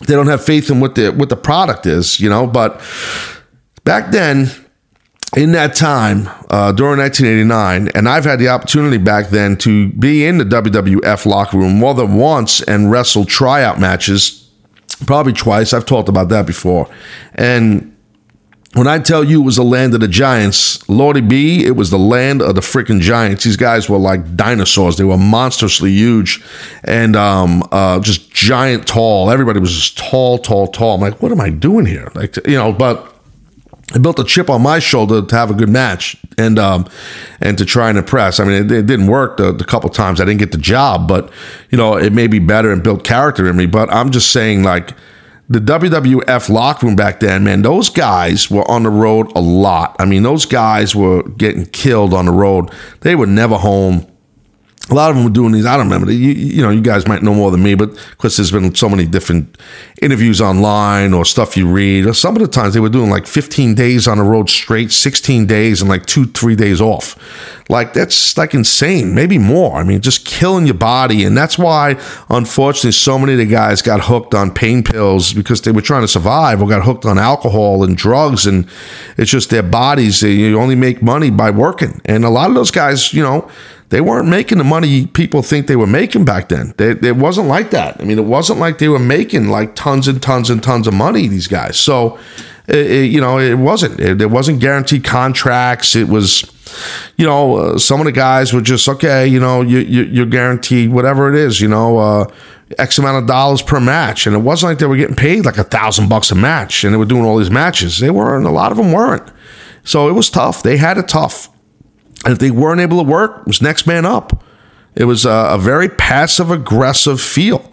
they 0.02 0.14
don't 0.14 0.28
have 0.28 0.44
faith 0.44 0.70
in 0.70 0.80
what 0.80 0.96
the 0.96 1.10
what 1.10 1.30
the 1.30 1.36
product 1.36 1.86
is, 1.86 2.20
you 2.20 2.30
know. 2.30 2.46
But 2.46 2.82
back 3.84 4.12
then, 4.12 4.50
in 5.36 5.52
that 5.52 5.76
time 5.76 6.30
uh, 6.50 6.72
during 6.72 7.00
1989, 7.00 7.90
and 7.94 8.08
I've 8.08 8.24
had 8.24 8.40
the 8.40 8.48
opportunity 8.48 8.98
back 8.98 9.30
then 9.30 9.58
to 9.58 9.90
be 9.90 10.26
in 10.26 10.38
the 10.38 10.46
WWF 10.46 11.26
locker 11.26 11.58
room 11.58 11.78
more 11.78 11.94
than 11.94 12.16
once 12.16 12.62
and 12.62 12.90
wrestle 12.90 13.26
tryout 13.26 13.80
matches, 13.80 14.50
probably 15.06 15.34
twice. 15.34 15.74
I've 15.74 15.86
talked 15.86 16.08
about 16.08 16.30
that 16.30 16.46
before. 16.46 16.90
And 17.36 17.94
when 18.74 18.88
I 18.88 19.00
tell 19.00 19.24
you 19.24 19.42
it 19.42 19.46
was 19.46 19.58
the 19.58 19.64
land 19.64 19.94
of 19.96 20.00
the 20.00 20.08
giants, 20.08 20.88
Lordy 20.88 21.22
B, 21.22 21.66
it 21.66 21.76
was 21.76 21.90
the 21.90 21.98
land 21.98 22.42
of 22.42 22.56
the 22.56 22.62
freaking 22.62 23.02
giants. 23.02 23.44
These 23.44 23.58
guys 23.58 23.90
were 23.90 23.98
like 23.98 24.36
dinosaurs. 24.36 24.98
They 24.98 25.04
were 25.04 25.18
monstrously 25.18 25.92
huge 25.92 26.44
and 26.84 27.16
um, 27.16 27.68
uh, 27.72 28.00
just 28.00 28.32
giant 28.32 28.88
tall. 28.88 29.30
Everybody 29.30 29.60
was 29.60 29.74
just 29.74 29.98
tall, 29.98 30.38
tall, 30.38 30.68
tall. 30.68 30.96
I'm 30.96 31.02
like, 31.02 31.22
what 31.22 31.32
am 31.32 31.42
I 31.42 31.50
doing 31.50 31.86
here? 31.86 32.12
Like, 32.14 32.38
you 32.46 32.56
know, 32.56 32.72
but 32.72 33.17
I 33.94 34.00
built 34.00 34.20
a 34.20 34.24
chip 34.26 34.50
on 34.50 34.62
my 34.62 34.80
shoulder 34.80 35.22
to 35.22 35.36
have 35.36 35.50
a 35.50 35.54
good 35.54 35.70
match 35.70 36.18
and 36.38 36.60
um, 36.60 36.88
and 37.40 37.58
to 37.58 37.66
try 37.66 37.90
and 37.90 37.98
impress. 37.98 38.40
I 38.40 38.44
mean, 38.44 38.66
it, 38.66 38.72
it 38.72 38.86
didn't 38.86 39.08
work 39.08 39.38
the, 39.38 39.54
the, 39.54 39.64
couple 39.64 39.90
times 39.90 40.20
I 40.20 40.26
didn't 40.26 40.40
get 40.40 40.52
the 40.52 40.58
job, 40.58 41.08
but 41.08 41.32
you 41.70 41.78
know, 41.78 41.98
it 41.98 42.12
may 42.12 42.28
be 42.28 42.40
better 42.40 42.72
and 42.72 42.84
built 42.84 43.06
character 43.06 43.48
in 43.48 43.56
me. 43.56 43.66
But 43.66 43.92
I'm 43.94 44.12
just 44.12 44.32
saying, 44.32 44.64
like 44.64 44.94
the 45.48 45.60
WWF 45.60 46.50
locker 46.50 46.86
room 46.86 46.98
back 46.98 47.22
then, 47.22 47.46
man, 47.46 47.62
those 47.62 47.90
guys 47.90 48.52
were 48.52 48.70
on 48.70 48.84
the 48.84 48.90
road 48.90 49.32
a 49.36 49.42
lot. 49.42 49.96
I 50.00 50.06
mean, 50.06 50.24
those 50.24 50.46
guys 50.46 50.94
were 50.94 51.24
getting 51.24 51.66
killed 51.66 52.14
on 52.14 52.26
the 52.26 52.34
road. 52.34 52.70
They 53.02 53.16
were 53.16 53.28
never 53.28 53.56
home 53.56 54.06
a 54.90 54.94
lot 54.94 55.10
of 55.10 55.18
them 55.18 55.26
were 55.26 55.32
doing 55.32 55.52
these. 55.52 55.66
I 55.66 55.76
don't 55.76 55.88
remember. 55.88 56.12
You, 56.12 56.32
you 56.32 56.62
know, 56.62 56.70
you 56.70 56.82
guys 56.82 57.08
might 57.08 57.22
know 57.22 57.34
more 57.34 57.52
than 57.52 57.62
me, 57.62 57.76
but 57.76 57.94
because 58.12 58.38
there's 58.38 58.52
been 58.52 58.74
so 58.74 58.88
many 58.88 59.06
different 59.06 59.58
interviews 60.02 60.40
online 60.40 61.14
or 61.14 61.26
stuff 61.26 61.58
you 61.58 61.68
read. 61.68 62.06
Or 62.06 62.14
some 62.14 62.36
of 62.36 62.42
the 62.42 62.48
times 62.48 62.74
they 62.74 62.80
were 62.80 62.90
doing 62.90 63.10
like 63.10 63.28
15 63.28 63.76
days 63.76 64.08
on 64.08 64.18
the 64.18 64.24
road 64.24 64.50
straight, 64.50 64.92
16 64.92 65.46
days, 65.46 65.82
and 65.82 65.90
like 65.90 66.06
two, 66.06 66.26
three 66.28 66.56
days 66.56 66.80
off. 66.80 67.18
Like 67.70 67.92
that's 67.94 68.38
like 68.38 68.54
insane. 68.54 69.14
Maybe 69.14 69.38
more. 69.38 69.76
I 69.76 69.84
mean, 69.84 70.00
just 70.00 70.26
killing 70.26 70.66
your 70.66 70.76
body, 70.76 71.26
and 71.26 71.36
that's 71.36 71.58
why, 71.58 72.00
unfortunately, 72.30 72.94
so 72.94 73.20
many 73.20 73.34
of 73.34 73.40
the 73.40 73.46
guys 73.46 73.82
got 73.82 74.06
hooked 74.06 74.34
on 74.34 74.54
pain 74.54 74.84
pills 74.84 75.34
because 75.34 75.62
they 75.64 75.72
were 75.74 75.82
trying 75.82 76.04
to 76.04 76.08
survive, 76.08 76.62
or 76.62 76.68
got 76.70 76.86
hooked 76.86 77.06
on 77.06 77.20
alcohol 77.20 77.84
and 77.84 77.98
drugs, 77.98 78.46
and 78.46 78.70
it's 79.18 79.32
just 79.32 79.50
their 79.50 79.64
bodies. 79.64 80.22
They, 80.22 80.32
you 80.32 80.58
only 80.58 80.76
make 80.76 81.02
money 81.02 81.30
by 81.30 81.52
working, 81.52 82.00
and 82.06 82.24
a 82.24 82.30
lot 82.30 82.48
of 82.48 82.56
those 82.56 82.72
guys, 82.72 83.14
you 83.14 83.22
know 83.22 83.52
they 83.90 84.02
weren't 84.02 84.28
making 84.28 84.58
the 84.58 84.64
money 84.66 85.08
people 85.08 85.42
think 85.42 85.68
they 85.68 85.76
were 85.76 85.88
making 85.88 86.26
back 86.26 86.50
then. 86.50 86.74
They, 86.78 86.92
it 86.92 87.16
wasn't 87.16 87.48
like 87.48 87.72
that. 87.72 88.00
I 88.02 88.04
mean, 88.04 88.18
it 88.18 88.26
wasn't 88.26 88.60
like 88.60 88.80
they 88.80 88.90
were 88.90 89.00
making 89.00 89.48
like 89.48 89.76
tons 89.76 90.08
and 90.08 90.22
tons 90.22 90.50
and 90.50 90.62
tons 90.62 90.88
of 90.88 90.94
money. 90.94 91.28
These 91.28 91.48
guys, 91.48 91.80
so 91.80 92.20
it, 92.68 93.10
you 93.12 93.22
know, 93.22 93.40
it 93.40 93.56
wasn't. 93.56 94.00
It, 94.00 94.22
it, 94.22 94.30
wasn't 94.30 94.60
guaranteed 94.60 95.06
contracts. 95.06 95.96
It 95.96 96.10
was, 96.10 96.44
you 97.16 97.26
know, 97.26 97.56
uh, 97.56 97.78
some 97.78 98.02
of 98.02 98.06
the 98.06 98.12
guys 98.12 98.52
were 98.52 98.62
just 98.62 98.90
okay. 98.90 99.26
You 99.26 99.40
know, 99.40 99.62
you, 99.62 99.80
you 99.80 100.24
are 100.24 100.28
guaranteed 100.28 100.92
whatever 100.92 101.34
it 101.34 101.36
is. 101.36 101.62
You 101.62 101.70
know. 101.70 101.98
Uh, 101.98 102.32
X 102.78 102.98
amount 102.98 103.18
of 103.18 103.28
dollars 103.28 103.62
per 103.62 103.80
match, 103.80 104.28
and 104.28 104.36
it 104.36 104.40
wasn't 104.40 104.72
like 104.72 104.80
they 104.80 104.86
were 104.86 104.98
getting 104.98 105.16
paid 105.16 105.46
like 105.46 105.58
a 105.58 105.64
thousand 105.64 106.10
bucks 106.10 106.32
a 106.32 106.36
match, 106.36 106.84
and 106.84 106.94
they 106.94 106.98
were 106.98 107.06
doing 107.06 107.24
all 107.24 107.38
these 107.38 107.50
matches. 107.50 108.00
They 108.00 108.10
weren't. 108.10 108.46
A 108.46 108.50
lot 108.50 108.74
of 108.74 108.78
them 108.78 108.92
weren't. 108.92 109.32
So 109.86 110.10
it 110.10 110.12
was 110.12 110.30
tough. 110.30 110.64
They 110.64 110.76
had 110.76 110.98
it 110.98 111.08
tough. 111.08 111.50
And 112.28 112.34
if 112.34 112.40
they 112.40 112.52
weren't 112.52 112.82
able 112.82 112.98
to 112.98 113.10
work, 113.10 113.40
it 113.40 113.48
was 113.48 113.62
next 113.62 113.88
man 113.88 114.06
up. 114.06 114.44
It 114.96 115.06
was 115.06 115.24
a, 115.24 115.30
a 115.52 115.58
very 115.58 115.88
passive 115.88 116.52
aggressive 116.52 117.22
feel. 117.22 117.72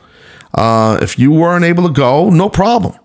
Uh, 0.55 0.97
if 1.03 1.19
you 1.19 1.33
weren't 1.33 1.65
able 1.65 1.89
to 1.89 1.93
go, 1.93 2.31
no 2.31 2.49
problem. 2.49 2.97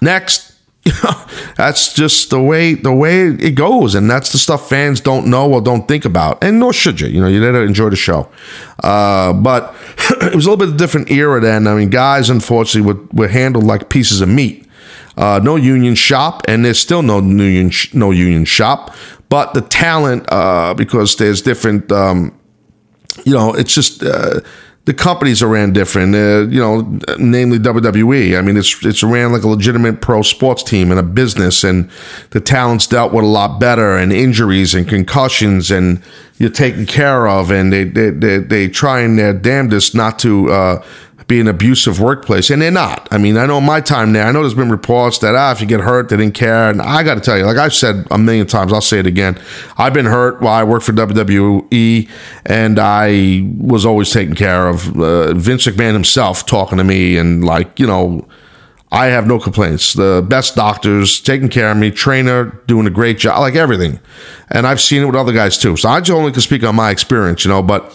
Next, 0.00 0.54
that's 1.56 1.92
just 1.92 2.30
the 2.30 2.40
way 2.40 2.74
the 2.74 2.92
way 2.92 3.26
it 3.26 3.56
goes, 3.56 3.96
and 3.96 4.08
that's 4.08 4.30
the 4.30 4.38
stuff 4.38 4.68
fans 4.68 5.00
don't 5.00 5.26
know 5.26 5.52
or 5.52 5.60
don't 5.60 5.88
think 5.88 6.04
about, 6.04 6.44
and 6.44 6.60
nor 6.60 6.72
should 6.72 7.00
you. 7.00 7.08
You 7.08 7.20
know, 7.20 7.26
you 7.26 7.40
gotta 7.40 7.62
enjoy 7.62 7.90
the 7.90 7.96
show. 7.96 8.28
Uh, 8.80 9.32
but 9.32 9.74
it 10.22 10.36
was 10.36 10.46
a 10.46 10.50
little 10.50 10.56
bit 10.56 10.68
of 10.68 10.74
a 10.74 10.78
different 10.78 11.10
era 11.10 11.40
then. 11.40 11.66
I 11.66 11.74
mean, 11.74 11.90
guys, 11.90 12.30
unfortunately, 12.30 12.92
were, 12.92 13.08
were 13.12 13.28
handled 13.28 13.64
like 13.64 13.88
pieces 13.88 14.20
of 14.20 14.28
meat. 14.28 14.68
Uh, 15.16 15.40
no 15.42 15.56
union 15.56 15.96
shop, 15.96 16.42
and 16.46 16.64
there's 16.64 16.78
still 16.78 17.02
no 17.02 17.18
union 17.18 17.70
sh- 17.70 17.92
no 17.92 18.12
union 18.12 18.44
shop. 18.44 18.94
But 19.32 19.54
the 19.54 19.62
talent, 19.62 20.30
uh, 20.30 20.74
because 20.74 21.16
there's 21.16 21.40
different, 21.40 21.90
um, 21.90 22.38
you 23.24 23.32
know, 23.32 23.54
it's 23.54 23.74
just 23.74 24.02
uh, 24.02 24.40
the 24.84 24.92
companies 24.92 25.42
are 25.42 25.48
ran 25.48 25.72
different. 25.72 26.14
Uh, 26.14 26.46
you 26.50 26.60
know, 26.60 26.82
namely 27.16 27.58
WWE. 27.58 28.36
I 28.36 28.42
mean, 28.42 28.58
it's 28.58 28.84
it's 28.84 29.02
ran 29.02 29.32
like 29.32 29.42
a 29.42 29.48
legitimate 29.48 30.02
pro 30.02 30.20
sports 30.20 30.62
team 30.62 30.90
and 30.90 31.00
a 31.00 31.02
business, 31.02 31.64
and 31.64 31.90
the 32.32 32.40
talent's 32.40 32.86
dealt 32.86 33.14
with 33.14 33.24
a 33.24 33.26
lot 33.26 33.58
better, 33.58 33.96
and 33.96 34.12
injuries 34.12 34.74
and 34.74 34.86
concussions, 34.86 35.70
and 35.70 36.02
you're 36.36 36.50
taken 36.50 36.84
care 36.84 37.26
of, 37.26 37.50
and 37.50 37.72
they 37.72 37.84
they 37.84 38.10
they, 38.10 38.36
they 38.36 38.68
try 38.68 39.00
and 39.00 39.18
their 39.18 39.32
damnedest 39.32 39.94
not 39.94 40.18
to. 40.18 40.52
Uh, 40.52 40.84
be 41.28 41.40
an 41.40 41.48
abusive 41.48 42.00
workplace, 42.00 42.50
and 42.50 42.60
they're 42.60 42.70
not. 42.70 43.08
I 43.10 43.18
mean, 43.18 43.36
I 43.36 43.46
know 43.46 43.60
my 43.60 43.80
time 43.80 44.12
there. 44.12 44.26
I 44.26 44.32
know 44.32 44.40
there's 44.40 44.54
been 44.54 44.70
reports 44.70 45.18
that 45.18 45.34
ah, 45.34 45.52
if 45.52 45.60
you 45.60 45.66
get 45.66 45.80
hurt, 45.80 46.08
they 46.08 46.16
didn't 46.16 46.34
care. 46.34 46.70
And 46.70 46.80
I 46.82 47.02
got 47.02 47.14
to 47.14 47.20
tell 47.20 47.38
you, 47.38 47.44
like 47.44 47.56
I've 47.56 47.74
said 47.74 48.06
a 48.10 48.18
million 48.18 48.46
times, 48.46 48.72
I'll 48.72 48.80
say 48.80 48.98
it 48.98 49.06
again. 49.06 49.40
I've 49.76 49.94
been 49.94 50.06
hurt 50.06 50.40
while 50.40 50.54
I 50.54 50.64
worked 50.64 50.84
for 50.84 50.92
WWE, 50.92 52.08
and 52.46 52.78
I 52.78 53.48
was 53.58 53.86
always 53.86 54.12
taken 54.12 54.34
care 54.34 54.68
of. 54.68 54.98
Uh, 54.98 55.34
Vince 55.34 55.66
McMahon 55.66 55.92
himself 55.92 56.46
talking 56.46 56.78
to 56.78 56.84
me, 56.84 57.16
and 57.16 57.44
like 57.44 57.78
you 57.78 57.86
know. 57.86 58.26
I 58.94 59.06
have 59.06 59.26
no 59.26 59.38
complaints. 59.38 59.94
The 59.94 60.22
best 60.28 60.54
doctors 60.54 61.18
taking 61.18 61.48
care 61.48 61.70
of 61.70 61.78
me, 61.78 61.90
trainer 61.90 62.60
doing 62.66 62.86
a 62.86 62.90
great 62.90 63.16
job, 63.16 63.38
like 63.40 63.54
everything. 63.54 64.00
And 64.52 64.66
I've 64.66 64.80
seen 64.80 65.02
it 65.02 65.06
with 65.06 65.16
other 65.16 65.32
guys 65.32 65.56
too. 65.56 65.76
So 65.76 65.88
I 65.88 66.00
just 66.00 66.10
only 66.10 66.30
can 66.30 66.42
speak 66.42 66.62
on 66.62 66.76
my 66.76 66.90
experience, 66.90 67.44
you 67.44 67.50
know. 67.50 67.62
But 67.62 67.90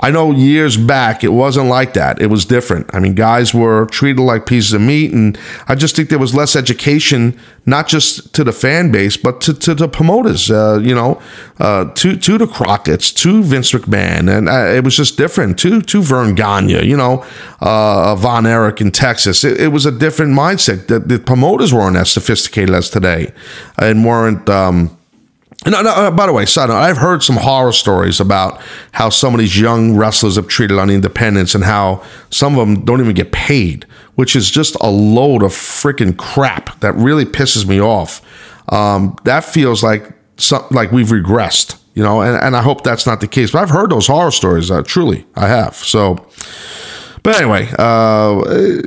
I 0.00 0.10
know 0.10 0.32
years 0.32 0.76
back 0.76 1.22
it 1.22 1.28
wasn't 1.28 1.68
like 1.68 1.94
that. 1.94 2.20
It 2.20 2.26
was 2.26 2.44
different. 2.44 2.92
I 2.92 2.98
mean, 2.98 3.14
guys 3.14 3.54
were 3.54 3.86
treated 3.86 4.20
like 4.20 4.44
pieces 4.44 4.72
of 4.72 4.82
meat, 4.82 5.12
and 5.12 5.38
I 5.68 5.74
just 5.76 5.94
think 5.94 6.10
there 6.10 6.18
was 6.18 6.34
less 6.34 6.56
education, 6.56 7.38
not 7.66 7.86
just 7.86 8.34
to 8.34 8.42
the 8.42 8.52
fan 8.52 8.90
base, 8.90 9.16
but 9.16 9.40
to, 9.42 9.54
to 9.54 9.74
the 9.74 9.88
promoters. 9.88 10.50
Uh, 10.50 10.80
you 10.82 10.94
know, 10.94 11.22
uh, 11.60 11.86
to 11.94 12.16
to 12.16 12.36
the 12.36 12.48
Crockett's, 12.48 13.12
to 13.12 13.42
Vince 13.44 13.70
McMahon, 13.70 14.28
and 14.28 14.48
uh, 14.48 14.66
it 14.66 14.82
was 14.82 14.96
just 14.96 15.16
different. 15.16 15.58
To 15.60 15.80
to 15.80 16.02
Verne 16.02 16.34
Gagne, 16.34 16.84
you 16.84 16.96
know, 16.96 17.24
uh, 17.60 18.16
Von 18.16 18.44
Erich 18.44 18.80
in 18.80 18.90
Texas. 18.90 19.44
It, 19.44 19.60
it, 19.60 19.68
was 19.68 19.86
a 19.86 19.92
different 19.92 20.32
mindset. 20.32 20.88
The, 20.88 20.98
the 20.98 21.18
promoters 21.20 21.72
weren't 21.72 21.96
as 21.96 22.10
sophisticated 22.10 22.74
as 22.74 22.90
today, 22.90 23.32
and 23.78 24.04
weren't. 24.04 24.48
Um, 24.50 24.98
no, 25.66 25.78
uh, 25.78 26.10
by 26.10 26.26
the 26.26 26.32
way, 26.32 26.44
side 26.44 26.68
note, 26.68 26.76
I've 26.76 26.96
heard 26.96 27.22
some 27.22 27.36
horror 27.36 27.72
stories 27.72 28.20
about 28.20 28.60
how 28.92 29.08
some 29.10 29.32
of 29.34 29.40
these 29.40 29.58
young 29.58 29.96
wrestlers 29.96 30.36
have 30.36 30.48
treated 30.48 30.78
on 30.78 30.90
independence 30.90 31.54
and 31.54 31.62
how 31.62 32.02
some 32.30 32.58
of 32.58 32.66
them 32.66 32.84
don't 32.84 33.00
even 33.00 33.14
get 33.14 33.32
paid, 33.32 33.84
which 34.16 34.34
is 34.34 34.50
just 34.50 34.76
a 34.80 34.90
load 34.90 35.42
of 35.42 35.52
freaking 35.52 36.16
crap 36.16 36.80
that 36.80 36.94
really 36.94 37.24
pisses 37.24 37.66
me 37.66 37.80
off. 37.80 38.20
Um, 38.70 39.16
that 39.24 39.44
feels 39.44 39.82
like 39.82 40.12
some, 40.36 40.64
like 40.70 40.90
we've 40.90 41.08
regressed, 41.08 41.78
you 41.94 42.02
know, 42.02 42.22
and, 42.22 42.42
and 42.42 42.56
I 42.56 42.62
hope 42.62 42.82
that's 42.82 43.06
not 43.06 43.20
the 43.20 43.28
case. 43.28 43.52
But 43.52 43.62
I've 43.62 43.70
heard 43.70 43.90
those 43.90 44.06
horror 44.06 44.32
stories, 44.32 44.70
uh, 44.70 44.82
truly, 44.82 45.26
I 45.36 45.46
have. 45.46 45.76
So, 45.76 46.26
but 47.22 47.36
anyway, 47.36 47.68
uh, 47.78 48.82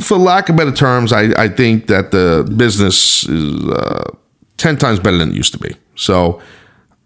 for 0.00 0.18
lack 0.18 0.48
of 0.48 0.56
better 0.56 0.72
terms, 0.72 1.12
I, 1.12 1.32
I 1.42 1.48
think 1.48 1.86
that 1.86 2.10
the 2.10 2.50
business 2.56 3.26
is 3.28 3.64
uh, 3.68 4.10
10 4.56 4.76
times 4.76 5.00
better 5.00 5.16
than 5.16 5.30
it 5.30 5.34
used 5.34 5.52
to 5.52 5.58
be. 5.58 5.74
So 5.96 6.40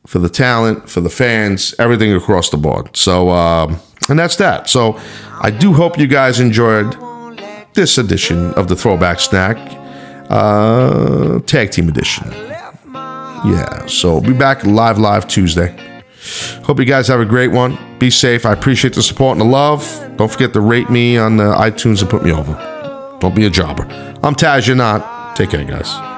for 0.07 0.19
the 0.19 0.29
talent, 0.29 0.89
for 0.89 1.01
the 1.01 1.11
fans, 1.11 1.75
everything 1.79 2.13
across 2.13 2.51
the 2.51 2.57
board. 2.57 2.97
So, 2.97 3.31
um, 3.31 3.79
and 4.09 4.19
that's 4.19 4.37
that. 4.37 4.69
So 4.69 5.01
I 5.41 5.51
do 5.51 5.73
hope 5.73 5.99
you 5.99 6.07
guys 6.07 6.41
enjoyed 6.41 6.97
this 7.75 7.99
edition 7.99 8.53
of 8.55 8.69
the 8.69 8.77
Throwback 8.77 9.21
Snack, 9.21 9.57
uh, 10.31 11.41
Tag 11.41 11.71
Team 11.71 11.89
Edition. 11.89 12.31
Yeah, 13.43 13.87
so 13.87 14.21
be 14.21 14.35
back 14.35 14.65
live, 14.67 14.99
live 14.99 15.27
Tuesday. 15.27 15.75
Hope 16.65 16.79
you 16.79 16.85
guys 16.85 17.09
have 17.09 17.21
a 17.21 17.25
great 17.25 17.51
one. 17.51 17.79
Be 17.99 18.11
safe. 18.11 18.45
I 18.45 18.53
appreciate 18.53 18.95
the 18.95 19.03
support 19.03 19.39
and 19.39 19.41
the 19.41 19.51
love. 19.51 19.83
Don't 20.17 20.31
forget 20.31 20.53
to 20.53 20.61
rate 20.61 20.91
me 20.91 21.17
on 21.17 21.39
the 21.39 21.55
iTunes 21.55 22.03
and 22.03 22.11
put 22.11 22.23
me 22.23 22.33
over. 22.33 22.53
Don't 23.21 23.35
be 23.35 23.47
a 23.47 23.51
jobber. 23.51 23.85
I'm 24.23 24.35
Taz, 24.35 24.67
you're 24.67 24.77
not. 24.77 25.37
Take 25.37 25.51
care, 25.51 25.65
guys. 25.65 26.10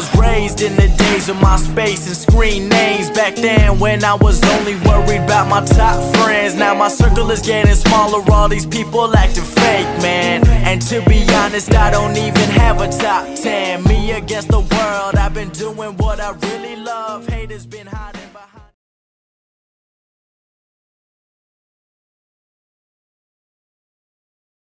Was 0.00 0.16
raised 0.16 0.62
in 0.62 0.76
the 0.76 0.88
days 0.96 1.28
of 1.28 1.36
MySpace 1.36 2.06
and 2.06 2.16
screen 2.16 2.70
names. 2.70 3.10
Back 3.10 3.34
then, 3.34 3.78
when 3.78 4.02
I 4.02 4.14
was 4.14 4.42
only 4.54 4.76
worried 4.76 5.20
about 5.24 5.46
my 5.46 5.62
top 5.62 6.00
friends. 6.16 6.54
Now 6.54 6.72
my 6.74 6.88
circle 6.88 7.30
is 7.30 7.42
getting 7.42 7.74
smaller, 7.74 8.22
all 8.32 8.48
these 8.48 8.64
people 8.64 9.14
acting 9.14 9.44
fake, 9.44 9.90
man. 10.00 10.48
And 10.48 10.80
to 10.88 11.02
be 11.02 11.26
honest, 11.34 11.74
I 11.74 11.90
don't 11.90 12.16
even 12.16 12.48
have 12.62 12.80
a 12.80 12.88
top 12.88 13.26
10. 13.36 13.84
Me 13.84 14.12
against 14.12 14.48
the 14.48 14.60
world, 14.60 15.16
I've 15.16 15.34
been 15.34 15.50
doing 15.50 15.94
what 15.98 16.18
I 16.18 16.30
really 16.30 16.76
love. 16.76 17.28
Haters 17.28 17.66
been 17.66 17.86
hiding. 17.86 18.19